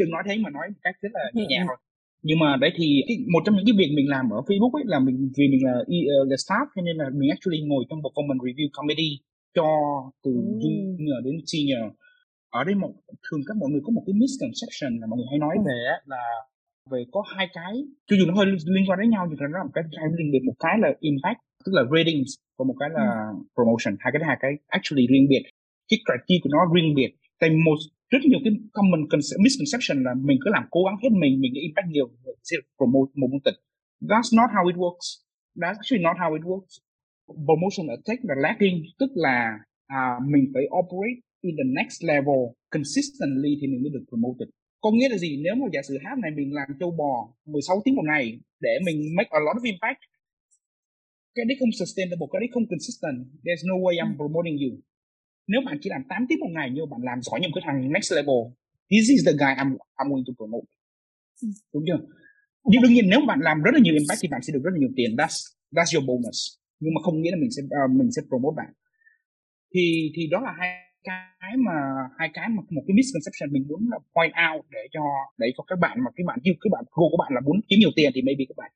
đừng 0.00 0.10
nói 0.10 0.22
thế 0.26 0.34
mà 0.44 0.50
nói 0.50 0.66
cách 0.84 0.96
rất 1.02 1.12
là 1.12 1.22
nhẹ 1.34 1.44
nhàng 1.48 1.66
thôi. 1.68 1.78
Nhưng 2.28 2.38
mà 2.42 2.56
đấy 2.62 2.70
thì 2.78 2.86
cái, 3.08 3.16
một 3.32 3.42
trong 3.44 3.54
những 3.56 3.66
cái 3.68 3.76
việc 3.80 3.90
mình 3.98 4.08
làm 4.14 4.24
ở 4.36 4.40
Facebook 4.46 4.74
ấy 4.80 4.84
là 4.92 4.98
mình 5.06 5.16
vì 5.36 5.44
mình 5.52 5.62
là 5.68 5.74
uh, 5.80 6.30
là 6.30 6.36
staff 6.44 6.66
cho 6.74 6.82
nên 6.86 6.96
là 7.00 7.06
mình 7.18 7.28
actually 7.34 7.60
ngồi 7.68 7.82
trong 7.88 7.98
performance 8.04 8.42
review 8.46 8.68
committee 8.78 9.14
cho 9.56 9.68
từ 10.24 10.30
mm. 10.30 10.58
junior 10.60 11.18
đến 11.24 11.34
senior. 11.50 11.86
Ở 12.58 12.64
đây 12.64 12.74
một 12.74 12.92
thường 13.24 13.42
các 13.46 13.54
mọi 13.60 13.68
người 13.70 13.82
có 13.86 13.90
một 13.96 14.02
cái 14.06 14.14
misconception 14.22 14.92
là 15.00 15.06
mọi 15.10 15.16
người 15.18 15.28
hay 15.32 15.38
nói 15.44 15.54
về 15.68 15.78
là 16.12 16.24
về 16.92 17.00
có 17.14 17.20
hai 17.34 17.46
cái 17.58 17.72
cho 18.06 18.14
dù 18.18 18.24
nó 18.26 18.34
hơi 18.38 18.46
liên 18.76 18.84
quan 18.88 18.98
đến 19.00 19.10
nhau 19.10 19.22
nhưng 19.28 19.38
nó 19.40 19.58
là 19.58 19.64
một 19.68 19.74
cái 19.76 19.84
hai 20.00 20.08
liên 20.18 20.30
biệt. 20.32 20.42
Một 20.48 20.56
cái 20.64 20.74
là 20.82 20.88
impact 21.10 21.40
tức 21.64 21.72
là 21.76 21.82
ratings 21.94 22.30
và 22.58 22.64
một 22.68 22.76
cái 22.80 22.88
là 22.98 23.06
ừ. 23.32 23.38
promotion. 23.54 23.94
Hai 24.02 24.10
cái 24.12 24.20
hai 24.28 24.36
cái 24.42 24.52
actually 24.78 25.04
riêng 25.12 25.26
biệt. 25.32 25.42
Cái 25.88 25.98
criteria 26.06 26.40
của 26.42 26.50
nó 26.56 26.60
riêng 26.74 26.94
biệt 26.98 27.12
tại 27.42 27.50
một 27.66 27.78
rất 28.12 28.22
nhiều 28.28 28.40
cái 28.44 28.52
common 28.76 29.00
misconception 29.44 29.96
là 30.06 30.12
mình 30.28 30.38
cứ 30.42 30.48
làm 30.56 30.64
cố 30.74 30.80
gắng 30.86 30.96
hết 31.02 31.12
mình 31.22 31.34
mình 31.42 31.54
impact 31.66 31.88
nhiều 31.94 32.06
sẽ 32.48 32.56
promote 32.76 33.10
một 33.20 33.28
môn 33.32 33.40
tịch. 33.46 33.58
That's 34.10 34.30
not 34.38 34.48
how 34.54 34.64
it 34.72 34.76
works. 34.84 35.06
That's 35.60 35.78
actually 35.80 36.02
not 36.08 36.16
how 36.22 36.30
it 36.38 36.44
works. 36.52 36.74
Promotion 37.48 37.84
ở 37.94 37.96
tech 38.06 38.18
là 38.28 38.34
lagging 38.44 38.76
tức 39.00 39.10
là 39.26 39.38
uh, 39.96 40.18
mình 40.32 40.44
phải 40.54 40.64
operate 40.80 41.20
in 41.46 41.54
the 41.60 41.66
next 41.78 41.96
level 42.10 42.40
consistently 42.74 43.52
thì 43.58 43.66
mình 43.70 43.80
mới 43.82 43.90
được 43.94 44.04
promoted 44.10 44.48
có 44.84 44.90
nghĩa 44.90 45.08
là 45.08 45.18
gì? 45.18 45.30
Nếu 45.44 45.54
mà 45.54 45.66
giả 45.74 45.82
sử 45.88 45.94
hát 46.04 46.16
này 46.22 46.30
mình 46.38 46.54
làm 46.58 46.68
châu 46.80 46.90
bò 46.90 47.12
16 47.46 47.82
tiếng 47.84 47.94
một 47.94 48.06
ngày 48.10 48.24
để 48.60 48.74
mình 48.86 48.98
make 49.16 49.30
a 49.38 49.40
lot 49.46 49.56
of 49.58 49.64
impact 49.72 50.00
cái 51.34 51.44
đấy 51.48 51.56
không 51.60 51.72
sustainable 51.80 52.28
cái 52.32 52.40
đấy 52.42 52.48
không 52.54 52.66
consistent 52.72 53.18
there's 53.44 53.64
no 53.70 53.76
way 53.84 53.94
I'm 54.02 54.14
promoting 54.20 54.56
you 54.62 54.72
nếu 55.46 55.60
bạn 55.66 55.78
chỉ 55.80 55.90
làm 55.90 56.02
8 56.08 56.26
tiếng 56.28 56.40
một 56.40 56.50
ngày 56.56 56.70
nhưng 56.72 56.90
bạn 56.90 57.00
làm 57.02 57.22
giỏi 57.22 57.40
như 57.40 57.48
một 57.48 57.54
cái 57.54 57.64
thằng 57.66 57.92
next 57.92 58.12
level 58.12 58.40
this 58.92 59.06
is 59.14 59.20
the 59.28 59.34
guy 59.40 59.52
I'm, 59.60 59.70
I'm 59.98 60.08
going 60.12 60.24
to 60.28 60.34
promote. 60.38 60.66
Đúng 61.74 61.84
chưa? 61.88 62.00
Nhưng 62.70 62.82
đương 62.82 62.94
nhiên 62.94 63.06
nếu 63.12 63.20
bạn 63.30 63.38
làm 63.48 63.62
rất 63.62 63.72
là 63.74 63.80
nhiều 63.84 63.94
impact 64.00 64.20
thì 64.22 64.28
bạn 64.34 64.42
sẽ 64.44 64.50
được 64.54 64.62
rất 64.64 64.72
là 64.74 64.80
nhiều 64.82 64.92
tiền. 64.96 65.10
That's 65.20 65.36
that's 65.76 65.90
your 65.94 66.04
bonus. 66.08 66.38
Nhưng 66.80 66.94
mà 66.94 67.00
không 67.04 67.16
nghĩa 67.22 67.30
là 67.34 67.38
mình 67.42 67.52
sẽ 67.56 67.62
uh, 67.62 67.90
mình 68.00 68.10
sẽ 68.16 68.22
promote 68.28 68.56
bạn. 68.60 68.70
Thì 69.74 69.84
thì 70.14 70.22
đó 70.32 70.38
là 70.46 70.52
hai 70.60 70.68
cái 71.08 71.54
mà 71.66 71.76
hai 72.18 72.28
cái 72.36 72.48
mà 72.54 72.60
một 72.76 72.84
cái 72.86 72.94
misconception 72.98 73.48
mình 73.54 73.64
muốn 73.70 73.80
là 73.92 73.98
point 74.14 74.34
out 74.46 74.62
để 74.74 74.82
cho 74.94 75.04
để 75.38 75.48
cho 75.56 75.62
các 75.70 75.78
bạn 75.84 75.94
mà 76.04 76.10
cái 76.16 76.24
bạn 76.28 76.38
như 76.44 76.52
các 76.62 76.70
bạn 76.74 76.84
goal 76.96 77.08
của 77.12 77.20
bạn 77.22 77.30
là 77.36 77.40
muốn 77.46 77.56
kiếm 77.68 77.78
nhiều 77.80 77.92
tiền 77.96 78.10
thì 78.14 78.20
maybe 78.22 78.44
các 78.48 78.56
bạn 78.62 78.70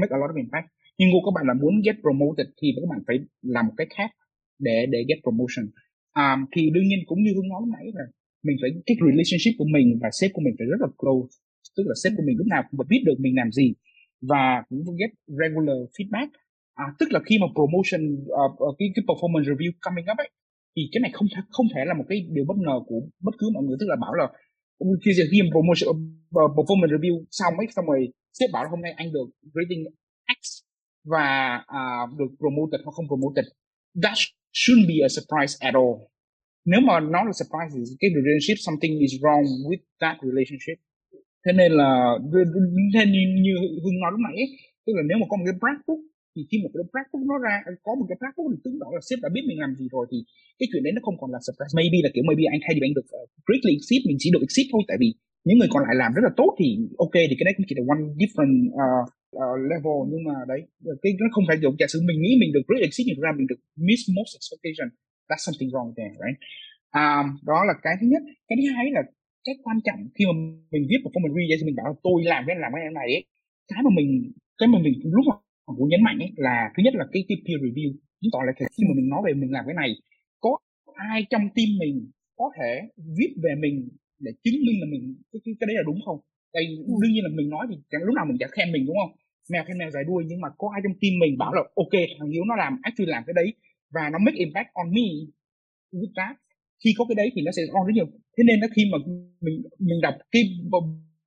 make 0.00 0.12
a 0.16 0.18
lot 0.20 0.30
of 0.32 0.38
impact. 0.44 0.66
Nhưng 0.98 1.08
goal 1.12 1.22
các 1.26 1.34
bạn 1.36 1.44
là 1.50 1.54
muốn 1.62 1.74
get 1.86 1.96
promoted 2.04 2.48
thì 2.58 2.66
các 2.76 2.88
bạn 2.92 3.00
phải 3.06 3.16
làm 3.54 3.64
một 3.68 3.74
cách 3.80 3.90
khác 3.96 4.10
để 4.66 4.76
để 4.92 4.98
get 5.08 5.18
promotion 5.24 5.64
à, 6.12 6.36
thì 6.52 6.70
đương 6.74 6.88
nhiên 6.88 7.00
cũng 7.06 7.22
như 7.22 7.30
hương 7.34 7.48
nói 7.48 7.60
lúc 7.62 7.70
nãy 7.76 7.86
là 7.94 8.04
mình 8.46 8.56
phải 8.60 8.70
cái 8.86 8.96
relationship 9.08 9.54
của 9.58 9.68
mình 9.76 9.98
và 10.02 10.08
sếp 10.18 10.30
của 10.34 10.42
mình 10.44 10.54
phải 10.58 10.66
rất 10.72 10.80
là 10.84 10.88
close. 11.00 11.32
Tức 11.76 11.84
là 11.90 11.94
sếp 12.02 12.12
của 12.16 12.24
mình 12.26 12.36
lúc 12.38 12.46
nào 12.54 12.62
cũng 12.70 12.86
biết 12.92 13.02
được 13.06 13.18
mình 13.24 13.34
làm 13.40 13.50
gì 13.58 13.68
và 14.30 14.62
cũng 14.68 14.96
get 15.00 15.10
regular 15.40 15.78
feedback. 15.96 16.28
À, 16.74 16.84
tức 16.98 17.08
là 17.14 17.20
khi 17.26 17.34
mà 17.42 17.46
promotion 17.56 18.02
uh, 18.14 18.76
cái 18.78 18.88
cái 18.94 19.02
performance 19.08 19.46
review 19.50 19.70
coming 19.84 20.06
up 20.12 20.18
ấy 20.24 20.30
thì 20.76 20.82
cái 20.92 21.00
này 21.04 21.10
không 21.14 21.28
thể 21.32 21.40
không 21.56 21.66
thể 21.74 21.82
là 21.88 21.94
một 21.98 22.06
cái 22.08 22.18
điều 22.34 22.44
bất 22.50 22.58
ngờ 22.64 22.76
của 22.88 23.00
bất 23.26 23.34
cứ 23.38 23.46
mọi 23.54 23.62
người. 23.64 23.76
Tức 23.80 23.86
là 23.92 23.96
bảo 24.04 24.14
là 24.20 24.26
khi 25.04 25.10
giờ 25.18 25.24
khi 25.32 25.38
mà 25.42 25.50
promotion 25.54 25.88
uh, 25.90 26.50
performance 26.56 26.92
review 26.96 27.14
xong 27.30 27.54
ấy 27.62 27.66
xong 27.76 27.86
rồi 27.90 28.00
sếp 28.38 28.50
bảo 28.52 28.64
là 28.64 28.70
hôm 28.70 28.80
nay 28.80 28.92
anh 28.96 29.12
được 29.12 29.28
rating 29.56 29.82
X 30.42 30.42
và 31.12 31.26
uh, 31.78 32.18
được 32.18 32.30
promoted 32.40 32.80
hoặc 32.84 32.92
không 32.96 33.08
promoted. 33.08 33.46
That 34.02 34.18
shouldn't 34.58 34.88
be 34.92 34.96
a 35.08 35.10
surprise 35.16 35.52
at 35.68 35.74
all. 35.82 35.94
Nếu 36.72 36.80
mà 36.88 36.94
nó 37.14 37.20
là 37.28 37.32
surprise 37.40 37.70
thì 37.74 37.80
cái 38.00 38.10
relationship 38.18 38.58
something 38.66 38.92
is 39.06 39.14
wrong 39.22 39.44
with 39.68 39.82
that 40.02 40.16
relationship. 40.28 40.78
Thế 41.44 41.52
nên 41.60 41.70
là 41.80 41.90
thế 42.94 43.02
như, 43.14 43.22
như 43.44 43.54
hương 43.82 44.00
nói 44.02 44.10
lúc 44.14 44.20
nãy 44.26 44.36
ấy, 44.44 44.48
tức 44.84 44.92
là 44.96 45.02
nếu 45.08 45.16
mà 45.20 45.26
có 45.30 45.34
một 45.36 45.46
cái 45.48 45.58
black 45.62 45.80
book 45.86 46.02
thì 46.32 46.40
khi 46.48 46.56
một 46.64 46.70
cái 46.74 46.84
black 46.92 47.08
book 47.12 47.24
nó 47.30 47.36
ra 47.46 47.54
có 47.86 47.92
một 47.98 48.06
cái 48.10 48.18
black 48.20 48.34
book 48.36 48.48
thì 48.52 48.58
tương 48.64 48.78
đối 48.82 48.90
là 48.96 49.02
sếp 49.08 49.18
đã 49.24 49.28
biết 49.34 49.44
mình 49.48 49.58
làm 49.64 49.72
gì 49.80 49.86
rồi 49.94 50.04
thì 50.10 50.18
cái 50.58 50.66
chuyện 50.70 50.82
đấy 50.84 50.92
nó 50.96 51.00
không 51.06 51.18
còn 51.20 51.30
là 51.34 51.38
surprise. 51.46 51.74
Maybe 51.80 51.98
là 52.04 52.10
kiểu 52.14 52.24
maybe 52.28 52.44
anh 52.54 52.60
thay 52.64 52.72
vì 52.76 52.82
anh 52.88 52.94
được 52.98 53.08
uh, 53.18 53.26
greatly 53.46 53.72
exceed 53.78 54.00
mình 54.08 54.18
chỉ 54.22 54.28
được 54.34 54.42
exceed 54.46 54.66
thôi 54.72 54.82
tại 54.90 54.96
vì 55.02 55.08
những 55.46 55.58
người 55.58 55.70
còn 55.72 55.82
lại 55.86 55.94
làm 56.02 56.10
rất 56.16 56.24
là 56.28 56.32
tốt 56.40 56.50
thì 56.58 56.66
ok 57.04 57.16
thì 57.28 57.34
cái 57.38 57.46
đấy 57.46 57.54
cũng 57.56 57.66
chỉ 57.68 57.74
là 57.78 57.84
one 57.94 58.02
different 58.20 58.54
uh, 58.82 59.04
uh, 59.42 59.56
level. 59.70 59.98
Nhưng 60.12 60.22
mà 60.28 60.36
đấy 60.50 60.60
ờ, 60.90 60.92
cái 61.02 61.10
nó 61.20 61.26
không 61.34 61.44
phải 61.48 61.58
dùng 61.62 61.74
giả 61.80 61.86
sử 61.92 61.98
mình 62.08 62.18
nghĩ 62.22 62.32
mình 62.42 62.50
được 62.54 62.64
great 62.68 62.82
exceed 62.86 63.06
nhưng 63.06 63.20
ra 63.24 63.30
mình 63.38 63.46
được 63.50 63.60
miss 63.86 64.02
most 64.16 64.32
expectation. 64.38 64.88
That's 65.28 65.42
something 65.46 65.70
wrong 65.74 65.88
there 65.98 66.14
right? 66.22 66.38
Um, 67.00 67.26
đó 67.50 67.58
là 67.68 67.74
cái 67.84 67.94
thứ 68.00 68.06
nhất. 68.12 68.22
Cái 68.48 68.56
thứ 68.60 68.66
hai 68.74 68.84
là 68.96 69.02
cái 69.46 69.54
quan 69.64 69.78
trọng 69.86 70.00
khi 70.14 70.22
mà 70.28 70.34
mình 70.72 70.84
viết 70.90 71.00
performance 71.04 71.34
review 71.36 71.56
thì 71.58 71.64
mình 71.68 71.78
bảo 71.78 71.86
là 71.90 71.96
tôi 72.06 72.16
làm 72.32 72.42
cái 72.46 72.56
làm 72.62 72.70
cái 72.74 72.82
này 73.00 73.08
ấy. 73.18 73.24
Cái 73.70 73.80
mà 73.86 73.90
mình 73.98 74.10
cái 74.58 74.68
mà 74.72 74.78
mình 74.84 74.94
lúc 75.16 75.24
mà 75.28 75.34
muốn 75.78 75.88
nhấn 75.88 76.02
mạnh 76.06 76.18
ấy 76.26 76.30
là 76.46 76.56
thứ 76.72 76.80
nhất 76.84 76.94
là 77.00 77.04
cái, 77.12 77.22
cái 77.28 77.36
peer 77.44 77.58
review. 77.66 77.88
Chứng 78.20 78.32
tỏ 78.34 78.40
là 78.46 78.52
khi 78.74 78.82
mà 78.88 78.92
mình 78.98 79.08
nói 79.12 79.20
về 79.26 79.32
mình 79.40 79.50
làm 79.56 79.64
cái 79.68 79.76
này 79.82 79.90
có 80.44 80.52
ai 80.94 81.26
trong 81.30 81.44
team 81.54 81.70
mình 81.82 81.96
có 82.40 82.46
thể 82.56 82.72
viết 83.16 83.30
về 83.44 83.52
mình 83.64 83.88
để 84.24 84.30
chứng 84.44 84.58
minh 84.66 84.76
là 84.82 84.86
mình 84.92 85.02
cái, 85.32 85.40
cái, 85.44 85.52
cái 85.60 85.66
đấy 85.68 85.76
là 85.80 85.84
đúng 85.90 86.00
không? 86.06 86.18
Đây 86.56 86.64
ừ. 86.86 86.94
đương 87.02 87.12
nhiên 87.12 87.24
là 87.24 87.32
mình 87.38 87.48
nói 87.54 87.64
thì 87.70 87.76
chẳng 87.90 88.02
lúc 88.06 88.14
nào 88.14 88.24
mình 88.28 88.38
chả 88.40 88.48
khen 88.54 88.72
mình 88.72 88.84
đúng 88.86 88.98
không? 89.00 89.12
Mèo 89.52 89.64
khen 89.66 89.78
mèo 89.78 89.90
dài 89.90 90.04
đuôi 90.08 90.24
nhưng 90.28 90.40
mà 90.44 90.48
có 90.60 90.66
ai 90.74 90.80
trong 90.84 90.94
team 91.00 91.12
mình 91.22 91.38
bảo 91.42 91.52
là 91.56 91.62
ok 91.82 91.94
thằng 92.18 92.30
hiếu 92.32 92.44
nó 92.48 92.54
làm 92.62 92.72
actually 92.82 93.10
làm 93.14 93.22
cái 93.26 93.34
đấy 93.40 93.48
và 93.94 94.02
nó 94.12 94.18
make 94.26 94.38
impact 94.44 94.68
on 94.80 94.88
me 94.96 95.06
with 95.98 96.14
that. 96.18 96.34
Khi 96.84 96.90
có 96.98 97.04
cái 97.08 97.16
đấy 97.20 97.28
thì 97.34 97.40
nó 97.46 97.52
sẽ 97.56 97.62
on 97.78 97.86
rất 97.86 97.94
nhiều. 97.94 98.08
Thế 98.34 98.42
nên 98.48 98.56
là 98.60 98.68
khi 98.74 98.82
mà 98.92 98.98
mình 99.44 99.56
mình 99.78 100.00
đọc 100.06 100.14
cái 100.32 100.42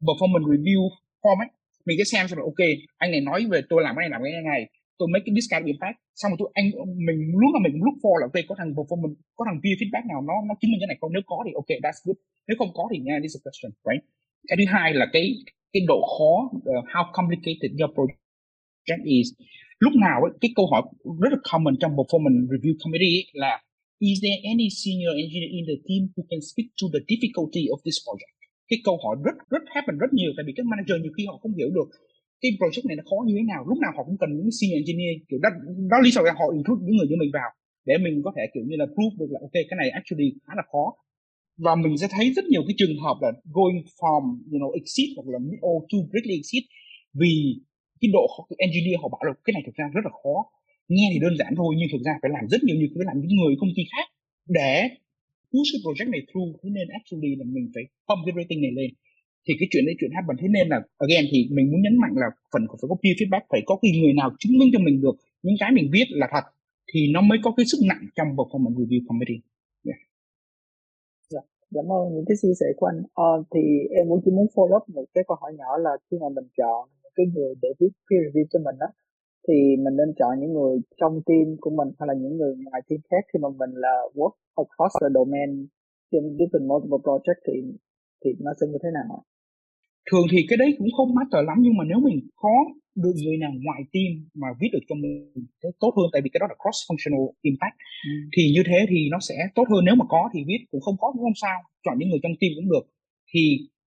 performance 0.07 0.47
review 0.53 0.81
form 1.23 1.39
ấy 1.45 1.49
mình 1.85 1.97
sẽ 1.99 2.03
xem 2.11 2.27
xem 2.27 2.37
là 2.39 2.43
ok 2.43 2.61
anh 2.97 3.11
này 3.11 3.21
nói 3.21 3.45
về 3.51 3.61
tôi 3.69 3.83
làm 3.83 3.95
cái 3.95 4.03
này 4.03 4.09
làm 4.09 4.21
cái 4.23 4.33
này 4.51 4.69
tôi 4.97 5.07
make 5.13 5.25
cái 5.25 5.33
discount 5.37 5.65
impact 5.71 5.97
xong 6.19 6.29
rồi 6.31 6.37
tôi 6.41 6.49
anh 6.59 6.67
mình 7.07 7.19
lúc 7.41 7.51
là 7.55 7.59
mình 7.65 7.75
look 7.85 7.97
for 8.03 8.15
là 8.21 8.27
về 8.33 8.41
có 8.47 8.53
thằng 8.59 8.71
performance 8.77 9.15
có 9.37 9.41
thằng 9.47 9.59
peer 9.63 9.75
feedback 9.79 10.05
nào 10.11 10.19
nó 10.29 10.35
nó 10.47 10.53
chứng 10.59 10.71
minh 10.71 10.81
cái 10.81 10.89
này 10.91 10.97
không? 11.01 11.11
Nếu 11.15 11.23
có 11.31 11.37
thì 11.45 11.51
ok 11.61 11.71
that's 11.83 11.99
good. 12.05 12.17
Nếu 12.47 12.55
không 12.59 12.71
có 12.77 12.83
thì 12.91 12.97
nha 13.05 13.15
this 13.23 13.33
is 13.35 13.39
a 13.39 13.41
question 13.45 13.71
right? 13.87 14.03
Cái 14.47 14.55
thứ 14.59 14.65
hai 14.75 14.87
là 15.01 15.05
cái 15.15 15.25
cái 15.73 15.81
độ 15.91 15.99
khó 16.13 16.33
uh, 16.57 16.85
how 16.93 17.03
complicated 17.17 17.71
your 17.79 17.91
project 17.97 19.03
is. 19.19 19.27
Lúc 19.85 19.93
nào 20.05 20.17
ấy, 20.27 20.31
cái 20.41 20.51
câu 20.57 20.65
hỏi 20.71 20.81
rất 21.23 21.31
là 21.35 21.39
common 21.51 21.75
trong 21.81 21.91
performance 21.99 22.41
review 22.53 22.73
committee 22.83 23.13
ấy 23.19 23.25
là 23.43 23.53
is 24.09 24.17
there 24.25 24.39
any 24.51 24.67
senior 24.81 25.13
engineer 25.23 25.51
in 25.57 25.63
the 25.69 25.77
team 25.87 26.01
who 26.13 26.21
can 26.29 26.41
speak 26.49 26.67
to 26.79 26.85
the 26.93 27.01
difficulty 27.11 27.63
of 27.73 27.79
this 27.85 27.97
project? 28.05 28.35
Cái 28.69 28.79
câu 28.87 28.95
hỏi 29.03 29.15
rất 29.25 29.35
rất 29.53 29.63
happen 29.73 29.95
rất 30.03 30.11
nhiều 30.19 30.31
tại 30.35 30.43
vì 30.47 30.53
các 30.57 30.65
manager 30.71 30.97
nhiều 31.01 31.13
khi 31.17 31.23
họ 31.29 31.35
không 31.41 31.53
hiểu 31.59 31.69
được 31.77 31.89
cái 32.43 32.51
project 32.59 32.85
này 32.87 32.95
nó 32.99 33.03
khó 33.09 33.17
như 33.27 33.33
thế 33.37 33.43
nào? 33.51 33.61
Lúc 33.69 33.79
nào 33.83 33.91
họ 33.97 34.01
cũng 34.07 34.17
cần 34.21 34.29
những 34.37 34.51
senior 34.57 34.77
engineer 34.81 35.13
kiểu 35.29 35.39
đó, 35.43 35.49
đó 35.91 35.97
lý 36.05 36.09
do 36.15 36.21
là 36.21 36.33
họ 36.39 36.45
include 36.57 36.81
những 36.85 36.95
người 36.97 37.07
như 37.09 37.17
mình 37.23 37.33
vào 37.39 37.49
để 37.89 37.95
mình 38.05 38.15
có 38.25 38.31
thể 38.35 38.43
kiểu 38.53 38.63
như 38.69 38.75
là 38.81 38.87
prove 38.93 39.15
được 39.19 39.29
là 39.33 39.39
ok 39.45 39.55
cái 39.69 39.77
này 39.81 39.89
actually 39.99 40.27
khá 40.45 40.53
là 40.59 40.65
khó. 40.71 40.85
Và 41.65 41.73
mình 41.83 41.93
sẽ 42.01 42.07
thấy 42.13 42.25
rất 42.37 42.45
nhiều 42.51 42.63
cái 42.67 42.75
trường 42.79 42.95
hợp 43.03 43.17
là 43.23 43.31
going 43.57 43.79
from 43.97 44.23
you 44.51 44.57
know 44.61 44.71
exit 44.81 45.09
hoặc 45.15 45.27
là 45.33 45.39
mid 45.47 45.59
or 45.67 45.77
to 45.89 45.97
greatly 46.11 46.35
exit 46.41 46.63
vì 47.21 47.33
cái 48.01 48.09
độ 48.15 48.25
engineer 48.65 48.97
họ 49.01 49.07
bảo 49.13 49.23
là 49.27 49.33
cái 49.45 49.51
này 49.55 49.63
thực 49.65 49.75
ra 49.79 49.85
rất 49.95 50.03
là 50.07 50.13
khó. 50.21 50.35
Nghe 50.93 51.05
thì 51.13 51.19
đơn 51.25 51.33
giản 51.39 51.51
thôi 51.59 51.69
nhưng 51.77 51.89
thực 51.91 52.01
ra 52.07 52.13
phải 52.21 52.31
làm 52.35 52.45
rất 52.53 52.61
nhiều 52.65 52.75
như 52.79 52.87
phải 52.99 53.07
làm 53.09 53.17
những 53.21 53.33
người 53.39 53.53
công 53.61 53.73
ty 53.75 53.83
khác 53.93 54.07
để 54.57 54.73
push 55.49 55.69
cái 55.71 55.81
project 55.85 56.09
này 56.15 56.23
through. 56.29 56.49
Thế 56.61 56.69
nên 56.75 56.85
actually 56.99 57.31
là 57.39 57.45
mình 57.55 57.65
phải 57.73 57.83
pump 58.07 58.21
cái 58.25 58.33
rating 58.37 58.61
này 58.65 58.73
lên 58.79 58.89
thì 59.45 59.53
cái 59.59 59.67
chuyện 59.71 59.85
đấy 59.85 59.95
chuyện 59.99 60.11
happen 60.15 60.37
thế 60.41 60.47
nên 60.55 60.65
là 60.71 60.77
again 61.05 61.25
thì 61.31 61.39
mình 61.55 61.65
muốn 61.71 61.81
nhấn 61.81 61.95
mạnh 62.03 62.13
là 62.21 62.29
phần 62.51 62.63
phải 62.69 62.87
có 62.91 62.95
peer 63.01 63.15
feedback 63.19 63.45
phải 63.51 63.61
có 63.65 63.73
cái 63.81 63.91
người 63.99 64.13
nào 64.13 64.29
chứng 64.39 64.57
minh 64.59 64.69
cho 64.73 64.79
mình 64.85 65.01
được 65.01 65.15
những 65.45 65.57
cái 65.59 65.71
mình 65.77 65.87
viết 65.93 66.07
là 66.09 66.27
thật 66.33 66.45
thì 66.89 66.99
nó 67.13 67.21
mới 67.21 67.37
có 67.43 67.49
cái 67.57 67.65
sức 67.71 67.79
nặng 67.89 68.03
trong 68.15 68.27
performance 68.37 68.75
review 68.79 69.01
committee. 69.07 69.39
Yeah. 69.87 69.99
dạ, 71.33 71.41
cảm 71.75 71.87
ơn 71.97 72.03
những 72.13 72.25
cái 72.27 72.35
chia 72.41 72.55
sẻ 72.59 72.67
của 72.77 72.85
anh. 72.91 72.99
À, 73.27 73.29
thì 73.53 73.61
em 73.97 74.05
cũng 74.09 74.21
chỉ 74.25 74.31
muốn 74.31 74.47
follow 74.55 74.77
up 74.77 74.89
một 74.95 75.05
cái 75.13 75.23
câu 75.27 75.37
hỏi 75.41 75.51
nhỏ 75.59 75.77
là 75.85 75.91
khi 76.11 76.17
mà 76.21 76.29
mình 76.35 76.47
chọn 76.57 76.89
cái 77.15 77.25
người 77.33 77.51
để 77.61 77.69
viết 77.79 77.91
peer 78.07 78.21
review 78.25 78.45
cho 78.51 78.59
mình 78.65 78.75
đó 78.79 78.87
thì 79.47 79.53
mình 79.83 79.95
nên 79.99 80.13
chọn 80.19 80.39
những 80.39 80.53
người 80.53 80.75
trong 80.99 81.21
team 81.27 81.45
của 81.61 81.69
mình 81.69 81.89
hay 81.99 82.07
là 82.07 82.13
những 82.13 82.37
người 82.37 82.55
ngoài 82.65 82.81
team 82.87 83.01
khác 83.11 83.23
khi 83.33 83.39
mà 83.43 83.49
mình 83.49 83.71
là 83.73 83.95
work 84.13 84.35
across 84.55 84.93
the 85.01 85.09
domain 85.13 85.67
trên 86.11 86.23
different 86.37 86.67
multiple 86.67 87.01
project 87.07 87.39
thì 87.47 87.53
thì 88.25 88.31
nó 88.39 88.51
sẽ 88.61 88.67
như 88.67 88.77
thế 88.83 88.89
nào 88.93 89.23
thường 90.09 90.25
thì 90.31 90.39
cái 90.49 90.57
đấy 90.57 90.69
cũng 90.77 90.91
không 90.97 91.15
matter 91.15 91.41
lắm 91.49 91.57
nhưng 91.61 91.77
mà 91.77 91.83
nếu 91.89 91.99
mình 92.07 92.19
có 92.35 92.55
được 93.03 93.15
người 93.23 93.37
nào 93.37 93.51
ngoài 93.65 93.81
team 93.93 94.09
mà 94.41 94.47
viết 94.59 94.69
được 94.73 94.83
cho 94.89 94.95
mình 94.95 95.13
sẽ 95.63 95.69
tốt 95.79 95.93
hơn 95.97 96.07
tại 96.13 96.21
vì 96.23 96.29
cái 96.33 96.39
đó 96.41 96.47
là 96.49 96.55
cross 96.61 96.79
functional 96.87 97.25
impact. 97.41 97.75
Ừ. 98.07 98.11
thì 98.35 98.43
như 98.55 98.63
thế 98.69 98.79
thì 98.89 98.99
nó 99.13 99.19
sẽ 99.29 99.35
tốt 99.55 99.65
hơn. 99.71 99.85
Nếu 99.85 99.95
mà 99.95 100.05
có 100.13 100.21
thì 100.33 100.39
viết 100.47 100.61
cũng 100.71 100.81
không 100.81 100.97
có 101.01 101.07
cũng 101.13 101.23
không 101.25 101.39
sao 101.43 101.57
chọn 101.83 101.95
những 101.97 102.09
người 102.09 102.19
trong 102.23 102.35
team 102.39 102.51
cũng 102.55 102.69
được. 102.73 102.85
Thì 103.31 103.43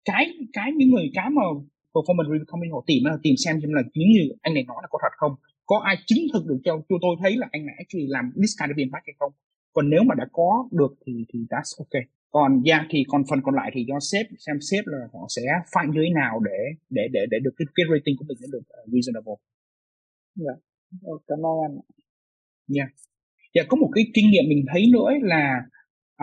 cái 0.09 0.23
cái 0.53 0.67
những 0.77 0.89
người 0.93 1.07
cái 1.17 1.29
mà 1.37 1.43
performance 1.93 2.29
review 2.31 2.45
company 2.47 2.71
họ 2.71 2.83
tìm 2.87 3.01
là 3.05 3.17
tìm 3.23 3.35
xem 3.43 3.53
xem 3.61 3.73
là 3.77 3.81
những 3.93 4.11
như 4.15 4.23
anh 4.41 4.53
này 4.53 4.63
nói 4.63 4.77
là 4.83 4.87
có 4.91 4.97
thật 5.01 5.13
không 5.21 5.33
có 5.65 5.75
ai 5.89 5.95
chứng 6.07 6.23
thực 6.33 6.43
được 6.49 6.59
cho 6.65 6.73
cho 6.89 6.95
tôi 7.01 7.15
thấy 7.21 7.31
là 7.41 7.47
anh 7.51 7.65
này 7.65 7.75
actually 7.77 8.07
làm 8.15 8.25
this 8.41 8.53
kind 8.59 8.71
of 8.71 8.77
impact 8.77 9.05
hay 9.07 9.15
không. 9.19 9.33
Còn 9.73 9.89
nếu 9.89 10.03
mà 10.07 10.15
đã 10.15 10.25
có 10.31 10.69
được 10.71 10.93
thì 11.05 11.13
thì 11.33 11.39
that's 11.49 11.71
okay 11.83 12.03
còn 12.31 12.63
yeah 12.69 12.85
thì 12.89 12.99
còn 13.07 13.21
phần 13.29 13.39
còn 13.43 13.55
lại 13.55 13.71
thì 13.73 13.85
do 13.89 13.97
sếp 14.11 14.25
xem 14.45 14.57
sếp 14.71 14.83
là 14.87 14.97
họ 15.13 15.19
sẽ 15.35 15.41
find 15.73 15.93
như 15.93 16.01
thế 16.05 16.11
nào 16.21 16.39
để 16.39 16.59
để 16.89 17.03
để 17.11 17.21
để 17.31 17.37
được 17.43 17.53
cái, 17.57 17.65
cái 17.75 17.85
rating 17.91 18.15
của 18.17 18.25
mình 18.27 18.37
nó 18.41 18.47
được 18.51 18.65
uh, 18.77 18.89
reasonable. 18.93 19.37
Dạ, 20.35 20.55
yeah. 21.05 21.21
cảm 21.27 21.39
ơn 21.51 21.57
anh. 21.67 21.75
Yeah. 22.77 22.89
Dạ 23.55 23.63
có 23.69 23.75
một 23.77 23.89
cái 23.95 24.03
kinh 24.13 24.27
nghiệm 24.31 24.45
mình 24.49 24.65
thấy 24.71 24.83
nữa 24.95 25.09
là 25.21 25.45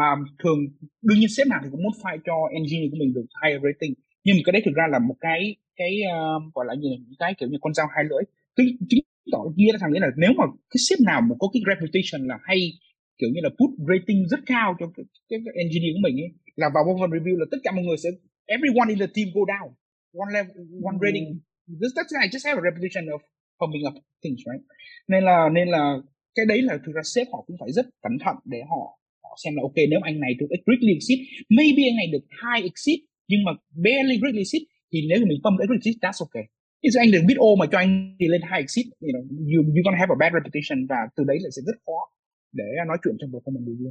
um, 0.02 0.18
thường 0.42 0.58
đương 1.02 1.18
nhiên 1.18 1.28
sếp 1.36 1.46
nào 1.46 1.60
thì 1.62 1.68
cũng 1.72 1.82
muốn 1.82 1.92
find 2.02 2.20
cho 2.26 2.36
engineer 2.58 2.90
của 2.90 2.98
mình 3.00 3.12
được 3.14 3.26
higher 3.42 3.62
rating 3.66 3.94
nhưng 4.24 4.36
mà 4.36 4.42
cái 4.44 4.52
đấy 4.52 4.62
thực 4.64 4.74
ra 4.80 4.86
là 4.90 4.98
một 4.98 5.16
cái 5.20 5.40
cái 5.76 5.92
um, 6.16 6.50
gọi 6.54 6.64
là 6.68 6.74
như 6.74 6.88
những 6.90 7.18
cái 7.18 7.34
kiểu 7.38 7.48
như 7.48 7.58
con 7.60 7.74
dao 7.74 7.86
hai 7.94 8.04
lưỡi 8.10 8.22
cái 8.56 8.66
chứng 8.88 9.00
tỏ 9.32 9.40
nghĩa 9.56 9.72
là 9.72 9.78
thằng 9.80 9.92
nghĩa 9.92 10.00
là 10.00 10.10
nếu 10.16 10.32
mà 10.38 10.44
cái 10.70 10.78
sếp 10.86 10.98
nào 11.10 11.20
mà 11.20 11.34
có 11.40 11.46
cái 11.52 11.62
reputation 11.68 12.28
là 12.30 12.38
hay 12.42 12.58
kiểu 13.18 13.30
như 13.34 13.40
là 13.46 13.50
put 13.58 13.70
rating 13.90 14.20
rất 14.32 14.40
cao 14.52 14.68
cho 14.78 14.86
cái, 14.96 15.04
cái, 15.28 15.38
cái 15.44 15.54
engineer 15.64 15.92
của 15.94 16.04
mình 16.06 16.16
ấy. 16.26 16.30
Là 16.60 16.66
vào 16.74 16.82
one 17.02 17.12
review 17.16 17.34
là 17.40 17.46
tất 17.52 17.60
cả 17.64 17.70
mọi 17.76 17.84
người 17.84 17.98
sẽ 18.04 18.08
everyone 18.56 18.88
in 18.92 18.98
the 19.02 19.10
team 19.14 19.26
go 19.36 19.42
down. 19.54 19.68
One 20.22 20.30
level 20.36 20.54
one 20.88 20.96
mm. 20.98 21.04
rating. 21.04 21.26
This 21.80 21.92
that's 21.96 22.12
I 22.24 22.28
just 22.34 22.44
have 22.48 22.58
a 22.62 22.64
reputation 22.68 23.04
of 23.14 23.20
pumping 23.60 23.84
up 23.88 23.94
things 24.22 24.40
right? 24.48 24.62
Nên 25.12 25.22
là 25.28 25.38
nên 25.56 25.68
là 25.74 25.82
cái 26.36 26.46
đấy 26.52 26.60
là 26.68 26.74
thực 26.84 26.92
ra 26.98 27.02
sếp 27.14 27.26
họ 27.32 27.38
cũng 27.46 27.56
phải 27.60 27.70
rất 27.76 27.86
cẩn 28.04 28.14
thận 28.24 28.36
để 28.54 28.60
họ 28.70 28.82
họ 29.24 29.32
xem 29.42 29.52
là 29.56 29.60
ok 29.68 29.78
nếu 29.92 30.00
anh 30.08 30.16
này 30.24 30.32
được 30.38 30.48
greatly 30.66 30.92
exceed 30.98 31.18
maybe 31.58 31.82
anh 31.90 31.96
này 32.00 32.08
được 32.14 32.24
high 32.42 32.62
exceed 32.70 32.98
nhưng 33.30 33.40
mà 33.46 33.52
barely 33.84 34.16
greatly 34.22 34.42
exceed 34.46 34.62
thì 34.90 34.98
nếu 35.08 35.18
mình 35.30 35.40
pump 35.44 35.56
greatly 35.58 35.76
exceed 35.80 35.96
that's 36.04 36.20
okay 36.26 36.46
Chứ 36.82 36.88
anh 37.04 37.10
đừng 37.14 37.26
biết 37.28 37.38
ô 37.48 37.50
mà 37.60 37.66
cho 37.72 37.78
anh 37.84 37.92
đi 38.20 38.26
lên 38.32 38.42
high 38.50 38.62
exceed 38.64 38.86
you 39.04 39.10
know 39.14 39.22
you 39.50 39.58
you 39.74 39.80
gonna 39.86 40.00
have 40.02 40.12
a 40.16 40.18
bad 40.22 40.30
reputation 40.36 40.78
và 40.90 41.00
từ 41.16 41.22
đấy 41.30 41.38
là 41.44 41.50
sẽ 41.56 41.60
rất 41.68 41.76
khó 41.86 41.98
để 42.60 42.68
nói 42.88 42.98
chuyện 43.02 43.16
trong 43.18 43.30
performance 43.32 43.66
review. 43.68 43.90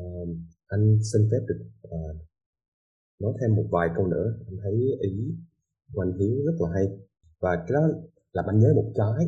Uh, 0.00 0.28
anh 0.74 0.84
xin 1.12 1.22
phép 1.30 1.42
được 1.48 1.60
uh, 1.88 2.16
nói 3.22 3.32
thêm 3.40 3.50
một 3.56 3.66
vài 3.70 3.88
câu 3.96 4.06
nữa. 4.06 4.26
Anh 4.46 4.56
thấy 4.62 4.74
ý 5.00 5.14
của 5.92 6.02
anh 6.02 6.12
Hiếu 6.18 6.34
rất 6.46 6.56
là 6.60 6.68
hay 6.74 6.86
và 7.42 7.50
cái 7.56 7.72
đó 7.76 7.82
làm 8.32 8.44
anh 8.50 8.58
nhớ 8.58 8.70
một 8.74 8.88
cái 8.94 9.22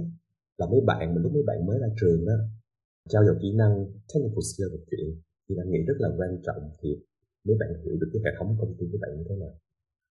là 0.58 0.66
mấy 0.72 0.80
bạn 0.90 1.14
mình 1.14 1.22
lúc 1.22 1.32
mấy 1.32 1.42
bạn 1.46 1.66
mới 1.66 1.78
ra 1.78 1.88
trường 2.00 2.26
đó 2.26 2.37
trao 3.08 3.24
dồi 3.26 3.37
kỹ 3.42 3.50
năng 3.60 3.72
technical 4.10 4.44
skill 4.48 4.70
một 4.74 4.82
chuyện 4.90 5.06
thì 5.48 5.54
anh 5.62 5.70
nghĩ 5.70 5.80
rất 5.88 5.98
là 5.98 6.08
quan 6.18 6.32
trọng 6.46 6.62
thì 6.80 6.88
mấy 7.44 7.56
bạn 7.60 7.70
hiểu 7.84 7.96
được 8.00 8.10
cái 8.12 8.22
hệ 8.24 8.30
thống 8.38 8.56
công 8.60 8.74
ty 8.78 8.84
của 8.92 8.98
bạn 9.02 9.10
như 9.16 9.24
thế 9.28 9.37
nào 9.42 9.54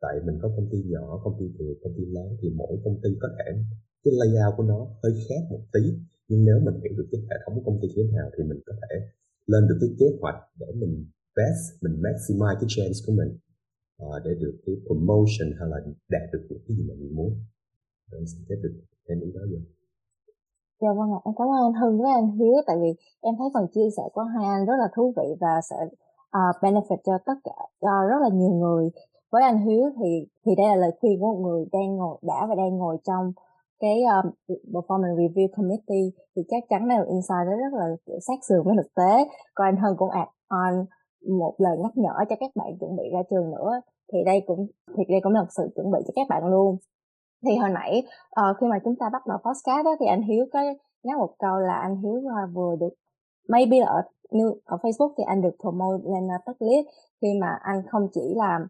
tại 0.03 0.15
mình 0.25 0.37
có 0.41 0.47
công 0.55 0.67
ty 0.71 0.77
nhỏ 0.93 1.21
công 1.23 1.35
ty 1.39 1.45
vừa 1.57 1.73
công 1.83 1.93
ty 1.97 2.03
lớn 2.05 2.37
thì 2.41 2.47
mỗi 2.59 2.73
công 2.83 2.97
ty 3.03 3.09
có 3.21 3.27
thể 3.37 3.49
cái 4.03 4.13
layout 4.19 4.53
của 4.57 4.63
nó 4.63 4.79
hơi 5.03 5.13
khác 5.27 5.41
một 5.49 5.63
tí 5.73 5.83
nhưng 6.27 6.41
nếu 6.47 6.57
mình 6.65 6.77
hiểu 6.83 6.93
được 6.97 7.07
cái 7.11 7.21
hệ 7.29 7.37
thống 7.41 7.53
của 7.55 7.63
công 7.67 7.79
ty 7.81 7.87
như 7.87 8.03
thế 8.07 8.15
nào 8.17 8.27
thì 8.33 8.41
mình 8.49 8.59
có 8.67 8.73
thể 8.81 8.95
lên 9.51 9.63
được 9.67 9.77
cái 9.81 9.91
kế 9.99 10.07
hoạch 10.21 10.39
để 10.59 10.67
mình 10.81 10.93
best 11.37 11.61
mình 11.83 11.95
maximize 12.05 12.57
cái 12.61 12.69
chance 12.75 12.99
của 13.05 13.13
mình 13.19 13.31
uh, 14.03 14.21
để 14.25 14.31
được 14.43 14.55
cái 14.65 14.75
promotion 14.85 15.49
hay 15.59 15.67
là 15.71 15.77
đạt 16.13 16.25
được 16.33 16.43
những 16.49 16.61
cái 16.67 16.73
gì 16.77 16.83
mà 16.89 16.93
mình 17.01 17.15
muốn 17.17 17.31
em 18.17 18.25
sẽ 18.31 18.37
phép 18.47 18.59
được 18.63 18.73
thêm 19.07 19.19
ý 19.27 19.31
đó 19.35 19.41
rồi 19.51 19.63
Dạ 20.81 20.91
vâng 20.97 21.11
ạ, 21.17 21.19
em 21.25 21.33
cảm 21.37 21.47
ơn 21.47 21.59
anh 21.67 21.81
Hưng 21.81 22.01
với 22.01 22.11
anh 22.11 22.31
Hiếu 22.37 22.55
tại 22.67 22.77
vì 22.81 22.91
em 23.21 23.33
thấy 23.37 23.47
phần 23.53 23.65
chia 23.73 23.89
sẻ 23.97 24.03
của 24.13 24.21
hai 24.21 24.45
anh 24.45 24.65
rất 24.65 24.77
là 24.79 24.87
thú 24.95 25.13
vị 25.17 25.27
và 25.41 25.53
sẽ 25.69 25.75
uh, 26.37 26.55
benefit 26.61 26.97
cho 27.05 27.17
tất 27.25 27.37
cả 27.43 27.57
cho 27.81 27.93
rất 28.09 28.19
là 28.21 28.29
nhiều 28.33 28.53
người. 28.61 28.89
Với 29.31 29.43
anh 29.43 29.59
Hiếu 29.65 29.83
thì 29.97 30.27
thì 30.45 30.51
đây 30.57 30.67
là 30.67 30.75
lời 30.75 30.91
khuyên 30.99 31.19
của 31.19 31.25
một 31.33 31.39
người 31.45 31.65
đang 31.71 31.95
ngồi 31.95 32.17
đã 32.21 32.45
và 32.49 32.55
đang 32.55 32.77
ngồi 32.77 32.97
trong 33.03 33.33
cái 33.79 33.97
um, 34.03 34.31
performance 34.73 35.15
review 35.15 35.47
committee 35.57 36.07
thì 36.35 36.41
chắc 36.49 36.63
chắn 36.69 36.87
là 36.87 36.95
insight 37.07 37.45
rất 37.47 37.73
là 37.79 37.85
kiểu 38.05 38.19
sát 38.19 38.39
sườn 38.47 38.63
với 38.65 38.75
thực 38.77 38.93
tế. 38.95 39.27
Còn 39.55 39.67
anh 39.67 39.77
hơn 39.77 39.95
cũng 39.97 40.09
add 40.09 40.31
on 40.47 40.85
một 41.39 41.55
lời 41.57 41.77
nhắc 41.77 41.91
nhở 41.95 42.13
cho 42.29 42.35
các 42.39 42.51
bạn 42.55 42.67
chuẩn 42.79 42.95
bị 42.95 43.03
ra 43.13 43.19
trường 43.29 43.51
nữa. 43.51 43.81
Thì 44.13 44.17
đây 44.25 44.43
cũng 44.47 44.67
thì 44.97 45.03
đây 45.09 45.19
cũng 45.23 45.33
là 45.33 45.45
sự 45.49 45.69
chuẩn 45.75 45.91
bị 45.91 45.99
cho 46.07 46.11
các 46.15 46.27
bạn 46.29 46.45
luôn. 46.45 46.77
Thì 47.45 47.55
hồi 47.57 47.69
nãy 47.69 48.03
uh, 48.41 48.57
khi 48.59 48.67
mà 48.67 48.79
chúng 48.83 48.95
ta 48.99 49.05
bắt 49.13 49.27
đầu 49.27 49.37
podcast 49.37 49.85
đó 49.85 49.95
thì 49.99 50.05
anh 50.05 50.21
Hiếu 50.21 50.45
có 50.53 50.59
nhắc 51.03 51.17
một 51.17 51.35
câu 51.39 51.57
là 51.59 51.73
anh 51.73 51.95
Hiếu 51.95 52.13
uh, 52.13 52.55
vừa 52.55 52.75
được 52.79 52.93
maybe 53.49 53.79
là 53.79 53.85
ở 53.85 54.01
ở 54.65 54.77
Facebook 54.77 55.13
thì 55.17 55.23
anh 55.27 55.41
được 55.41 55.55
promote 55.59 56.03
lên 56.03 56.25
uh, 56.25 56.41
tech 56.45 56.61
lead. 56.61 56.85
Khi 57.21 57.27
mà 57.41 57.57
anh 57.61 57.81
không 57.91 58.07
chỉ 58.13 58.21
làm 58.35 58.67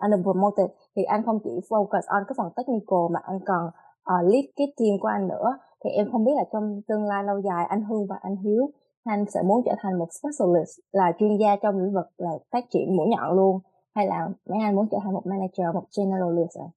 anh 0.00 0.10
được 0.10 0.22
promoted 0.22 0.66
thì 0.96 1.02
anh 1.02 1.22
không 1.26 1.38
chỉ 1.44 1.50
focus 1.68 2.02
on 2.06 2.22
cái 2.28 2.34
phần 2.36 2.52
technical 2.56 3.04
mà 3.10 3.20
anh 3.22 3.40
còn 3.46 3.70
uh, 4.12 4.22
lead 4.30 4.44
cái 4.56 4.66
team 4.78 4.94
của 5.00 5.08
anh 5.08 5.28
nữa. 5.28 5.48
Thì 5.84 5.90
em 5.90 6.06
không 6.12 6.24
biết 6.24 6.32
là 6.36 6.44
trong 6.52 6.80
tương 6.88 7.04
lai 7.04 7.24
lâu 7.24 7.40
dài 7.40 7.66
anh 7.68 7.84
Hương 7.84 8.06
và 8.06 8.16
anh 8.22 8.36
Hiếu 8.36 8.70
anh 9.04 9.24
sẽ 9.34 9.40
muốn 9.48 9.62
trở 9.66 9.74
thành 9.82 9.98
một 9.98 10.08
specialist 10.18 10.72
là 10.92 11.12
chuyên 11.18 11.38
gia 11.40 11.56
trong 11.62 11.78
lĩnh 11.78 11.94
vực 11.94 12.06
là 12.16 12.30
phát 12.52 12.64
triển 12.72 12.96
mũi 12.96 13.06
nhọn 13.08 13.36
luôn 13.36 13.60
hay 13.94 14.06
là 14.06 14.28
mấy 14.50 14.58
anh 14.66 14.76
muốn 14.76 14.86
trở 14.90 14.98
thành 15.02 15.12
một 15.12 15.24
manager 15.30 15.68
một 15.74 15.86
generalist 15.96 16.52
rồi 16.58 16.68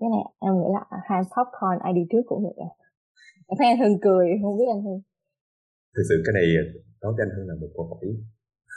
cái 0.00 0.08
này 0.14 0.24
em 0.46 0.52
nghĩ 0.58 0.68
là 0.76 0.82
hai 1.08 1.22
popcorn 1.32 1.78
ai 1.86 1.92
đi 1.92 2.02
trước 2.10 2.22
cũng 2.26 2.42
người 2.42 2.58
à 2.68 2.70
em 3.48 3.56
thấy 3.58 3.66
anh 3.72 3.80
Hưng 3.82 3.98
cười 4.06 4.26
không 4.42 4.58
biết 4.58 4.68
anh 4.74 4.82
Hưng. 4.86 5.00
Thực 5.94 6.04
sự 6.08 6.16
cái 6.24 6.32
này 6.38 6.46
nói 7.02 7.12
với 7.16 7.22
anh 7.26 7.32
Hưng 7.36 7.48
là 7.48 7.54
một 7.60 7.70
câu 7.74 7.84
hỏi 7.90 8.06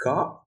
khó. 0.01 0.45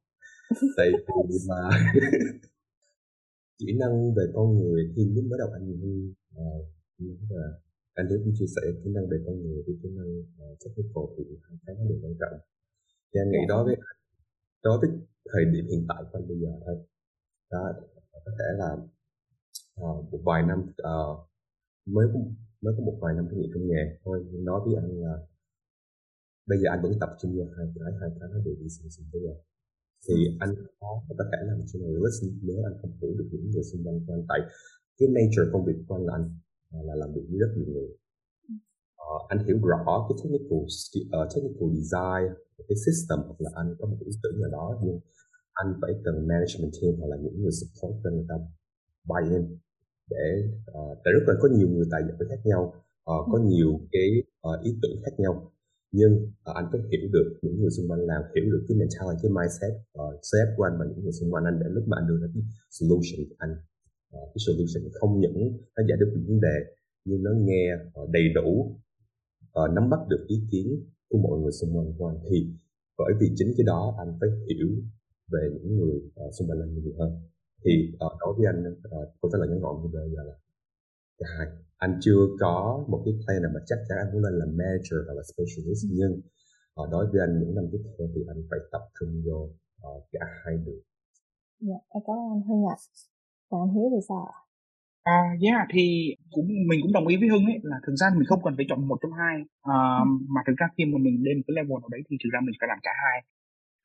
Tại 0.76 0.86
vì 1.28 1.38
mà 1.50 1.60
kỹ 3.58 3.66
năng 3.80 4.14
về 4.16 4.24
con 4.34 4.46
người 4.58 4.80
khi 4.96 5.02
lúc 5.14 5.24
mới 5.30 5.38
đầu 5.42 5.50
anh 5.58 5.66
Hưng 5.82 6.12
uh, 6.36 6.73
là 6.98 7.46
anh 7.94 8.06
Hiếu 8.08 8.18
cũng 8.24 8.34
chia 8.38 8.50
sẻ 8.54 8.62
kỹ 8.84 8.90
năng 8.94 9.08
về 9.10 9.18
con 9.26 9.42
người 9.42 9.62
với 9.66 9.74
kỹ 9.82 9.88
năng 9.98 10.10
uh, 10.18 10.58
technical 10.64 11.04
thì 11.16 11.24
hai 11.42 11.58
cái 11.66 11.74
nó 11.78 11.84
đều 11.90 11.98
quan 12.02 12.14
trọng. 12.20 12.36
Thì 13.10 13.20
anh 13.22 13.30
nghĩ 13.30 13.42
dạ. 13.42 13.48
đối 13.48 13.64
với 13.64 13.76
đối 14.62 14.78
với 14.80 14.90
thời 15.30 15.44
điểm 15.52 15.64
hiện 15.70 15.84
tại 15.88 16.00
của 16.06 16.18
anh 16.18 16.28
bây 16.28 16.38
giờ 16.42 16.50
thôi 16.64 16.76
đó 17.50 17.72
có 18.24 18.32
thể 18.38 18.48
là 18.60 18.70
uh, 19.80 20.12
một 20.12 20.20
vài 20.24 20.42
năm 20.50 20.60
uh, 20.60 21.16
mới 21.86 22.06
có, 22.12 22.18
mới 22.62 22.74
có 22.76 22.80
một 22.84 22.98
vài 23.02 23.14
năm 23.14 23.26
kinh 23.30 23.40
nghiệm 23.40 23.50
trong 23.54 23.66
nghề 23.68 23.84
thôi. 24.04 24.26
Nhưng 24.30 24.44
nói 24.44 24.60
với 24.64 24.74
anh 24.82 24.88
là 25.04 25.14
bây 26.46 26.58
giờ 26.58 26.66
anh 26.70 26.82
vẫn 26.82 26.92
tập 27.00 27.10
trung 27.20 27.38
vào 27.38 27.48
hai 27.56 27.66
cái 27.74 27.92
hai 28.00 28.10
cái 28.20 28.28
nó 28.32 28.38
đều 28.44 28.54
đi 28.60 28.68
xung 28.68 28.90
xung 28.90 29.06
bây 29.12 29.22
giờ 29.22 29.34
thì 30.08 30.14
anh 30.40 30.54
khó 30.80 30.90
có 31.08 31.24
thể 31.32 31.38
làm 31.48 31.58
journalist 31.70 32.18
nếu 32.42 32.58
anh 32.68 32.76
không 32.82 32.92
hiểu 33.00 33.12
được 33.18 33.28
những 33.32 33.50
người 33.50 33.64
xung 33.64 33.84
quanh 33.84 34.00
của 34.06 34.12
anh. 34.14 34.24
Tại 34.28 34.40
cái 34.98 35.08
nature 35.16 35.46
công 35.52 35.64
việc 35.64 35.78
của 35.86 35.94
anh 35.94 36.04
là 36.06 36.12
anh 36.18 36.26
Ờ, 36.74 36.80
là 36.88 36.94
làm 36.94 37.10
việc 37.14 37.24
với 37.30 37.38
rất 37.42 37.52
nhiều 37.56 37.68
người. 37.72 37.88
Uh, 39.04 39.22
anh 39.32 39.40
hiểu 39.46 39.58
rõ 39.70 40.06
cái 40.06 40.14
technical 40.20 40.62
uh, 40.62 41.26
technical 41.32 41.68
design 41.78 42.24
cái 42.68 42.76
system 42.86 43.18
hoặc 43.28 43.38
là 43.44 43.50
anh 43.60 43.68
có 43.78 43.84
một 43.90 43.98
ý 44.10 44.12
tưởng 44.22 44.36
nào 44.42 44.50
đó 44.58 44.66
nhưng 44.84 44.98
anh 45.60 45.68
phải 45.80 45.92
cần 46.04 46.14
management 46.30 46.72
team 46.76 46.92
hoặc 46.98 47.08
là 47.12 47.16
những 47.24 47.36
người 47.42 47.54
support 47.58 47.94
cho 48.02 48.10
người 48.10 48.26
ta 48.30 48.36
buy 49.10 49.22
in 49.36 49.42
để 50.14 50.26
uh, 50.78 50.94
tại 51.02 51.10
rất 51.16 51.24
là 51.28 51.34
có 51.42 51.48
nhiều 51.56 51.68
người 51.68 51.86
tài 51.92 52.02
giỏi 52.06 52.26
khác 52.30 52.40
nhau 52.50 52.62
uh, 53.12 53.24
có 53.32 53.38
nhiều 53.50 53.70
cái 53.92 54.08
uh, 54.48 54.64
ý 54.68 54.70
tưởng 54.82 54.96
khác 55.04 55.14
nhau. 55.22 55.34
Nhưng 55.98 56.12
uh, 56.50 56.54
anh 56.60 56.66
phải 56.72 56.80
hiểu 56.90 57.04
được 57.16 57.28
những 57.42 57.56
người 57.60 57.72
xung 57.76 57.88
quanh 57.90 58.02
làm 58.10 58.22
hiểu 58.34 58.44
được 58.52 58.62
cái 58.68 58.76
mentality 58.80 59.18
cái 59.22 59.30
mindset 59.38 59.74
uh, 59.98 60.14
sếp 60.30 60.46
của 60.56 60.64
anh 60.68 60.74
và 60.78 60.84
những 60.88 61.02
người 61.04 61.16
xung 61.18 61.30
quanh 61.32 61.44
anh 61.50 61.56
để 61.60 61.66
lúc 61.76 61.84
mà 61.90 61.94
anh 62.00 62.06
đưa 62.08 62.18
ra 62.22 62.28
cái 62.34 62.42
solution 62.76 63.18
của 63.28 63.36
anh 63.44 63.52
uh, 64.18 64.28
cái 64.32 64.40
solution 64.46 64.92
không 64.92 65.20
những 65.20 65.38
nó 65.76 65.82
giải 65.88 65.96
được 66.00 66.10
vấn 66.28 66.40
đề 66.40 66.56
nhưng 67.04 67.22
nó 67.22 67.30
nghe 67.46 67.64
uh, 68.02 68.10
đầy 68.10 68.26
đủ 68.34 68.80
uh, 69.60 69.70
nắm 69.74 69.90
bắt 69.90 70.00
được 70.08 70.24
ý 70.28 70.36
kiến 70.50 70.66
của 71.08 71.18
mọi 71.18 71.40
người 71.40 71.52
xung 71.52 71.76
quanh. 71.76 71.94
Của 71.98 72.06
anh 72.06 72.18
thì 72.30 72.38
bởi 72.98 73.12
vì 73.20 73.26
chính 73.36 73.54
cái 73.56 73.64
đó 73.66 73.94
anh 73.98 74.10
phải 74.20 74.28
hiểu 74.48 74.68
về 75.32 75.42
những 75.52 75.76
người 75.76 75.96
uh, 76.26 76.34
xung 76.34 76.48
quanh 76.48 76.60
anh 76.60 76.74
nhiều 76.74 76.94
hơn. 76.98 77.10
Thì 77.64 77.72
uh, 77.94 78.12
đối 78.20 78.34
với 78.36 78.46
anh 78.46 78.60
uh, 78.72 79.08
câu 79.20 79.30
trả 79.32 79.38
lời 79.38 79.48
ngắn 79.48 79.60
gọn 79.60 79.82
như 79.82 79.88
bây 79.92 80.10
giờ 80.10 80.22
là 80.22 80.36
cả 81.18 81.26
hai. 81.38 81.46
Anh 81.76 81.98
chưa 82.00 82.20
có 82.40 82.84
một 82.88 83.02
cái 83.04 83.14
plan 83.14 83.42
nào 83.42 83.50
mà 83.54 83.60
chắc 83.66 83.78
chắn 83.88 83.98
anh 83.98 84.12
muốn 84.12 84.22
lên 84.22 84.34
làm 84.40 84.56
manager 84.56 84.98
hoặc 85.06 85.14
là 85.18 85.22
specialist 85.30 85.82
ừ. 85.84 85.88
nhưng 85.98 86.12
uh, 86.80 86.90
đối 86.90 87.06
với 87.10 87.20
anh 87.26 87.40
những 87.40 87.54
năm 87.54 87.64
tiếp 87.72 87.82
theo 87.98 88.08
thì 88.14 88.20
anh 88.28 88.40
phải 88.50 88.58
tập 88.72 88.84
trung 89.00 89.22
vô 89.26 89.38
uh, 89.86 90.04
cả 90.12 90.20
hai 90.44 90.56
được 90.66 90.80
dạ 91.60 91.78
em 91.88 92.02
cảm 92.06 92.16
ơn 92.16 92.30
anh 92.34 92.42
Hưng 92.48 92.64
ạ 92.74 92.76
còn 93.54 93.62
anh 93.66 93.74
Hiếu 93.74 93.86
thì 93.92 94.00
sao 94.08 94.22
ạ? 94.32 94.36
À, 95.16 95.18
yeah, 95.44 95.62
thì 95.72 95.84
cũng 96.34 96.48
mình 96.70 96.78
cũng 96.82 96.92
đồng 96.96 97.06
ý 97.12 97.14
với 97.20 97.28
Hưng 97.32 97.46
ấy 97.52 97.58
là 97.70 97.76
thực 97.84 97.94
ra 98.00 98.06
mình 98.18 98.26
không 98.30 98.42
cần 98.44 98.54
phải 98.56 98.66
chọn 98.68 98.88
một 98.88 98.98
trong 99.02 99.14
hai. 99.20 99.36
Uh, 99.72 100.04
ừ. 100.04 100.10
mà 100.34 100.40
thực 100.46 100.56
ra 100.60 100.66
khi 100.74 100.84
mà 100.92 100.98
mình 101.06 101.16
lên 101.26 101.36
cái 101.44 101.52
level 101.56 101.78
nào 101.82 101.90
đấy 101.94 102.02
thì 102.06 102.14
thực 102.20 102.30
ra 102.34 102.40
mình 102.46 102.56
phải 102.60 102.68
làm 102.72 102.80
cả 102.86 102.92
hai. 103.02 103.16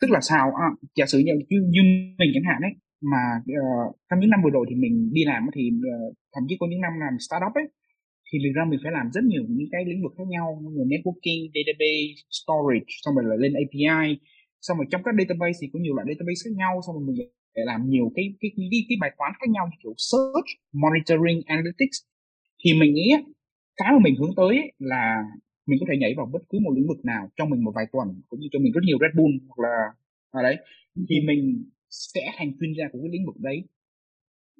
Tức 0.01 0.09
là 0.15 0.19
sao? 0.29 0.45
À, 0.65 0.67
giả 0.97 1.05
sử 1.11 1.17
như, 1.25 1.33
như, 1.75 1.81
mình 2.19 2.31
chẳng 2.33 2.47
hạn 2.49 2.61
ấy 2.69 2.73
mà 3.13 3.23
uh, 3.61 3.87
trong 4.07 4.19
những 4.19 4.33
năm 4.33 4.41
vừa 4.43 4.53
rồi 4.57 4.65
thì 4.69 4.75
mình 4.83 4.95
đi 5.17 5.23
làm 5.31 5.41
thì 5.55 5.63
uh, 5.91 6.09
thậm 6.33 6.43
chí 6.47 6.53
có 6.59 6.65
những 6.69 6.83
năm 6.85 6.93
làm 7.03 7.13
startup 7.25 7.53
ấy 7.61 7.67
thì 8.27 8.35
thực 8.43 8.53
ra 8.57 8.63
mình 8.69 8.79
phải 8.83 8.91
làm 8.97 9.07
rất 9.15 9.23
nhiều 9.31 9.43
những 9.57 9.71
cái 9.73 9.81
lĩnh 9.89 10.01
vực 10.03 10.13
khác 10.17 10.27
nhau 10.35 10.47
như 10.75 10.83
networking, 10.93 11.41
database, 11.55 12.11
storage, 12.39 12.91
xong 13.03 13.13
rồi 13.15 13.25
lại 13.29 13.37
lên 13.43 13.53
API 13.63 14.07
xong 14.65 14.77
rồi 14.77 14.87
trong 14.91 15.01
các 15.05 15.13
database 15.19 15.57
thì 15.61 15.67
có 15.73 15.77
nhiều 15.79 15.93
loại 15.95 16.05
database 16.09 16.41
khác 16.43 16.53
nhau 16.61 16.73
xong 16.85 16.95
rồi 16.95 17.03
mình 17.07 17.17
làm 17.65 17.89
nhiều 17.89 18.11
cái 18.15 18.33
cái 18.39 18.51
cái, 18.57 18.81
cái 18.89 18.97
bài 19.01 19.11
toán 19.17 19.31
khác 19.39 19.49
nhau 19.49 19.69
kiểu 19.83 19.93
search 19.97 20.49
monitoring 20.73 21.41
analytics. 21.45 21.97
Thì 22.65 22.73
mình 22.79 22.93
nghĩ 22.93 23.13
cái 23.77 23.89
mà 23.93 23.99
mình 24.03 24.15
hướng 24.19 24.35
tới 24.35 24.71
là 24.79 25.23
mình 25.67 25.79
có 25.81 25.85
thể 25.89 25.97
nhảy 25.97 26.13
vào 26.17 26.25
bất 26.33 26.43
cứ 26.49 26.59
một 26.59 26.71
lĩnh 26.75 26.87
vực 26.87 27.05
nào 27.05 27.29
trong 27.35 27.49
mình 27.49 27.63
một 27.63 27.71
vài 27.75 27.85
tuần 27.91 28.21
cũng 28.29 28.39
như 28.39 28.47
cho 28.51 28.59
mình 28.59 28.71
rất 28.73 28.81
nhiều 28.83 28.97
Red 29.01 29.17
Bull 29.17 29.33
hoặc 29.47 29.59
là 29.69 29.77
ở 30.31 30.43
đấy. 30.43 30.55
Thì 31.09 31.15
mình 31.27 31.65
sẽ 31.89 32.21
thành 32.37 32.51
chuyên 32.59 32.73
gia 32.77 32.85
của 32.91 32.99
cái 33.01 33.09
lĩnh 33.11 33.25
vực 33.25 33.37
đấy. 33.39 33.63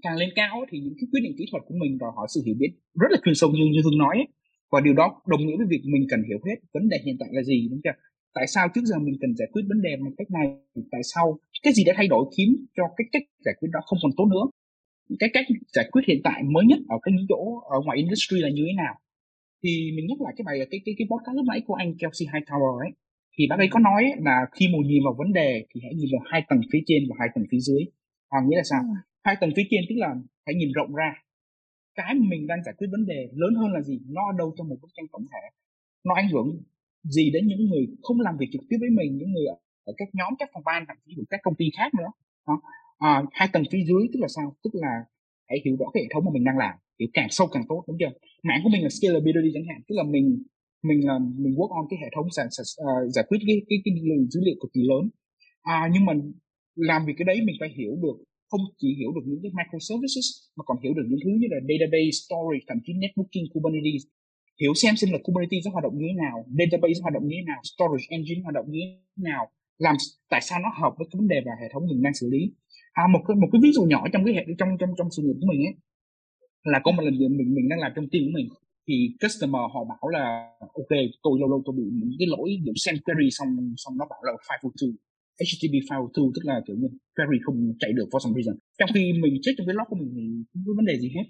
Càng 0.02 0.18
lên 0.18 0.30
cao 0.36 0.66
thì 0.72 0.80
những 0.80 0.94
cái 1.00 1.08
quyết 1.12 1.22
định 1.24 1.36
kỹ 1.38 1.46
thuật 1.52 1.64
của 1.68 1.76
mình 1.82 1.98
đòi 1.98 2.12
hỏi 2.16 2.28
sự 2.30 2.42
hiểu 2.46 2.56
biết 2.60 2.72
rất 3.02 3.08
là 3.12 3.18
chuyên 3.26 3.36
sâu 3.36 3.50
như 3.52 3.66
như 3.74 3.82
Hương 3.84 3.98
nói 3.98 4.16
ấy. 4.18 4.28
và 4.72 4.82
điều 4.82 4.94
đó 4.94 5.22
đồng 5.28 5.46
nghĩa 5.46 5.58
với 5.58 5.68
việc 5.70 5.82
mình 5.86 6.08
cần 6.10 6.24
hiểu 6.28 6.40
hết 6.48 6.56
vấn 6.74 6.90
đề 6.90 6.98
hiện 7.06 7.16
tại 7.20 7.30
là 7.32 7.44
gì 7.44 7.68
đúng 7.72 7.82
chưa 7.84 7.92
tại 8.34 8.48
sao 8.48 8.68
trước 8.74 8.86
giờ 8.90 9.00
mình 9.00 9.16
cần 9.22 9.36
giải 9.36 9.48
quyết 9.52 9.64
vấn 9.70 9.82
đề 9.82 9.96
một 9.98 10.12
cách 10.18 10.32
này? 10.32 10.48
Tại 10.92 11.02
sao 11.14 11.40
cái 11.64 11.74
gì 11.74 11.84
đã 11.84 11.94
thay 11.96 12.08
đổi 12.08 12.24
khiến 12.38 12.50
cho 12.78 12.84
cái 12.98 13.06
cách 13.12 13.24
giải 13.46 13.56
quyết 13.60 13.70
đó 13.74 13.80
không 13.86 14.00
còn 14.04 14.12
tốt 14.18 14.28
nữa? 14.34 14.46
Cái 15.20 15.30
cách 15.34 15.46
giải 15.76 15.86
quyết 15.92 16.02
hiện 16.08 16.22
tại 16.24 16.44
mới 16.44 16.66
nhất 16.66 16.80
ở 16.90 16.98
cái 17.04 17.12
những 17.16 17.26
chỗ 17.30 17.60
ở 17.76 17.78
ngoài 17.86 17.98
industry 17.98 18.38
là 18.42 18.50
như 18.50 18.64
thế 18.68 18.74
nào? 18.84 18.96
Thì 19.64 19.92
mình 19.96 20.06
nhắc 20.08 20.22
lại 20.22 20.34
cái 20.38 20.44
bài 20.48 20.56
cái 20.72 20.80
cái 20.86 20.96
cái 20.98 21.08
podcast 21.12 21.36
lúc 21.38 21.46
nãy 21.52 21.62
của 21.68 21.74
anh 21.74 21.90
Kelsey 22.00 22.28
Hightower 22.28 22.78
ấy 22.86 22.92
thì 23.40 23.48
bác 23.50 23.60
ấy 23.64 23.68
có 23.72 23.80
nói 23.80 24.04
là 24.28 24.38
khi 24.56 24.68
mà 24.72 24.78
nhìn 24.90 25.04
vào 25.06 25.16
vấn 25.18 25.34
đề 25.34 25.66
thì 25.70 25.82
hãy 25.84 25.94
nhìn 25.96 26.10
vào 26.14 26.24
hai 26.32 26.42
tầng 26.50 26.62
phía 26.72 26.82
trên 26.88 27.02
và 27.10 27.16
hai 27.20 27.30
tầng 27.36 27.46
phía 27.52 27.62
dưới. 27.68 27.82
À, 28.30 28.38
nghĩa 28.48 28.58
là 28.58 28.64
sao? 28.72 28.82
Ừ. 28.82 28.94
hai 29.24 29.36
tầng 29.42 29.52
phía 29.56 29.68
trên 29.70 29.82
tức 29.90 29.96
là 29.98 30.10
hãy 30.46 30.56
nhìn 30.56 30.72
rộng 30.78 30.94
ra. 30.96 31.10
Cái 31.96 32.14
mà 32.16 32.26
mình 32.30 32.48
đang 32.48 32.64
giải 32.66 32.76
quyết 32.78 32.88
vấn 32.92 33.06
đề 33.06 33.30
lớn 33.42 33.54
hơn 33.60 33.70
là 33.76 33.82
gì? 33.82 34.00
Nó 34.16 34.22
ở 34.32 34.34
đâu 34.38 34.54
trong 34.58 34.68
một 34.70 34.78
bức 34.82 34.92
tranh 34.96 35.06
tổng 35.12 35.26
thể? 35.32 35.44
Nó 36.06 36.14
ảnh 36.16 36.30
hưởng 36.30 36.48
gì 37.04 37.32
đến 37.34 37.48
những 37.48 37.66
người 37.70 37.88
không 38.02 38.20
làm 38.20 38.38
việc 38.40 38.50
trực 38.54 38.62
tiếp 38.70 38.78
với 38.80 38.90
mình 38.90 39.18
những 39.18 39.32
người 39.34 39.46
ở 39.84 39.94
các 39.98 40.10
nhóm 40.14 40.34
các 40.40 40.50
phòng 40.54 40.64
ban 40.66 40.84
thậm 40.88 40.98
chí 41.06 41.14
của 41.18 41.24
các 41.30 41.40
công 41.44 41.56
ty 41.56 41.66
khác 41.78 41.90
nữa. 42.00 42.12
Đó. 42.48 42.62
À, 42.98 43.24
hai 43.32 43.48
tầng 43.54 43.64
phía 43.72 43.84
dưới 43.90 44.04
tức 44.14 44.20
là 44.24 44.28
sao? 44.36 44.56
Tức 44.64 44.74
là 44.74 44.94
hãy 45.50 45.60
hiểu 45.66 45.76
rõ 45.80 45.86
cái 45.94 46.04
hệ 46.04 46.08
thống 46.14 46.26
mà 46.26 46.32
mình 46.34 46.44
đang 46.44 46.58
làm 46.58 46.76
hiểu 47.00 47.10
càng 47.14 47.30
sâu 47.30 47.48
càng 47.54 47.64
tốt 47.70 47.84
đúng 47.88 47.98
chưa? 48.00 48.12
Mảng 48.44 48.60
của 48.64 48.70
mình 48.74 48.84
là 48.84 48.90
scalability 48.90 49.50
chẳng 49.54 49.68
hạn 49.70 49.80
tức 49.88 49.96
là 50.00 50.04
mình 50.04 50.28
mình 50.90 51.00
là 51.08 51.16
mình 51.44 51.54
work 51.60 51.72
on 51.78 51.86
cái 51.90 52.00
hệ 52.04 52.10
thống 52.16 52.28
sản, 52.36 52.48
sản 52.56 52.66
uh, 52.66 53.12
giải 53.16 53.26
quyết 53.28 53.40
cái 53.48 53.58
cái 53.70 53.78
cái 53.86 53.94
lượng 54.08 54.30
dữ 54.34 54.40
liệu 54.46 54.56
cực 54.62 54.72
kỳ 54.76 54.82
lớn. 54.92 55.04
À, 55.62 55.90
nhưng 55.94 56.06
mà 56.06 56.14
làm 56.90 57.02
việc 57.08 57.16
cái 57.18 57.26
đấy 57.32 57.38
mình 57.48 57.58
phải 57.60 57.70
hiểu 57.80 57.94
được 58.06 58.18
không 58.52 58.64
chỉ 58.82 58.90
hiểu 59.00 59.12
được 59.16 59.26
những 59.30 59.42
cái 59.44 59.52
microservices 59.60 60.28
mà 60.58 60.64
còn 60.68 60.78
hiểu 60.84 60.94
được 60.98 61.06
những 61.10 61.22
thứ 61.24 61.32
như 61.40 61.48
là 61.54 61.60
database 61.70 62.16
storage 62.24 62.66
thậm 62.70 62.80
chí 62.86 62.92
networking 63.04 63.46
kubernetes 63.54 64.04
hiểu 64.62 64.74
xem 64.82 64.94
xem 65.00 65.10
là 65.14 65.20
kubernetes 65.24 65.66
nó 65.66 65.72
hoạt 65.72 65.84
động 65.86 65.96
như 65.98 66.06
thế 66.10 66.16
nào 66.26 66.36
database 66.60 67.00
hoạt 67.04 67.14
động 67.14 67.26
như 67.28 67.36
thế 67.40 67.46
nào 67.52 67.60
storage 67.72 68.08
engine 68.16 68.42
hoạt 68.46 68.56
động 68.58 68.68
như 68.74 68.80
thế 68.84 69.24
nào 69.30 69.44
làm 69.86 69.96
tại 70.30 70.42
sao 70.48 70.58
nó 70.66 70.70
hợp 70.82 70.94
với 70.98 71.06
cái 71.10 71.18
vấn 71.20 71.28
đề 71.34 71.40
và 71.46 71.54
hệ 71.62 71.68
thống 71.74 71.84
mình 71.90 72.02
đang 72.06 72.14
xử 72.20 72.26
lý. 72.34 72.42
À, 73.02 73.04
một 73.14 73.22
cái 73.28 73.36
một 73.42 73.50
cái 73.52 73.60
ví 73.64 73.72
dụ 73.76 73.84
nhỏ 73.94 74.02
trong 74.14 74.26
cái 74.26 74.34
hệ 74.36 74.44
trong 74.60 74.70
trong 74.80 74.92
trong 74.98 75.10
sự 75.16 75.22
nghiệp 75.24 75.38
của 75.42 75.48
mình 75.52 75.62
ấy 75.70 75.76
là 76.74 76.80
có 76.84 76.92
một 76.92 77.04
lần 77.06 77.16
mình 77.38 77.50
mình 77.58 77.68
đang 77.72 77.80
làm 77.84 77.92
trong 77.96 78.08
team 78.12 78.22
của 78.26 78.34
mình 78.38 78.48
thì 78.88 78.96
customer 79.22 79.64
họ 79.74 79.82
bảo 79.92 80.06
là 80.16 80.24
ok 80.82 80.94
tôi 81.24 81.34
lâu 81.42 81.50
lâu 81.52 81.60
tôi 81.66 81.74
bị 81.80 81.86
những 82.00 82.20
cái 82.20 82.28
lỗi 82.34 82.50
điểm 82.66 82.78
send 82.84 82.98
query 83.06 83.30
xong 83.38 83.52
xong 83.82 83.94
nó 84.00 84.06
bảo 84.12 84.22
là 84.26 84.32
502 84.50 84.92
HTTP 85.40 85.74
502 85.90 86.32
tức 86.36 86.44
là 86.50 86.56
kiểu 86.66 86.76
như 86.82 86.88
query 87.16 87.38
không 87.46 87.58
chạy 87.82 87.92
được 87.98 88.08
for 88.12 88.20
some 88.24 88.36
reason. 88.38 88.56
Trong 88.80 88.90
khi 88.94 89.04
mình 89.24 89.34
check 89.44 89.56
trong 89.58 89.68
cái 89.68 89.76
log 89.78 89.88
của 89.90 90.00
mình 90.02 90.12
thì 90.16 90.24
không 90.50 90.64
có 90.68 90.74
vấn 90.80 90.86
đề 90.90 90.96
gì 91.04 91.10
hết. 91.16 91.26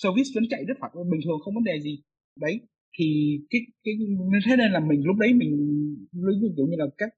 Service 0.00 0.30
vẫn 0.34 0.44
chạy 0.52 0.62
rất 0.68 0.76
hoạt 0.80 0.92
bình 1.12 1.22
thường 1.24 1.38
không 1.42 1.54
vấn 1.58 1.64
đề 1.70 1.76
gì 1.86 1.94
đấy, 2.36 2.60
thì 2.98 3.38
cái 3.50 3.60
cái 3.84 3.94
thế 4.46 4.56
nên 4.56 4.72
là 4.72 4.80
mình 4.80 5.00
lúc 5.04 5.16
đấy 5.16 5.32
mình 5.34 5.52
ví 6.12 6.48
dụ 6.56 6.66
như 6.66 6.76
là 6.78 6.86
các 6.98 7.10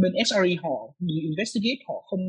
bên 0.00 0.12
SRE 0.26 0.54
họ 0.62 0.94
investigate 1.22 1.80
họ 1.88 1.94
không 2.10 2.20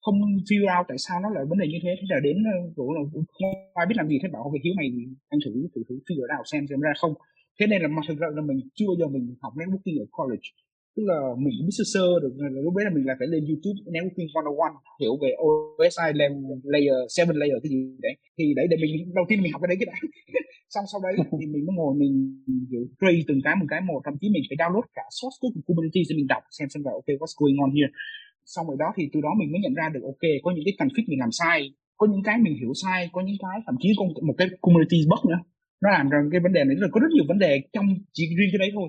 không 0.00 0.18
figure 0.48 0.78
out 0.78 0.86
tại 0.88 0.98
sao 0.98 1.20
nó 1.20 1.28
lại 1.30 1.44
vấn 1.48 1.58
đề 1.58 1.66
như 1.68 1.78
thế. 1.82 1.90
Thế 1.98 2.06
là 2.08 2.20
đến 2.22 2.36
cũng 2.76 2.94
là, 2.94 3.00
không 3.12 3.50
ai 3.74 3.86
biết 3.86 3.94
làm 3.96 4.08
gì, 4.08 4.18
thế 4.22 4.28
bảo 4.32 4.50
về 4.54 4.58
hiếu 4.64 4.74
mày 4.76 4.88
anh 5.28 5.40
thử 5.44 5.52
thử 5.74 5.82
thử 5.88 5.94
figure 6.06 6.38
out 6.38 6.46
xem 6.52 6.66
xem 6.70 6.80
ra 6.80 6.92
không. 7.00 7.14
Thế 7.60 7.66
nên 7.66 7.82
là 7.82 7.88
mà 7.88 8.02
thực 8.08 8.18
ra 8.18 8.28
là 8.36 8.42
mình 8.42 8.60
chưa 8.74 8.86
bao 8.88 8.96
giờ 9.00 9.06
mình 9.08 9.34
học 9.42 9.52
networking 9.56 10.00
ở 10.04 10.06
college 10.10 10.48
tức 10.96 11.04
là 11.10 11.18
mình 11.44 11.54
cũng 11.58 11.66
biết 11.68 11.76
sơ 11.78 11.84
sơ 11.94 12.06
được 12.22 12.32
là 12.54 12.60
lúc 12.66 12.72
đấy 12.76 12.84
là 12.88 12.92
mình 12.96 13.04
lại 13.08 13.16
phải 13.20 13.28
lên 13.32 13.42
YouTube 13.48 13.78
networking 13.94 14.28
101 14.34 15.00
hiểu 15.00 15.14
về 15.22 15.30
OSI 15.46 16.08
layer 16.72 17.00
7 17.28 17.36
layer 17.40 17.58
cái 17.62 17.70
gì 17.74 17.80
đấy. 18.06 18.14
Thì 18.38 18.44
đấy, 18.58 18.66
để 18.70 18.76
mình 18.82 18.92
đầu 19.18 19.24
tiên 19.28 19.38
mình 19.42 19.52
học 19.52 19.60
cái 19.62 19.70
đấy 19.70 19.78
cái 19.80 19.88
đã. 19.90 19.96
Xong 20.74 20.84
sau 20.92 21.00
đấy 21.06 21.12
thì 21.40 21.46
mình 21.54 21.62
mới 21.66 21.74
ngồi 21.78 21.92
mình, 22.02 22.14
kiểu 22.70 22.82
trace 23.00 23.22
từng 23.28 23.40
cái 23.46 23.54
một 23.60 23.68
cái 23.72 23.80
một, 23.88 24.00
thậm 24.06 24.14
chí 24.20 24.26
mình 24.34 24.44
phải 24.48 24.58
download 24.62 24.86
cả 24.98 25.06
source 25.18 25.38
code 25.40 25.54
của 25.54 25.64
Kubernetes 25.66 26.06
để 26.08 26.14
mình 26.18 26.28
đọc, 26.34 26.42
xem 26.56 26.66
xem 26.72 26.82
là, 26.86 26.92
ok, 27.00 27.08
what's 27.20 27.36
going 27.40 27.58
on 27.64 27.70
here. 27.76 27.90
Xong 28.52 28.64
rồi 28.68 28.76
đó 28.82 28.88
thì 28.96 29.02
từ 29.12 29.18
đó 29.26 29.30
mình 29.40 29.48
mới 29.52 29.60
nhận 29.62 29.74
ra 29.80 29.86
được, 29.94 30.02
ok, 30.12 30.24
có 30.44 30.48
những 30.54 30.66
cái 30.66 30.74
config 30.80 31.04
mình 31.10 31.20
làm 31.24 31.32
sai, 31.40 31.58
có 32.00 32.04
những 32.10 32.24
cái 32.28 32.36
mình 32.44 32.54
hiểu 32.60 32.72
sai, 32.82 33.00
có 33.14 33.20
những 33.26 33.40
cái 33.44 33.56
thậm 33.66 33.76
chí 33.82 33.88
có 33.98 34.04
một 34.28 34.36
cái 34.38 34.46
community 34.64 34.98
bug 35.10 35.22
nữa. 35.30 35.40
Nó 35.82 35.88
làm 35.96 36.04
ra 36.12 36.18
cái 36.32 36.40
vấn 36.44 36.52
đề 36.56 36.62
này 36.64 36.76
là 36.82 36.88
có 36.92 36.98
rất 37.04 37.12
nhiều 37.14 37.26
vấn 37.30 37.38
đề 37.38 37.52
trong 37.74 37.86
chỉ 38.16 38.24
riêng 38.38 38.50
cái 38.52 38.60
đấy 38.64 38.70
thôi 38.76 38.88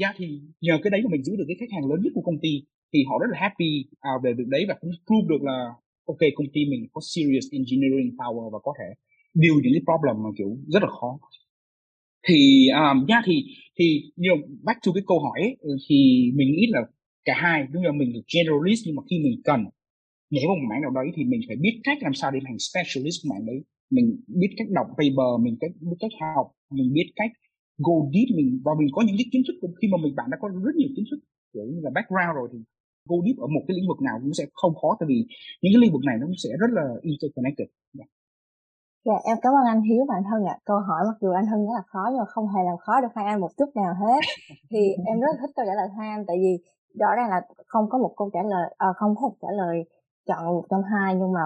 ra 0.00 0.12
thì 0.18 0.26
nhờ 0.60 0.74
cái 0.82 0.90
đấy 0.90 1.00
mà 1.04 1.08
mình 1.12 1.24
giữ 1.24 1.32
được 1.36 1.44
cái 1.48 1.56
khách 1.60 1.72
hàng 1.74 1.88
lớn 1.90 1.98
nhất 2.02 2.12
của 2.14 2.24
công 2.28 2.38
ty 2.44 2.52
thì 2.92 2.98
họ 3.08 3.14
rất 3.22 3.28
là 3.32 3.38
happy 3.40 3.70
à, 4.00 4.12
về 4.24 4.30
việc 4.38 4.48
đấy 4.54 4.64
và 4.68 4.74
cũng 4.80 4.90
prove 5.06 5.28
được 5.32 5.42
là 5.48 5.58
ok 6.12 6.22
công 6.36 6.48
ty 6.54 6.60
mình 6.72 6.82
có 6.92 7.00
serious 7.12 7.46
engineering 7.58 8.10
power 8.18 8.50
và 8.50 8.58
có 8.66 8.72
thể 8.78 8.88
deal 9.40 9.56
những 9.62 9.74
cái 9.76 9.84
problem 9.88 10.16
mà 10.24 10.30
kiểu 10.38 10.50
rất 10.72 10.82
là 10.82 10.90
khó. 11.00 11.10
Thì 12.28 12.68
um, 12.82 12.98
yeah, 13.10 13.22
thì 13.26 13.36
thì 13.78 13.86
you 14.16 14.24
know, 14.28 14.38
back 14.66 14.78
to 14.86 14.92
cái 14.94 15.04
câu 15.06 15.18
hỏi 15.20 15.38
ấy, 15.48 15.56
ừ, 15.60 15.70
thì 15.88 15.96
mình 16.38 16.48
nghĩ 16.52 16.66
là 16.74 16.80
cả 17.24 17.34
hai 17.36 17.58
đúng 17.72 17.82
là 17.84 17.92
mình 17.92 18.10
là 18.14 18.20
generalist 18.34 18.82
nhưng 18.86 18.96
mà 18.96 19.02
khi 19.10 19.16
mình 19.24 19.40
cần 19.44 19.60
nhảy 20.30 20.44
vào 20.48 20.56
một 20.56 20.66
mảng 20.70 20.82
nào 20.82 20.90
đấy 20.98 21.06
thì 21.16 21.24
mình 21.24 21.40
phải 21.48 21.56
biết 21.64 21.74
cách 21.84 21.98
làm 22.00 22.14
sao 22.14 22.30
để 22.30 22.40
thành 22.46 22.58
specialist 22.68 23.18
của 23.22 23.28
mảng 23.32 23.46
đấy. 23.46 23.58
Mình 23.90 24.06
biết 24.40 24.50
cách 24.58 24.68
đọc 24.70 24.86
paper 24.98 25.30
mình 25.44 25.56
cách 25.60 25.70
biết 25.80 25.98
cách 26.00 26.14
học 26.20 26.46
mình 26.76 26.88
biết 26.96 27.08
cách 27.16 27.32
go 27.86 27.94
deep 28.14 28.28
mình 28.38 28.48
và 28.66 28.72
mình 28.78 28.88
có 28.94 29.00
những 29.06 29.18
cái 29.20 29.28
kiến 29.32 29.42
thức 29.46 29.56
khi 29.78 29.86
mà 29.92 29.98
mình 30.04 30.12
bạn 30.18 30.26
đã 30.32 30.36
có 30.40 30.46
rất 30.66 30.74
nhiều 30.80 30.90
kiến 30.96 31.06
thức 31.10 31.20
kiểu 31.52 31.64
như 31.72 31.78
là 31.86 31.90
background 31.96 32.34
rồi 32.38 32.46
thì 32.52 32.58
go 33.10 33.16
deep 33.24 33.36
ở 33.44 33.48
một 33.54 33.62
cái 33.66 33.74
lĩnh 33.76 33.88
vực 33.90 34.00
nào 34.08 34.16
cũng 34.22 34.34
sẽ 34.38 34.44
không 34.60 34.74
khó 34.80 34.90
tại 34.98 35.06
vì 35.10 35.18
những 35.60 35.72
cái 35.74 35.80
lĩnh 35.82 35.94
vực 35.94 36.04
này 36.08 36.16
nó 36.20 36.24
cũng 36.30 36.40
sẽ 36.44 36.50
rất 36.62 36.70
là 36.78 36.84
interconnected 37.10 37.68
yeah. 37.68 37.98
Dạ. 37.98 38.06
dạ 39.06 39.16
em 39.30 39.36
cảm 39.44 39.52
ơn 39.58 39.64
anh 39.72 39.82
Hiếu 39.88 40.02
và 40.08 40.14
anh 40.20 40.28
Hân 40.30 40.40
ạ. 40.54 40.56
À. 40.58 40.62
Câu 40.68 40.78
hỏi 40.88 41.00
mặc 41.08 41.18
dù 41.22 41.28
anh 41.40 41.48
Hân 41.50 41.60
rất 41.66 41.74
là 41.80 41.84
khó 41.92 42.02
nhưng 42.10 42.22
mà 42.24 42.28
không 42.34 42.46
hề 42.52 42.60
làm 42.68 42.78
khó 42.84 42.94
được 43.02 43.12
hai 43.16 43.26
anh 43.32 43.38
một 43.44 43.52
chút 43.58 43.70
nào 43.80 43.92
hết. 44.02 44.20
Thì 44.70 44.82
em 45.10 45.16
rất 45.24 45.34
thích 45.40 45.52
câu 45.56 45.64
trả 45.68 45.74
lời 45.80 45.88
hai 45.96 46.08
anh 46.14 46.22
tại 46.28 46.36
vì 46.42 46.52
rõ 47.00 47.10
ràng 47.16 47.28
là 47.34 47.40
không 47.72 47.84
có 47.90 47.96
một 48.04 48.12
câu 48.18 48.26
trả 48.34 48.42
lời 48.52 48.66
à, 48.86 48.88
không 48.98 49.12
có 49.16 49.20
một 49.28 49.34
trả 49.42 49.50
lời 49.60 49.74
chọn 50.28 50.44
một 50.56 50.66
trong 50.70 50.82
hai 50.92 51.14
nhưng 51.14 51.32
mà 51.36 51.44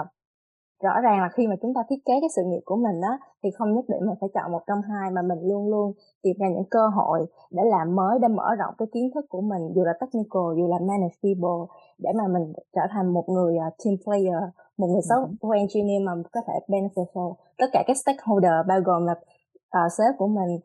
rõ 0.82 1.00
ràng 1.00 1.20
là 1.20 1.28
khi 1.34 1.46
mà 1.46 1.56
chúng 1.62 1.74
ta 1.74 1.80
thiết 1.88 2.00
kế 2.06 2.14
cái 2.20 2.30
sự 2.36 2.42
nghiệp 2.46 2.60
của 2.64 2.76
mình 2.76 3.00
đó 3.00 3.18
thì 3.42 3.50
không 3.56 3.74
nhất 3.74 3.84
định 3.88 4.06
mình 4.06 4.16
phải 4.20 4.28
chọn 4.34 4.52
một 4.52 4.62
trong 4.66 4.82
hai 4.82 5.10
mà 5.10 5.22
mình 5.22 5.38
luôn 5.42 5.70
luôn 5.70 5.92
tìm 6.22 6.36
ra 6.40 6.48
những 6.48 6.68
cơ 6.70 6.88
hội 6.88 7.26
để 7.50 7.62
làm 7.70 7.96
mới 7.96 8.18
để 8.22 8.28
mở 8.28 8.48
rộng 8.58 8.74
cái 8.78 8.88
kiến 8.92 9.10
thức 9.14 9.24
của 9.28 9.40
mình 9.40 9.62
dù 9.74 9.84
là 9.84 9.92
technical 10.00 10.46
dù 10.56 10.68
là 10.72 10.78
manageable 10.88 11.60
để 11.98 12.10
mà 12.18 12.24
mình 12.34 12.52
trở 12.74 12.82
thành 12.92 13.14
một 13.14 13.24
người 13.28 13.54
uh, 13.56 13.74
team 13.84 13.96
player 14.04 14.42
một 14.78 14.86
người 14.86 15.04
software 15.10 15.58
engineer 15.58 16.02
mà 16.02 16.12
có 16.32 16.40
thể 16.46 16.54
beneficial 16.68 17.34
tất 17.58 17.66
cả 17.72 17.84
các 17.86 17.96
stakeholder 17.96 18.66
bao 18.68 18.80
gồm 18.80 19.06
là 19.06 19.12
uh, 19.12 19.92
sếp 19.98 20.14
của 20.18 20.28
mình 20.28 20.58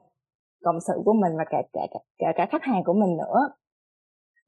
cộng 0.64 0.80
sự 0.88 0.94
của 1.06 1.14
mình 1.14 1.38
và 1.38 1.44
cả 1.50 1.62
cả 1.74 1.82
cả, 1.92 2.00
cả, 2.18 2.28
cả 2.36 2.46
khách 2.52 2.64
hàng 2.64 2.84
của 2.84 2.94
mình 2.94 3.18
nữa 3.18 3.50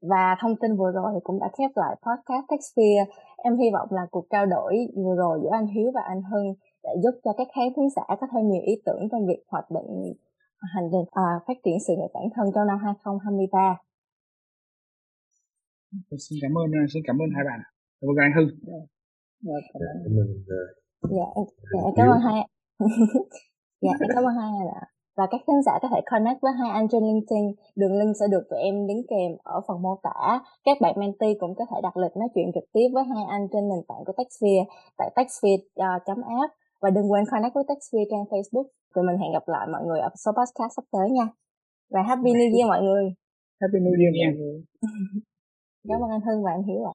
và 0.02 0.36
thông 0.40 0.56
tin 0.60 0.76
vừa 0.76 0.92
rồi 0.92 1.10
thì 1.14 1.20
cũng 1.24 1.40
đã 1.40 1.48
khép 1.58 1.70
lại 1.74 1.96
podcast 2.04 2.46
Techsphere. 2.50 3.04
Em 3.44 3.56
hy 3.56 3.68
vọng 3.72 3.88
là 3.90 4.02
cuộc 4.10 4.26
trao 4.30 4.46
đổi 4.46 4.72
vừa 4.96 5.14
rồi 5.16 5.40
giữa 5.42 5.50
anh 5.52 5.66
Hiếu 5.66 5.90
và 5.94 6.00
anh 6.12 6.22
Hưng 6.22 6.54
để 6.84 6.90
giúp 7.02 7.14
cho 7.24 7.32
các 7.38 7.48
khán 7.54 7.68
thính 7.76 7.90
giả 7.96 8.02
có 8.08 8.26
thêm 8.32 8.48
nhiều 8.48 8.62
ý 8.66 8.74
tưởng 8.86 9.02
trong 9.10 9.26
việc 9.26 9.40
hoạch 9.48 9.70
định 9.70 10.14
hành 10.74 10.88
trình 10.92 11.06
à, 11.12 11.26
phát 11.46 11.58
triển 11.64 11.76
sự 11.86 11.92
nghiệp 11.96 12.12
bản 12.14 12.24
thân 12.34 12.46
trong 12.54 12.66
năm 12.66 12.78
2023. 12.84 13.76
Xin 16.24 16.38
cảm 16.42 16.52
ơn 16.58 16.66
xin 16.92 17.02
cảm 17.06 17.16
ơn 17.22 17.30
hai 17.36 17.44
bạn. 17.48 17.60
Cảm 18.00 18.08
ơn 18.10 18.16
anh 18.26 18.34
Hưng. 18.36 18.48
Dạ, 18.66 18.80
dạ 19.40 19.58
cảm 20.04 20.12
ơn. 20.20 20.26
Dạ, 21.16 21.26
dạ, 21.72 21.80
cảm 21.96 22.08
ơn 22.08 22.20
hai. 22.20 22.40
dạ, 23.80 23.92
cảm 24.14 24.24
ơn 24.24 24.34
hai 24.34 24.52
ạ 24.80 24.86
và 25.18 25.24
các 25.30 25.40
khán 25.46 25.58
giả 25.66 25.74
có 25.82 25.88
thể 25.92 26.00
connect 26.10 26.38
với 26.42 26.52
hai 26.60 26.70
anh 26.78 26.86
trên 26.90 27.02
LinkedIn. 27.08 27.46
Đường 27.80 27.94
link 27.98 28.12
sẽ 28.20 28.26
được 28.32 28.44
tụi 28.50 28.60
em 28.68 28.74
đính 28.88 29.02
kèm 29.10 29.30
ở 29.56 29.56
phần 29.66 29.82
mô 29.82 29.92
tả. 30.06 30.18
Các 30.66 30.76
bạn 30.82 30.94
mentee 31.00 31.34
cũng 31.40 31.54
có 31.58 31.64
thể 31.70 31.78
đặt 31.82 31.96
lịch 32.02 32.16
nói 32.16 32.28
chuyện 32.34 32.48
trực 32.54 32.66
tiếp 32.74 32.88
với 32.94 33.04
hai 33.12 33.24
anh 33.36 33.42
trên 33.52 33.64
nền 33.70 33.82
tảng 33.88 34.02
của 34.06 34.14
Techsphere 34.18 34.62
tại 34.98 35.08
techsphere.app 35.16 36.52
và 36.82 36.88
đừng 36.96 37.10
quên 37.10 37.24
connect 37.30 37.54
với 37.54 37.64
Techsphere 37.68 38.06
trên 38.10 38.22
Facebook. 38.32 38.68
Tụi 38.94 39.04
mình 39.08 39.18
hẹn 39.22 39.30
gặp 39.32 39.44
lại 39.54 39.66
mọi 39.72 39.82
người 39.86 40.00
ở 40.06 40.08
số 40.24 40.30
podcast 40.38 40.72
sắp 40.76 40.84
tới 40.94 41.06
nha. 41.16 41.26
Và 41.92 42.00
Happy 42.08 42.30
New 42.38 42.50
Year 42.56 42.66
mọi 42.72 42.82
người. 42.86 43.04
Happy 43.60 43.78
New 43.84 43.94
Year 44.00 44.12
mọi 44.18 44.34
người. 44.40 44.56
Cảm 45.88 46.00
ơn 46.04 46.10
anh 46.16 46.24
Hưng 46.26 46.44
và 46.44 46.50
anh 46.56 46.64
Hiếu 46.68 46.82
ạ. 46.92 46.94